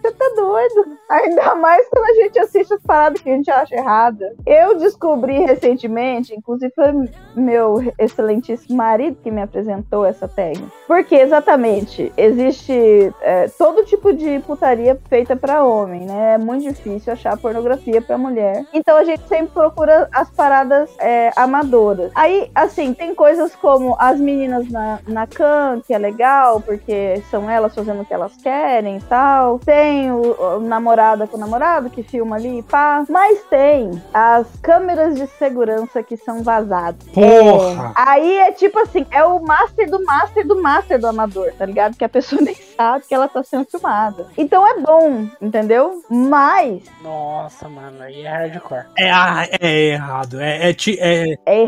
Você 0.00 0.12
tá 0.12 0.32
doido. 0.36 0.96
Ainda 1.08 1.54
mais 1.56 1.88
quando 1.88 2.04
a 2.04 2.22
gente 2.22 2.38
assiste 2.38 2.72
as 2.72 2.82
paradas 2.82 3.20
que 3.20 3.28
a 3.28 3.34
gente 3.34 3.50
acha 3.50 3.74
errada. 3.74 4.34
Eu 4.46 4.78
descobri 4.78 5.40
recentemente, 5.40 6.34
inclusive 6.34 6.72
foi 6.74 6.92
meu 7.34 7.92
excelentíssimo 7.98 8.76
marido 8.76 9.18
que 9.22 9.30
me 9.30 9.42
apresentou 9.42 10.04
essa 10.04 10.28
técnica. 10.28 10.70
Porque 10.86 11.14
exatamente, 11.14 12.12
existe 12.16 13.12
é, 13.20 13.48
todo 13.48 13.84
tipo 13.84 14.12
de 14.12 14.40
putaria 14.40 14.98
feita 15.08 15.36
pra 15.36 15.64
homem, 15.64 16.02
né? 16.02 16.34
É 16.34 16.38
muito 16.38 16.68
difícil 16.68 17.12
achar 17.12 17.36
pornografia 17.36 18.00
pra 18.00 18.16
mulher. 18.16 18.64
Então 18.72 18.96
a 18.96 19.04
gente 19.04 19.26
sempre 19.28 19.52
procura 19.52 20.08
as 20.12 20.30
paradas 20.30 20.90
é, 20.98 21.32
amadoras. 21.36 22.10
Aí, 22.14 22.50
assim, 22.54 22.94
tem 22.94 23.14
coisas 23.14 23.54
como 23.56 23.96
as 23.98 24.18
meninas 24.18 24.68
na, 24.70 25.00
na 25.06 25.26
can, 25.26 25.80
que 25.86 25.92
é 25.92 25.98
legal, 25.98 26.19
porque 26.60 27.22
são 27.30 27.48
elas 27.48 27.74
fazendo 27.74 28.02
o 28.02 28.04
que 28.04 28.12
elas 28.14 28.36
querem 28.36 28.98
e 28.98 29.00
tal. 29.02 29.58
Tem 29.58 30.10
o, 30.10 30.56
o 30.56 30.60
namorada 30.60 31.26
com 31.26 31.36
o 31.36 31.40
namorado 31.40 31.90
que 31.90 32.02
filma 32.02 32.36
ali 32.36 32.58
e 32.58 32.62
pá. 32.62 33.04
Mas 33.08 33.42
tem 33.44 33.90
as 34.12 34.46
câmeras 34.62 35.14
de 35.14 35.26
segurança 35.26 36.02
que 36.02 36.16
são 36.16 36.42
vazadas. 36.42 37.06
Porra! 37.08 37.92
Aí 37.94 38.36
é 38.38 38.52
tipo 38.52 38.78
assim, 38.78 39.06
é 39.10 39.24
o 39.24 39.40
master 39.40 39.90
do 39.90 40.04
master 40.04 40.46
do 40.46 40.62
master 40.62 41.00
do 41.00 41.06
amador, 41.06 41.52
tá 41.56 41.64
ligado? 41.64 41.96
Que 41.96 42.04
a 42.04 42.08
pessoa 42.08 42.40
nem 42.42 42.54
sabe 42.54 43.04
que 43.06 43.14
ela 43.14 43.28
tá 43.28 43.42
sendo 43.42 43.64
filmada. 43.64 44.26
Então 44.36 44.66
é 44.66 44.80
bom, 44.80 45.26
entendeu? 45.40 46.02
Mas 46.10 46.82
Nossa, 47.02 47.68
mano, 47.68 48.02
aí 48.02 48.22
é 48.22 48.28
hardcore. 48.28 48.86
É, 48.96 49.10
ah, 49.10 49.46
é 49.60 49.72
errado. 49.92 50.40
É, 50.40 50.70
é, 50.70 50.76
é- 50.98 51.34
é 51.46 51.62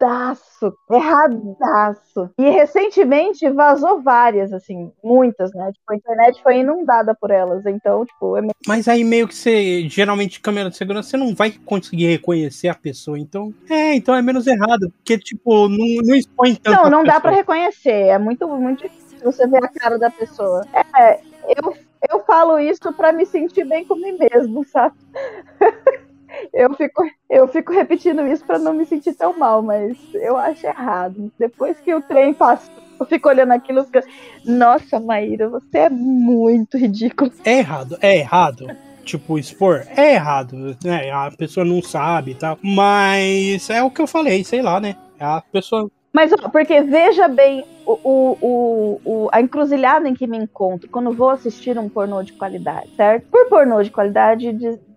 erradaço, 0.00 0.74
erradaço. 0.90 2.30
E 2.38 2.48
recentemente 2.50 3.48
vazou 3.50 4.00
várias, 4.00 4.52
assim, 4.52 4.90
muitas, 5.04 5.52
né? 5.52 5.70
Tipo, 5.72 5.92
a 5.92 5.96
internet 5.96 6.42
foi 6.42 6.58
inundada 6.58 7.14
por 7.14 7.30
elas. 7.30 7.64
Então, 7.66 8.04
tipo, 8.06 8.36
é. 8.36 8.42
Mas 8.66 8.88
aí 8.88 9.04
meio 9.04 9.28
que 9.28 9.34
você, 9.34 9.88
geralmente, 9.88 10.40
câmera 10.40 10.70
de 10.70 10.76
segurança, 10.76 11.10
você 11.10 11.16
não 11.16 11.34
vai 11.34 11.50
conseguir 11.50 12.06
reconhecer 12.06 12.68
a 12.68 12.74
pessoa. 12.74 13.18
Então, 13.18 13.52
é, 13.68 13.94
então 13.94 14.14
é 14.14 14.22
menos 14.22 14.46
errado. 14.46 14.90
Porque, 14.90 15.18
tipo, 15.18 15.68
não, 15.68 15.86
não 16.02 16.14
expõe 16.14 16.54
tanto. 16.54 16.82
Não, 16.82 16.90
não 16.90 17.04
dá 17.04 17.20
pra 17.20 17.30
reconhecer. 17.30 18.08
É 18.08 18.18
muito, 18.18 18.48
muito 18.48 18.82
difícil 18.82 19.18
você 19.22 19.46
ver 19.46 19.62
a 19.62 19.68
cara 19.68 19.98
da 19.98 20.10
pessoa. 20.10 20.66
É, 20.96 21.20
eu, 21.46 21.76
eu 22.10 22.20
falo 22.24 22.58
isso 22.58 22.92
pra 22.94 23.12
me 23.12 23.26
sentir 23.26 23.64
bem 23.64 23.84
comigo 23.84 24.18
mesmo, 24.18 24.64
sabe? 24.64 24.96
Eu 26.52 26.74
fico, 26.74 27.02
eu 27.28 27.48
fico 27.48 27.72
repetindo 27.72 28.26
isso 28.26 28.44
pra 28.44 28.58
não 28.58 28.72
me 28.72 28.86
sentir 28.86 29.14
tão 29.14 29.36
mal, 29.38 29.62
mas 29.62 29.96
eu 30.14 30.36
acho 30.36 30.66
errado. 30.66 31.30
Depois 31.38 31.78
que 31.80 31.94
o 31.94 32.02
trem 32.02 32.34
passou, 32.34 32.72
eu 32.98 33.06
fico 33.06 33.28
olhando 33.28 33.52
aquilo 33.52 33.84
fico, 33.84 34.02
nossa, 34.44 35.00
Maíra, 35.00 35.48
você 35.48 35.78
é 35.78 35.90
muito 35.90 36.76
ridículo. 36.76 37.32
É 37.44 37.58
errado, 37.58 37.98
é 38.00 38.18
errado. 38.18 38.66
Tipo, 39.04 39.38
expor, 39.38 39.86
é 39.96 40.14
errado, 40.14 40.76
né? 40.84 41.10
A 41.10 41.30
pessoa 41.30 41.64
não 41.64 41.82
sabe 41.82 42.32
e 42.32 42.34
tal. 42.34 42.58
Mas 42.62 43.68
é 43.70 43.82
o 43.82 43.90
que 43.90 44.02
eu 44.02 44.06
falei, 44.06 44.44
sei 44.44 44.60
lá, 44.60 44.78
né? 44.78 44.96
A 45.18 45.40
pessoa. 45.40 45.90
Mas, 46.12 46.32
porque 46.52 46.82
veja 46.82 47.26
bem 47.28 47.64
o, 47.86 48.36
o, 48.40 49.00
o, 49.04 49.28
a 49.32 49.40
encruzilhada 49.40 50.08
em 50.08 50.14
que 50.14 50.26
me 50.26 50.36
encontro 50.36 50.88
quando 50.90 51.12
vou 51.12 51.30
assistir 51.30 51.78
um 51.78 51.88
pornô 51.88 52.22
de 52.22 52.32
qualidade, 52.32 52.90
certo? 52.96 53.26
Por 53.30 53.48
pornô 53.48 53.82
de 53.82 53.90
qualidade, 53.90 54.52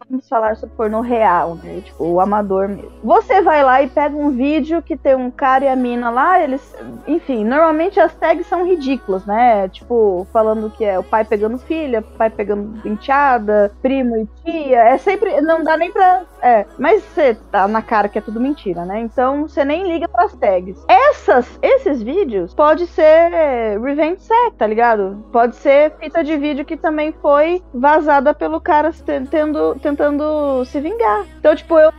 vamos 0.10 0.28
falar 0.28 0.56
sobre 0.56 0.76
pornô 0.76 1.02
real, 1.02 1.56
né? 1.64 1.82
Tipo, 1.82 2.06
o 2.06 2.20
amador 2.20 2.68
mesmo. 2.68 2.92
Você 3.04 3.42
vai 3.42 3.64
lá 3.64 3.82
e 3.82 3.88
pega 3.90 4.16
um 4.16 4.32
vídeo 4.32 4.82
que 4.82 4.96
tem 4.98 5.16
um 5.16 5.32
cara 5.32 5.66
e 5.66 5.68
a 5.68 5.76
mina 5.76 6.10
lá, 6.10 6.40
eles. 6.42 6.76
Enfim, 7.08 7.44
normalmente 7.44 8.00
as 8.00 8.14
tags 8.16 8.48
são 8.48 8.66
ridículas, 8.66 9.26
né? 9.26 9.68
Tipo, 9.70 10.28
falando 10.32 10.70
que 10.70 10.84
é 10.86 10.98
o 11.00 11.04
pai 11.04 11.24
pegando 11.26 11.58
filha, 11.58 12.02
pai 12.02 12.30
pegando 12.30 12.86
enteada, 12.88 13.72
primo 13.82 14.16
e 14.18 14.28
tia. 14.44 14.80
É 14.84 14.98
sempre. 14.98 15.40
Não 15.42 15.64
dá 15.64 15.78
nem 15.78 15.92
pra. 15.92 16.24
É, 16.42 16.66
mas 16.78 17.04
você 17.04 17.36
tá 17.52 17.68
na 17.68 17.82
cara 17.82 18.10
que 18.10 18.18
é 18.18 18.22
tudo 18.22 18.40
mentira, 18.40 18.86
né? 18.86 19.00
Então 19.00 19.48
você 19.48 19.64
nem 19.64 19.88
liga 19.88 20.08
pras 20.10 20.34
tags. 20.36 20.84
Essas, 20.88 21.58
esses 21.62 22.02
vídeos 22.02 22.54
pode 22.54 22.86
ser 22.88 23.30
revenge 23.82 24.22
sex, 24.22 24.56
tá 24.58 24.68
ligado? 24.68 25.24
Pode 25.32 25.56
ser 25.56 25.94
fita 26.00 26.24
de 26.24 26.36
vídeo 26.38 26.66
que 26.66 26.76
também 26.76 27.14
foi 27.22 27.62
vazada 27.74 28.34
pelo 28.34 28.60
cara 28.60 28.92
te- 28.92 29.22
tendo, 29.30 29.76
tentando 29.94 30.66
se 30.66 30.80
vingar. 30.80 31.26
Então, 31.40 31.56
tipo, 31.56 31.78
eu 31.78 31.92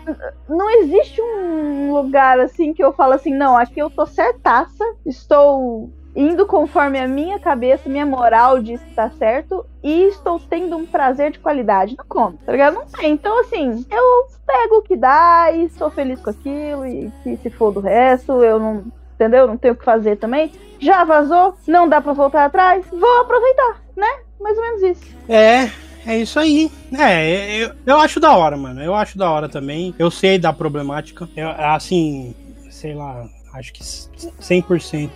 não 0.48 0.68
existe 0.70 1.20
um 1.22 1.92
lugar 1.92 2.40
assim 2.40 2.74
que 2.74 2.82
eu 2.82 2.92
falo 2.92 3.12
assim, 3.12 3.32
não, 3.32 3.56
aqui 3.56 3.78
eu 3.78 3.88
tô 3.88 4.04
certaça, 4.04 4.84
estou 5.06 5.90
indo 6.16 6.46
conforme 6.46 6.98
a 7.00 7.08
minha 7.08 7.38
cabeça, 7.40 7.88
minha 7.88 8.06
moral 8.06 8.60
diz 8.60 8.80
que 8.80 8.94
tá 8.94 9.10
certo 9.10 9.66
e 9.82 10.04
estou 10.04 10.38
tendo 10.38 10.76
um 10.76 10.86
prazer 10.86 11.32
de 11.32 11.38
qualidade. 11.38 11.96
Não 11.96 12.04
como, 12.06 12.36
tá 12.38 12.52
ligado? 12.52 12.74
Não 12.74 12.86
tem. 12.86 13.12
Então, 13.12 13.40
assim, 13.40 13.84
eu 13.90 14.26
pego 14.46 14.76
o 14.76 14.82
que 14.82 14.96
dá 14.96 15.50
e 15.52 15.68
sou 15.70 15.90
feliz 15.90 16.20
com 16.20 16.30
aquilo 16.30 16.86
e 16.86 17.12
que 17.22 17.36
se 17.38 17.50
for 17.50 17.72
do 17.72 17.80
resto, 17.80 18.42
eu 18.42 18.58
não. 18.58 18.84
Entendeu? 19.14 19.46
Não 19.46 19.56
tenho 19.56 19.74
o 19.74 19.76
que 19.76 19.84
fazer 19.84 20.16
também. 20.16 20.50
Já 20.80 21.04
vazou, 21.04 21.54
não 21.68 21.88
dá 21.88 22.00
pra 22.00 22.12
voltar 22.12 22.44
atrás, 22.44 22.84
vou 22.90 23.20
aproveitar, 23.20 23.80
né? 23.96 24.08
Mais 24.40 24.58
ou 24.58 24.64
menos 24.64 24.82
isso. 24.82 25.16
É, 25.28 25.70
é 26.06 26.18
isso 26.18 26.38
aí. 26.38 26.70
É, 26.92 27.56
eu, 27.64 27.72
eu 27.86 27.96
acho 27.98 28.20
da 28.20 28.36
hora, 28.36 28.56
mano. 28.56 28.82
Eu 28.82 28.94
acho 28.94 29.16
da 29.18 29.30
hora 29.30 29.48
também. 29.48 29.94
Eu 29.98 30.10
sei 30.10 30.38
da 30.38 30.52
problemática. 30.52 31.28
Eu, 31.36 31.50
assim, 31.50 32.34
sei 32.70 32.94
lá, 32.94 33.26
acho 33.52 33.72
que 33.72 33.82
100%, 33.82 35.10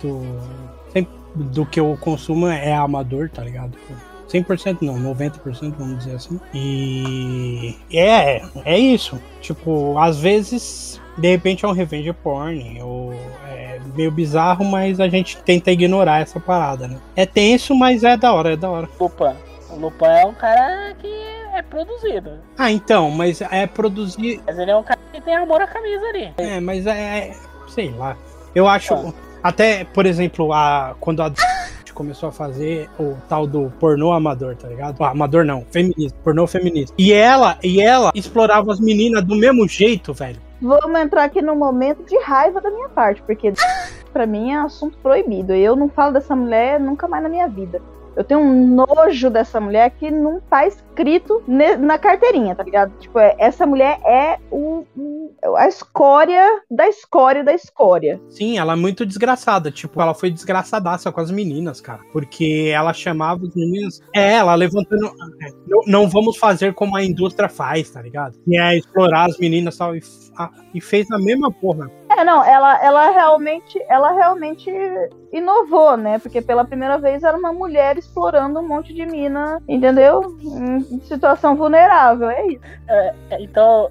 100 0.91 1.07
do 1.35 1.65
que 1.65 1.79
eu 1.79 1.97
consumo 2.01 2.47
é 2.47 2.73
amador, 2.73 3.29
tá 3.29 3.43
ligado? 3.43 3.77
100% 4.29 4.77
não, 4.81 4.95
90% 5.15 5.73
vamos 5.77 5.99
dizer 5.99 6.15
assim. 6.15 6.39
E 6.53 7.75
é, 7.91 8.41
é 8.63 8.77
isso. 8.77 9.19
Tipo, 9.41 9.97
às 9.97 10.19
vezes, 10.19 11.01
de 11.17 11.27
repente 11.27 11.65
é 11.65 11.67
um 11.67 11.73
revenge 11.73 12.13
porn, 12.13 12.81
ou 12.81 13.13
é 13.47 13.79
meio 13.95 14.11
bizarro, 14.11 14.63
mas 14.63 14.99
a 14.99 15.09
gente 15.09 15.37
tenta 15.37 15.71
ignorar 15.71 16.21
essa 16.21 16.39
parada, 16.39 16.87
né? 16.87 16.97
É 17.15 17.25
tenso, 17.25 17.75
mas 17.75 18.03
é 18.03 18.15
da 18.15 18.33
hora, 18.33 18.53
é 18.53 18.57
da 18.57 18.69
hora. 18.69 18.89
Lupan. 18.99 19.35
O 19.71 19.75
Lupan 19.75 20.07
é 20.07 20.25
um 20.25 20.33
cara 20.33 20.93
que 20.95 21.07
é 21.53 21.61
produzido. 21.61 22.39
Ah, 22.57 22.71
então, 22.71 23.11
mas 23.11 23.41
é 23.41 23.67
produzir. 23.67 24.41
Mas 24.45 24.57
ele 24.57 24.71
é 24.71 24.75
um 24.75 24.83
cara 24.83 24.99
que 25.11 25.21
tem 25.21 25.35
amor 25.35 25.61
à 25.61 25.67
camisa 25.67 26.05
ali. 26.07 26.33
É, 26.37 26.59
mas 26.59 26.85
é. 26.85 27.35
Sei 27.67 27.91
lá. 27.91 28.17
Eu 28.55 28.67
acho. 28.67 28.93
Ah. 28.93 29.13
Até, 29.41 29.85
por 29.85 30.05
exemplo, 30.05 30.51
a, 30.51 30.95
quando 30.99 31.21
a 31.21 31.31
começou 31.99 32.29
a 32.29 32.31
fazer 32.31 32.89
o 32.97 33.17
tal 33.27 33.45
do 33.45 33.73
pornô 33.77 34.13
amador, 34.13 34.55
tá 34.55 34.69
ligado? 34.69 35.03
Ah, 35.03 35.09
amador 35.09 35.43
não, 35.43 35.65
feminista, 35.69 36.17
pornô 36.23 36.47
feminista. 36.47 36.95
E 36.97 37.11
ela, 37.11 37.57
e 37.61 37.81
ela 37.81 38.11
explorava 38.15 38.71
as 38.71 38.79
meninas 38.79 39.21
do 39.25 39.35
mesmo 39.35 39.67
jeito, 39.67 40.13
velho. 40.13 40.39
Vamos 40.61 40.97
entrar 40.99 41.25
aqui 41.25 41.41
num 41.41 41.57
momento 41.57 42.03
de 42.05 42.17
raiva 42.19 42.61
da 42.61 42.69
minha 42.69 42.87
parte, 42.87 43.21
porque 43.23 43.51
pra 44.13 44.25
mim 44.25 44.51
é 44.51 44.59
assunto 44.59 44.97
proibido. 44.99 45.53
Eu 45.53 45.75
não 45.75 45.89
falo 45.89 46.13
dessa 46.13 46.33
mulher 46.35 46.79
nunca 46.79 47.05
mais 47.05 47.21
na 47.21 47.27
minha 47.27 47.49
vida. 47.49 47.81
Eu 48.19 48.25
tenho 48.25 48.41
um 48.41 48.67
nojo 48.75 49.29
dessa 49.29 49.61
mulher 49.61 49.91
que 49.91 50.11
não 50.11 50.41
tá 50.41 50.67
escrito 50.67 51.41
na 51.79 51.97
carteirinha, 51.97 52.53
tá 52.53 52.61
ligado? 52.63 52.91
Tipo, 52.99 53.17
é- 53.17 53.33
essa 53.39 53.65
mulher 53.65 53.97
é 54.05 54.37
o, 54.51 54.83
o- 54.97 55.55
a 55.55 55.69
escória 55.69 56.45
da 56.69 56.85
escória 56.89 57.45
da 57.45 57.53
escória. 57.53 58.19
Sim, 58.27 58.57
ela 58.57 58.73
é 58.73 58.75
muito 58.75 59.05
desgraçada. 59.05 59.71
Tipo, 59.71 60.01
ela 60.01 60.13
foi 60.13 60.29
desgraçadaça 60.29 61.13
com 61.13 61.21
as 61.21 61.31
meninas, 61.31 61.79
cara. 61.79 62.01
Porque 62.11 62.69
ela 62.75 62.91
chamava 62.91 63.45
as 63.47 63.55
meninas. 63.55 64.01
É, 64.13 64.33
ela 64.33 64.53
levantando. 64.53 65.05
é, 65.41 65.49
Não, 65.65 65.81
não 65.87 66.09
vamos 66.09 66.35
fazer 66.35 66.73
como 66.73 66.97
a 66.97 67.03
indústria 67.03 67.47
faz, 67.47 67.89
tá 67.89 68.01
ligado? 68.01 68.37
Que 68.43 68.59
é 68.59 68.77
explorar 68.77 69.29
as 69.29 69.37
meninas 69.37 69.77
tal. 69.77 69.95
E, 69.95 70.01
a- 70.37 70.51
e 70.73 70.81
fez 70.81 71.09
a 71.09 71.17
mesma 71.17 71.49
porra. 71.51 71.89
É, 72.09 72.23
não, 72.23 72.43
ela, 72.43 72.83
ela 72.83 73.11
realmente, 73.11 73.79
ela 73.87 74.11
realmente 74.11 74.71
inovou, 75.31 75.95
né? 75.95 76.17
Porque 76.17 76.41
pela 76.41 76.65
primeira 76.65 76.97
vez 76.97 77.23
era 77.23 77.37
uma 77.37 77.53
mulher 77.53 77.97
explorando 77.97 78.59
um 78.59 78.67
monte 78.67 78.93
de 78.93 79.05
mina, 79.05 79.61
entendeu? 79.67 80.35
Em 80.41 80.99
situação 81.01 81.55
vulnerável, 81.55 82.29
é 82.29 82.47
isso. 82.47 82.61
É, 82.87 83.13
é, 83.29 83.41
então, 83.41 83.87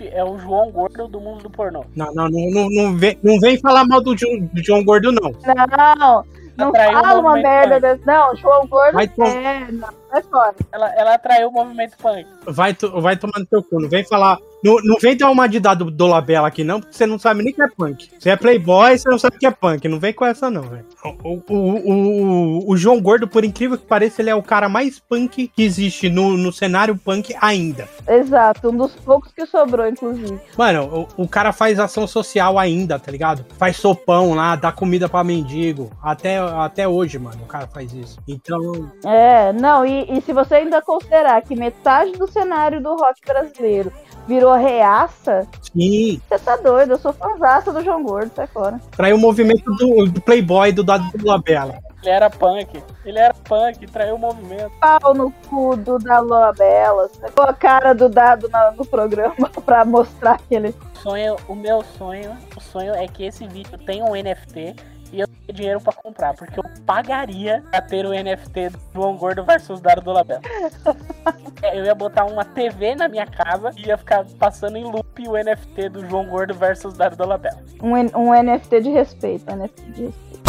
é 0.00 0.24
o 0.24 0.38
João 0.38 0.70
Gordo 0.70 1.06
do 1.06 1.20
mundo 1.20 1.42
do 1.42 1.50
pornô. 1.50 1.84
Não, 1.94 2.12
não, 2.14 2.30
não, 2.30 2.50
não, 2.50 2.68
não, 2.70 2.96
vem, 2.96 3.18
não 3.22 3.38
vem 3.38 3.58
falar 3.58 3.84
mal 3.84 4.00
do 4.00 4.16
João, 4.16 4.38
do 4.40 4.64
João 4.64 4.82
Gordo, 4.82 5.12
não. 5.12 5.30
Não, 5.30 6.24
não 6.56 6.72
fala 6.72 7.20
uma 7.20 7.34
merda 7.34 7.74
punk. 7.74 7.82
desse. 7.82 8.06
Não, 8.06 8.36
João 8.36 8.66
Gordo 8.66 8.94
Vai 8.94 9.04
é, 9.04 9.70
não, 9.70 9.88
é 10.12 10.22
fora. 10.22 10.54
Ela, 10.72 10.94
ela 10.94 11.14
atraiu 11.14 11.48
o 11.48 11.52
movimento 11.52 11.96
punk. 11.96 12.26
Vai, 12.46 12.74
to- 12.74 13.00
vai 13.00 13.16
tomar 13.16 13.38
no 13.38 13.46
teu 13.46 13.62
cu. 13.62 13.80
Não 13.80 13.88
vem 13.88 14.04
falar. 14.04 14.38
Não, 14.62 14.76
não 14.84 14.96
vem 15.00 15.16
dar 15.16 15.30
uma 15.30 15.46
de 15.48 15.58
dado 15.58 15.90
do 15.90 16.06
Labela 16.06 16.46
aqui, 16.48 16.62
não, 16.62 16.80
porque 16.80 16.94
você 16.94 17.06
não 17.06 17.18
sabe 17.18 17.42
nem 17.42 17.50
o 17.50 17.56
que 17.56 17.62
é 17.62 17.68
punk. 17.68 18.10
Você 18.18 18.28
é 18.28 18.36
playboy, 18.36 18.98
você 18.98 19.08
não 19.08 19.18
sabe 19.18 19.36
o 19.36 19.38
que 19.38 19.46
é 19.46 19.50
punk. 19.50 19.88
Não 19.88 19.98
vem 19.98 20.12
com 20.12 20.26
essa, 20.26 20.50
não, 20.50 20.60
velho. 20.62 20.84
O, 21.24 21.30
o, 21.30 21.42
o, 21.48 21.90
o, 21.92 22.70
o 22.72 22.76
João 22.76 23.00
Gordo, 23.00 23.26
por 23.26 23.42
incrível 23.42 23.78
que 23.78 23.86
pareça, 23.86 24.20
ele 24.20 24.28
é 24.30 24.34
o 24.34 24.42
cara 24.42 24.68
mais 24.68 24.98
punk 25.00 25.48
que 25.48 25.62
existe 25.62 26.10
no, 26.10 26.36
no 26.36 26.52
cenário 26.52 26.94
punk 26.96 27.34
ainda. 27.40 27.88
Exato, 28.06 28.68
um 28.68 28.76
dos 28.76 28.92
poucos 28.96 29.32
que 29.32 29.46
sobrou, 29.46 29.86
inclusive. 29.88 30.38
Mano, 30.58 31.08
o, 31.16 31.22
o 31.22 31.28
cara 31.28 31.52
faz 31.52 31.78
ação 31.80 32.06
social 32.06 32.58
ainda, 32.58 32.98
tá 32.98 33.10
ligado? 33.10 33.44
Faz 33.58 33.76
sopão 33.78 34.34
lá, 34.34 34.56
dá 34.56 34.70
comida 34.70 35.08
pra 35.08 35.24
mendigo. 35.24 35.90
Até 36.02 36.36
até 36.38 36.86
hoje, 36.86 37.18
mano. 37.18 37.42
O 37.42 37.46
cara 37.46 37.66
faz 37.66 37.92
isso. 37.94 38.18
Então, 38.28 38.90
É, 39.06 39.52
não, 39.54 39.86
e, 39.86 39.99
e 40.08 40.20
se 40.20 40.32
você 40.32 40.56
ainda 40.56 40.80
considerar 40.82 41.40
que 41.42 41.54
metade 41.56 42.12
do 42.12 42.26
cenário 42.30 42.80
do 42.82 42.94
rock 42.96 43.20
brasileiro 43.26 43.92
virou 44.26 44.54
reaça, 44.54 45.46
sim, 45.72 46.20
você 46.28 46.38
tá 46.38 46.56
doido, 46.56 46.92
eu 46.92 46.98
sou 46.98 47.12
fãzaça 47.12 47.72
do 47.72 47.82
João 47.82 48.02
Gordo, 48.02 48.30
sai 48.34 48.46
fora. 48.46 48.80
traiu 48.96 49.16
o 49.16 49.18
movimento 49.18 49.64
do, 49.74 50.06
do 50.06 50.20
Playboy 50.20 50.72
do 50.72 50.84
Dado 50.84 51.04
do 51.16 51.26
Labela. 51.26 51.78
Ele 52.02 52.10
era 52.10 52.30
punk. 52.30 52.82
Ele 53.04 53.18
era 53.18 53.34
punk, 53.34 53.86
traiu 53.88 54.14
o 54.14 54.18
movimento. 54.18 54.70
Pau 54.80 55.12
no 55.12 55.30
cu 55.50 55.76
do 55.76 55.98
da 55.98 56.18
Loa 56.20 56.50
Bela, 56.52 57.08
sacou 57.20 57.44
a 57.44 57.52
cara 57.52 57.92
do 57.94 58.08
dado 58.08 58.48
na- 58.48 58.70
no 58.70 58.86
programa 58.86 59.34
pra 59.66 59.84
mostrar 59.84 60.38
que 60.38 60.54
ele. 60.54 60.74
Sonho, 61.02 61.36
o 61.48 61.54
meu 61.54 61.82
sonho, 61.98 62.36
o 62.56 62.60
sonho 62.60 62.94
é 62.94 63.06
que 63.08 63.24
esse 63.24 63.46
vídeo 63.46 63.78
tenha 63.84 64.04
um 64.04 64.14
NFT 64.14 64.76
e 65.12 65.20
eu 65.20 65.26
tenha 65.28 65.52
dinheiro 65.56 65.80
pra 65.80 65.92
comprar, 65.92 66.34
porque 66.34 66.58
eu 66.58 66.64
pagaria 66.86 67.62
pra 67.70 67.80
ter 67.82 68.06
o 68.06 68.10
NFT 68.12 68.70
do 68.70 68.78
João 68.94 69.16
Gordo 69.16 69.44
versus 69.44 69.80
Daro 69.80 70.00
do 70.00 70.12
Labela. 70.12 70.40
É, 71.62 71.78
eu 71.78 71.84
ia 71.84 71.94
botar 71.94 72.24
uma 72.24 72.42
TV 72.42 72.94
na 72.94 73.06
minha 73.06 73.26
casa 73.26 73.70
e 73.76 73.86
ia 73.88 73.98
ficar 73.98 74.24
passando 74.38 74.76
em 74.78 74.84
loop 74.84 75.28
o 75.28 75.32
NFT 75.36 75.90
do 75.90 76.08
João 76.08 76.26
Gordo 76.26 76.54
versus 76.54 76.94
Daro 76.94 77.14
do 77.16 77.26
Labela. 77.26 77.62
Um, 77.82 77.92
um 78.18 78.42
NFT 78.42 78.80
de 78.80 78.88
respeito, 78.88 79.52
um 79.52 79.56
NFT 79.56 79.82
de 79.92 80.04
respeito. 80.06 80.40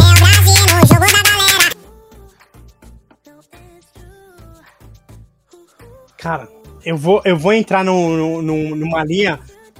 Cara, 6.17 6.47
eu 6.85 6.97
vou, 6.97 7.21
eu 7.25 7.37
vou 7.37 7.53
entrar 7.53 7.83
no, 7.83 8.09
no- 8.15 8.41
no- 8.41 8.75
numa 8.75 9.03
linha 9.03 9.39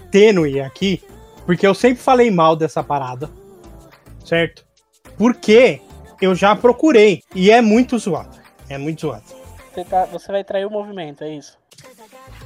tênue 0.09 0.59
aqui, 0.59 1.01
porque 1.45 1.65
eu 1.65 1.73
sempre 1.73 2.01
falei 2.01 2.31
mal 2.31 2.55
dessa 2.55 2.83
parada, 2.83 3.29
certo? 4.25 4.65
Porque 5.17 5.81
eu 6.21 6.35
já 6.35 6.55
procurei 6.55 7.21
e 7.35 7.51
é 7.51 7.61
muito 7.61 7.97
zoado. 7.97 8.37
É 8.69 8.77
muito 8.77 9.01
zoado. 9.01 9.23
Você, 9.73 9.83
tá, 9.85 10.05
você 10.05 10.31
vai 10.31 10.43
trair 10.43 10.65
o 10.65 10.69
movimento, 10.71 11.23
é 11.23 11.35
isso? 11.35 11.57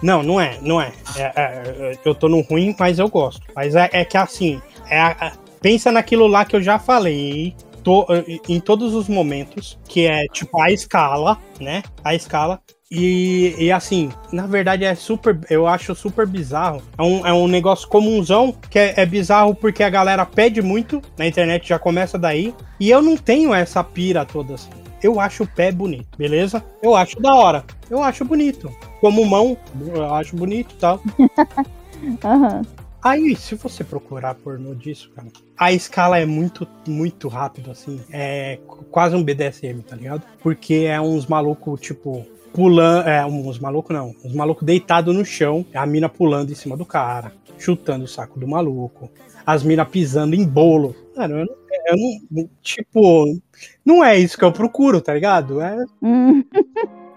Não, 0.02 0.22
não 0.22 0.40
é, 0.40 0.60
não 0.62 0.80
é. 0.82 0.92
É, 1.16 1.24
é, 1.36 2.00
eu 2.06 2.14
tô 2.14 2.28
no 2.30 2.42
ruim, 2.42 2.76
mas 2.78 3.00
eu 3.00 3.08
gosto. 3.10 3.42
Mas 3.56 3.76
é, 3.76 3.90
é 3.92 4.06
que 4.06 4.18
assim, 4.18 4.62
é 4.90 5.00
a- 5.00 5.34
pensa 5.62 5.92
naquilo 5.92 6.28
lá 6.28 6.46
que 6.46 6.56
eu 6.56 6.62
já 6.62 6.78
falei 6.78 7.56
to- 7.84 8.06
em 8.48 8.60
todos 8.60 8.94
os 8.94 9.08
momentos, 9.08 9.80
que 9.88 10.06
é 10.06 10.26
tipo 10.28 10.62
a 10.62 10.72
escala, 10.72 11.40
né? 11.60 11.82
A 12.04 12.14
escala. 12.14 12.62
E, 12.92 13.56
e 13.58 13.72
assim, 13.72 14.12
na 14.32 14.46
verdade 14.46 14.86
é 14.86 14.94
super. 14.94 15.40
Eu 15.50 15.66
acho 15.68 15.96
super 15.96 16.28
bizarro. 16.28 16.82
É 16.98 17.02
um, 17.02 17.26
é 17.28 17.34
um 17.34 17.48
negócio 17.48 17.88
comunzão 17.88 18.52
que 18.70 18.78
é, 18.78 18.94
é 18.98 19.06
bizarro 19.06 19.56
porque 19.56 19.82
a 19.84 19.90
galera 19.90 20.26
pede 20.26 20.62
muito. 20.62 21.02
Na 21.18 21.26
internet 21.28 21.68
já 21.68 21.80
começa 21.80 22.18
daí. 22.18 22.54
E 22.80 22.90
eu 22.90 23.02
não 23.02 23.18
tenho 23.18 23.54
essa 23.54 23.84
pira 23.84 24.24
toda 24.26 24.54
assim. 24.54 24.70
Eu 25.02 25.20
acho 25.20 25.44
o 25.44 25.48
pé 25.48 25.72
bonito, 25.72 26.08
beleza? 26.18 26.64
Eu 26.82 26.96
acho 26.96 27.20
da 27.20 27.34
hora. 27.36 27.64
Eu 27.90 28.02
acho 28.04 28.24
bonito. 28.26 28.72
Como 29.02 29.26
mão, 29.26 29.58
eu 29.94 30.14
acho 30.14 30.36
bonito 30.36 30.74
e 30.74 30.78
tal. 30.78 31.02
Aham. 32.24 32.62
Aí, 33.04 33.36
se 33.36 33.54
você 33.54 33.84
procurar 33.84 34.34
pornô 34.34 34.74
disso, 34.74 35.12
cara, 35.16 35.28
a 35.58 35.72
escala 35.72 36.18
é 36.18 36.26
muito, 36.26 36.68
muito 36.88 37.28
rápido, 37.28 37.70
assim. 37.70 38.02
É 38.12 38.58
qu- 38.66 38.84
quase 38.86 39.16
um 39.16 39.24
BDSM, 39.24 39.84
tá 39.84 39.96
ligado? 39.96 40.24
Porque 40.42 40.86
é 40.88 41.00
uns 41.00 41.28
malucos, 41.28 41.80
tipo, 41.82 42.26
pulando. 42.56 43.08
É, 43.08 43.26
uns 43.26 43.60
malucos 43.60 43.96
não. 43.96 44.16
Uns 44.24 44.34
malucos 44.34 44.64
deitados 44.66 45.14
no 45.14 45.26
chão, 45.26 45.66
a 45.74 45.86
mina 45.86 46.08
pulando 46.10 46.52
em 46.52 46.56
cima 46.56 46.78
do 46.78 46.86
cara, 46.86 47.32
chutando 47.60 48.06
o 48.06 48.08
saco 48.08 48.40
do 48.40 48.48
maluco, 48.48 49.10
as 49.46 49.64
minas 49.64 49.88
pisando 49.90 50.36
em 50.36 50.48
bolo. 50.48 50.96
Mano, 51.16 51.40
eu 51.40 51.46
não, 51.46 51.56
eu 51.88 51.96
não. 52.32 52.50
Tipo, 52.62 53.26
não 53.86 54.04
é 54.04 54.18
isso 54.18 54.38
que 54.38 54.44
eu 54.44 54.52
procuro, 54.52 55.02
tá 55.02 55.14
ligado? 55.14 55.62
É, 55.62 55.84
Hum, 56.02 56.44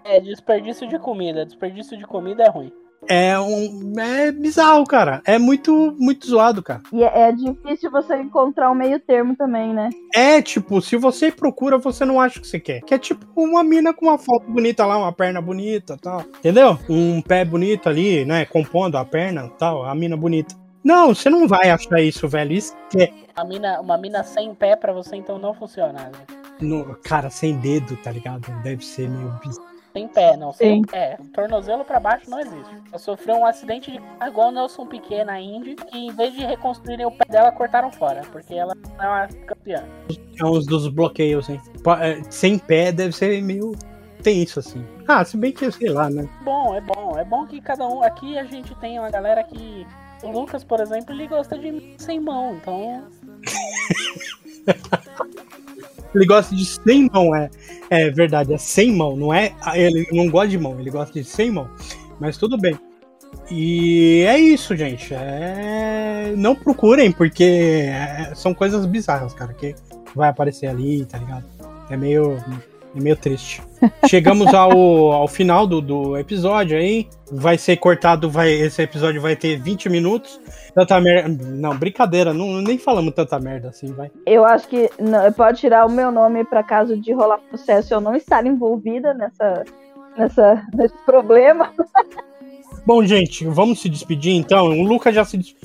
É 0.04 0.20
desperdício 0.20 0.88
de 0.88 0.98
comida. 0.98 1.44
Desperdício 1.44 1.96
de 1.96 2.04
comida 2.04 2.42
é 2.42 2.48
ruim. 2.48 2.72
É 3.08 3.38
um. 3.38 3.94
É 3.98 4.30
bizarro, 4.30 4.84
cara. 4.86 5.20
É 5.24 5.38
muito, 5.38 5.94
muito 5.98 6.26
zoado, 6.26 6.62
cara. 6.62 6.82
e 6.92 7.02
é, 7.02 7.28
é 7.28 7.32
difícil 7.32 7.90
você 7.90 8.16
encontrar 8.16 8.70
um 8.70 8.74
meio 8.74 9.00
termo 9.00 9.34
também, 9.36 9.72
né? 9.72 9.90
É, 10.14 10.40
tipo, 10.42 10.80
se 10.80 10.96
você 10.96 11.30
procura, 11.32 11.78
você 11.78 12.04
não 12.04 12.20
acha 12.20 12.38
o 12.38 12.42
que 12.42 12.48
você 12.48 12.60
quer. 12.60 12.80
Que 12.82 12.94
é 12.94 12.98
tipo 12.98 13.26
uma 13.34 13.64
mina 13.64 13.92
com 13.92 14.06
uma 14.06 14.18
foto 14.18 14.50
bonita 14.50 14.84
lá, 14.86 14.98
uma 14.98 15.12
perna 15.12 15.40
bonita 15.40 15.96
tal. 16.00 16.20
Entendeu? 16.38 16.78
Um 16.88 17.20
pé 17.20 17.44
bonito 17.44 17.88
ali, 17.88 18.24
né? 18.24 18.44
Compondo 18.44 18.96
a 18.96 19.04
perna 19.04 19.48
tal, 19.58 19.84
a 19.84 19.94
mina 19.94 20.16
bonita. 20.16 20.54
Não, 20.84 21.14
você 21.14 21.28
não 21.28 21.46
vai 21.48 21.70
achar 21.70 22.00
isso, 22.00 22.28
velho. 22.28 22.52
Isso 22.52 22.74
que 22.90 23.02
é. 23.02 23.12
Uma 23.36 23.44
mina, 23.44 23.80
uma 23.80 23.98
mina 23.98 24.22
sem 24.22 24.54
pé 24.54 24.74
pra 24.76 24.92
você 24.92 25.16
então 25.16 25.38
não 25.38 25.54
funciona. 25.54 25.92
Né? 25.92 26.10
no- 26.60 26.96
cara, 27.04 27.30
sem 27.30 27.56
dedo, 27.56 27.96
tá 27.96 28.10
ligado? 28.10 28.50
Deve 28.62 28.84
ser 28.84 29.08
meio 29.08 29.32
bizarro. 29.44 29.68
Sem 29.92 30.08
pé, 30.08 30.36
não. 30.36 30.52
Sem 30.52 30.76
Sim. 30.76 30.82
pé. 30.82 31.18
Tornozelo 31.32 31.84
pra 31.84 31.98
baixo 31.98 32.28
não 32.30 32.38
existe. 32.38 32.74
Ela 32.88 32.98
sofreu 32.98 33.36
um 33.36 33.46
acidente 33.46 33.90
de 33.90 33.98
carro 33.98 34.30
igual 34.30 34.48
o 34.48 34.52
Nelson 34.52 34.86
Piquet 34.86 35.24
na 35.24 35.40
Indy, 35.40 35.74
que 35.74 35.98
em 35.98 36.12
vez 36.12 36.34
de 36.34 36.44
reconstruírem 36.44 37.06
o 37.06 37.10
pé 37.10 37.24
dela, 37.28 37.50
cortaram 37.50 37.90
fora. 37.90 38.22
Porque 38.30 38.54
ela 38.54 38.74
não 38.74 39.04
é 39.04 39.08
uma 39.08 39.28
campeã. 39.46 39.84
É 40.38 40.44
uns 40.44 40.66
dos 40.66 40.88
bloqueios, 40.88 41.48
hein? 41.48 41.60
É, 42.00 42.22
Sem 42.30 42.58
pé 42.58 42.92
deve 42.92 43.12
ser 43.12 43.42
meio 43.42 43.72
tenso, 44.22 44.60
assim. 44.60 44.84
Ah, 45.06 45.24
se 45.24 45.36
bem 45.36 45.52
que, 45.52 45.70
sei 45.70 45.88
lá, 45.88 46.10
né? 46.10 46.28
Bom, 46.42 46.74
é 46.74 46.80
bom. 46.80 47.18
É 47.18 47.24
bom 47.24 47.46
que 47.46 47.60
cada 47.60 47.86
um. 47.86 48.02
Aqui 48.02 48.38
a 48.38 48.44
gente 48.44 48.74
tem 48.76 48.98
uma 48.98 49.10
galera 49.10 49.42
que. 49.42 49.86
O 50.22 50.32
Lucas, 50.32 50.64
por 50.64 50.80
exemplo, 50.80 51.14
ele 51.14 51.28
gosta 51.28 51.56
de 51.56 51.94
sem 51.96 52.18
mão, 52.20 52.56
então. 52.56 53.04
Ele 56.14 56.26
gosta 56.26 56.54
de 56.54 56.64
sem 56.64 57.08
mão, 57.12 57.34
é. 57.34 57.50
É 57.90 58.10
verdade, 58.10 58.52
é 58.52 58.58
sem 58.58 58.92
mão, 58.92 59.16
não 59.16 59.32
é? 59.32 59.52
Ele 59.74 60.06
não 60.12 60.28
gosta 60.28 60.48
de 60.48 60.58
mão, 60.58 60.78
ele 60.78 60.90
gosta 60.90 61.12
de 61.12 61.24
sem 61.24 61.50
mão. 61.50 61.68
Mas 62.20 62.36
tudo 62.36 62.58
bem. 62.58 62.78
E 63.50 64.24
é 64.26 64.38
isso, 64.38 64.76
gente. 64.76 65.14
É... 65.14 66.32
Não 66.36 66.54
procurem, 66.54 67.10
porque 67.10 67.84
é- 67.88 68.32
são 68.34 68.52
coisas 68.52 68.84
bizarras, 68.86 69.32
cara, 69.32 69.52
que 69.52 69.74
vai 70.14 70.28
aparecer 70.28 70.66
ali, 70.66 71.04
tá 71.04 71.18
ligado? 71.18 71.44
É 71.90 71.96
meio, 71.96 72.36
é 72.94 73.00
meio 73.00 73.16
triste. 73.16 73.62
Chegamos 74.08 74.52
ao, 74.52 75.12
ao 75.12 75.28
final 75.28 75.66
do, 75.66 75.80
do 75.80 76.16
episódio 76.18 76.76
aí. 76.76 77.08
Vai 77.30 77.56
ser 77.56 77.76
cortado, 77.76 78.30
vai, 78.30 78.50
esse 78.50 78.82
episódio 78.82 79.20
vai 79.20 79.36
ter 79.36 79.58
20 79.58 79.88
minutos. 79.88 80.40
Tanta 80.78 81.00
merda. 81.00 81.44
Não, 81.44 81.76
brincadeira, 81.76 82.32
não, 82.32 82.60
nem 82.62 82.78
falamos 82.78 83.12
tanta 83.12 83.40
merda 83.40 83.70
assim, 83.70 83.92
vai. 83.92 84.12
Eu 84.24 84.44
acho 84.44 84.68
que 84.68 84.88
não, 84.96 85.32
pode 85.32 85.58
tirar 85.58 85.84
o 85.84 85.90
meu 85.90 86.12
nome 86.12 86.44
para 86.44 86.62
caso 86.62 86.96
de 86.96 87.12
rolar 87.12 87.38
processo 87.38 87.92
eu 87.92 88.00
não 88.00 88.14
estar 88.14 88.46
envolvida 88.46 89.12
nessa, 89.12 89.64
nessa, 90.16 90.64
nesse 90.72 90.94
problema. 91.04 91.72
Bom, 92.86 93.02
gente, 93.04 93.44
vamos 93.44 93.80
se 93.80 93.88
despedir 93.88 94.36
então. 94.36 94.68
O 94.68 94.84
Lucas 94.84 95.12
já 95.12 95.24
se 95.24 95.36
des- 95.36 95.56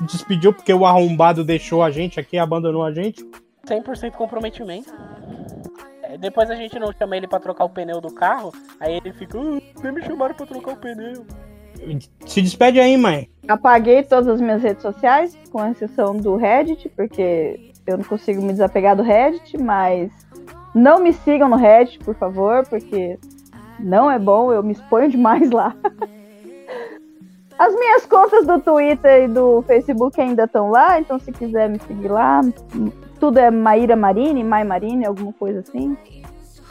despediu 0.00 0.52
porque 0.52 0.74
o 0.74 0.84
arrombado 0.84 1.44
deixou 1.44 1.80
a 1.82 1.90
gente 1.92 2.18
aqui, 2.18 2.36
abandonou 2.36 2.82
a 2.84 2.92
gente. 2.92 3.24
100% 3.68 4.10
comprometimento. 4.12 4.92
É, 6.02 6.18
Depois 6.18 6.50
a 6.50 6.56
gente 6.56 6.76
não 6.78 6.92
chama 6.92 7.16
ele 7.16 7.28
pra 7.28 7.38
trocar 7.38 7.64
o 7.66 7.70
pneu 7.70 8.00
do 8.00 8.12
carro, 8.12 8.52
aí 8.80 8.94
ele 8.96 9.12
fica, 9.12 9.38
"Ah, 9.38 9.60
nem 9.82 9.92
me 9.92 10.02
chamaram 10.02 10.34
pra 10.34 10.44
trocar 10.44 10.72
o 10.72 10.76
pneu. 10.76 11.24
Se 12.26 12.42
despede 12.42 12.80
aí, 12.80 12.96
mãe. 12.96 13.28
Apaguei 13.48 14.02
todas 14.02 14.28
as 14.28 14.40
minhas 14.40 14.62
redes 14.62 14.82
sociais, 14.82 15.36
com 15.50 15.64
exceção 15.66 16.16
do 16.16 16.36
Reddit, 16.36 16.88
porque 16.90 17.72
eu 17.86 17.96
não 17.98 18.04
consigo 18.04 18.42
me 18.42 18.52
desapegar 18.52 18.96
do 18.96 19.02
Reddit, 19.02 19.56
mas 19.58 20.10
não 20.74 20.98
me 20.98 21.12
sigam 21.12 21.48
no 21.48 21.56
Reddit, 21.56 22.00
por 22.00 22.14
favor, 22.14 22.66
porque 22.66 23.18
não 23.78 24.10
é 24.10 24.18
bom, 24.18 24.52
eu 24.52 24.62
me 24.62 24.72
exponho 24.72 25.08
demais 25.08 25.50
lá. 25.50 25.74
As 27.58 27.74
minhas 27.74 28.04
contas 28.04 28.46
do 28.46 28.60
Twitter 28.60 29.24
e 29.24 29.28
do 29.28 29.62
Facebook 29.62 30.20
ainda 30.20 30.44
estão 30.44 30.70
lá, 30.70 31.00
então 31.00 31.18
se 31.18 31.32
quiser 31.32 31.70
me 31.70 31.78
seguir 31.78 32.08
lá, 32.08 32.42
tudo 33.18 33.38
é 33.38 33.50
Maíra 33.50 33.96
Marine, 33.96 34.44
Mai 34.44 34.62
Marine, 34.62 35.06
alguma 35.06 35.32
coisa 35.32 35.60
assim. 35.60 35.96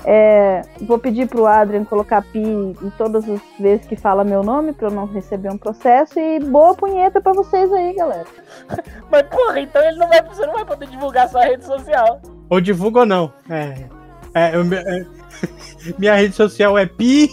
É, 0.07 0.61
vou 0.81 0.99
pedir 0.99 1.27
pro 1.27 1.47
Adrian 1.47 1.83
colocar 1.83 2.21
pi 2.21 2.39
em 2.39 2.91
todas 2.97 3.27
as 3.27 3.41
vezes 3.59 3.87
que 3.87 3.95
fala 3.95 4.23
meu 4.23 4.43
nome 4.43 4.71
para 4.71 4.87
eu 4.87 4.91
não 4.91 5.07
receber 5.07 5.49
um 5.49 5.57
processo 5.57 6.19
e 6.19 6.39
boa 6.39 6.75
punheta 6.75 7.19
pra 7.19 7.33
vocês 7.33 7.73
aí, 7.73 7.95
galera. 7.95 8.27
Mas 9.09 9.23
porra, 9.23 9.59
então 9.59 9.83
ele 9.83 9.97
não 9.97 10.07
vai, 10.07 10.21
você 10.21 10.45
não 10.45 10.53
vai 10.53 10.63
poder 10.63 10.87
divulgar 10.87 11.27
sua 11.27 11.45
rede 11.45 11.65
social. 11.65 12.21
Ou 12.49 12.61
divulga 12.61 12.99
ou 12.99 13.05
não. 13.05 13.33
É. 13.49 13.85
é, 14.35 14.55
eu 14.55 14.61
é, 14.61 15.05
minha 15.97 16.13
rede 16.15 16.35
social 16.35 16.77
é 16.77 16.85
pi. 16.85 17.29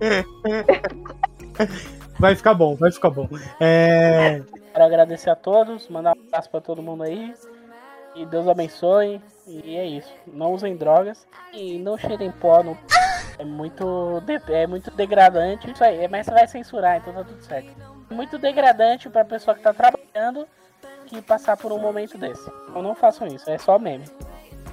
Vai 2.18 2.34
ficar 2.36 2.52
bom, 2.52 2.76
vai 2.76 2.92
ficar 2.92 3.08
bom. 3.08 3.26
É, 3.58 4.42
Quero 4.72 4.84
agradecer 4.84 5.30
a 5.30 5.34
todos, 5.34 5.88
mandar 5.88 6.14
um 6.16 6.20
abraço 6.28 6.50
pra 6.50 6.60
todo 6.60 6.82
mundo 6.82 7.02
aí. 7.02 7.34
E 8.14 8.26
Deus 8.26 8.46
abençoe. 8.46 9.20
E 9.64 9.76
é 9.76 9.86
isso. 9.86 10.12
Não 10.26 10.52
usem 10.52 10.76
drogas. 10.76 11.26
E 11.52 11.78
não 11.78 11.98
cheirem 11.98 12.30
pó. 12.30 12.62
No... 12.62 12.76
É 13.38 13.44
muito, 13.44 14.20
de- 14.24 14.52
é 14.52 14.66
muito 14.66 14.90
degradante. 14.90 15.70
Isso 15.70 15.82
aí, 15.82 16.06
mas 16.08 16.26
você 16.26 16.32
vai 16.32 16.46
censurar, 16.46 16.98
então 16.98 17.12
tá 17.12 17.24
tudo 17.24 17.42
certo. 17.42 17.70
É 18.10 18.14
muito 18.14 18.38
degradante 18.38 19.08
pra 19.08 19.24
pessoa 19.24 19.54
que 19.56 19.62
tá 19.62 19.72
trabalhando 19.72 20.46
que 21.06 21.20
passar 21.22 21.56
por 21.56 21.72
um 21.72 21.78
momento 21.78 22.16
desse. 22.16 22.48
Então 22.68 22.82
não 22.82 22.94
façam 22.94 23.26
isso, 23.26 23.48
é 23.50 23.58
só 23.58 23.78
meme. 23.78 24.04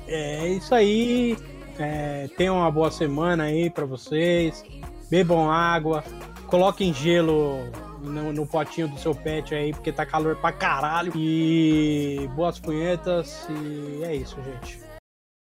É 0.07 0.47
isso 0.47 0.73
aí. 0.75 1.37
É, 1.79 2.27
tenham 2.37 2.57
uma 2.57 2.71
boa 2.71 2.91
semana 2.91 3.43
aí 3.43 3.69
pra 3.69 3.85
vocês. 3.85 4.63
Bebam 5.09 5.49
água. 5.49 6.03
Coloquem 6.47 6.93
gelo 6.93 7.59
no, 8.01 8.33
no 8.33 8.45
potinho 8.45 8.87
do 8.87 8.99
seu 8.99 9.13
pet 9.13 9.53
aí, 9.53 9.71
porque 9.71 9.91
tá 9.91 10.05
calor 10.05 10.35
pra 10.35 10.51
caralho. 10.51 11.11
E 11.15 12.29
boas 12.35 12.59
punhetas. 12.59 13.47
E 13.49 14.03
é 14.03 14.15
isso, 14.15 14.37
gente. 14.43 14.86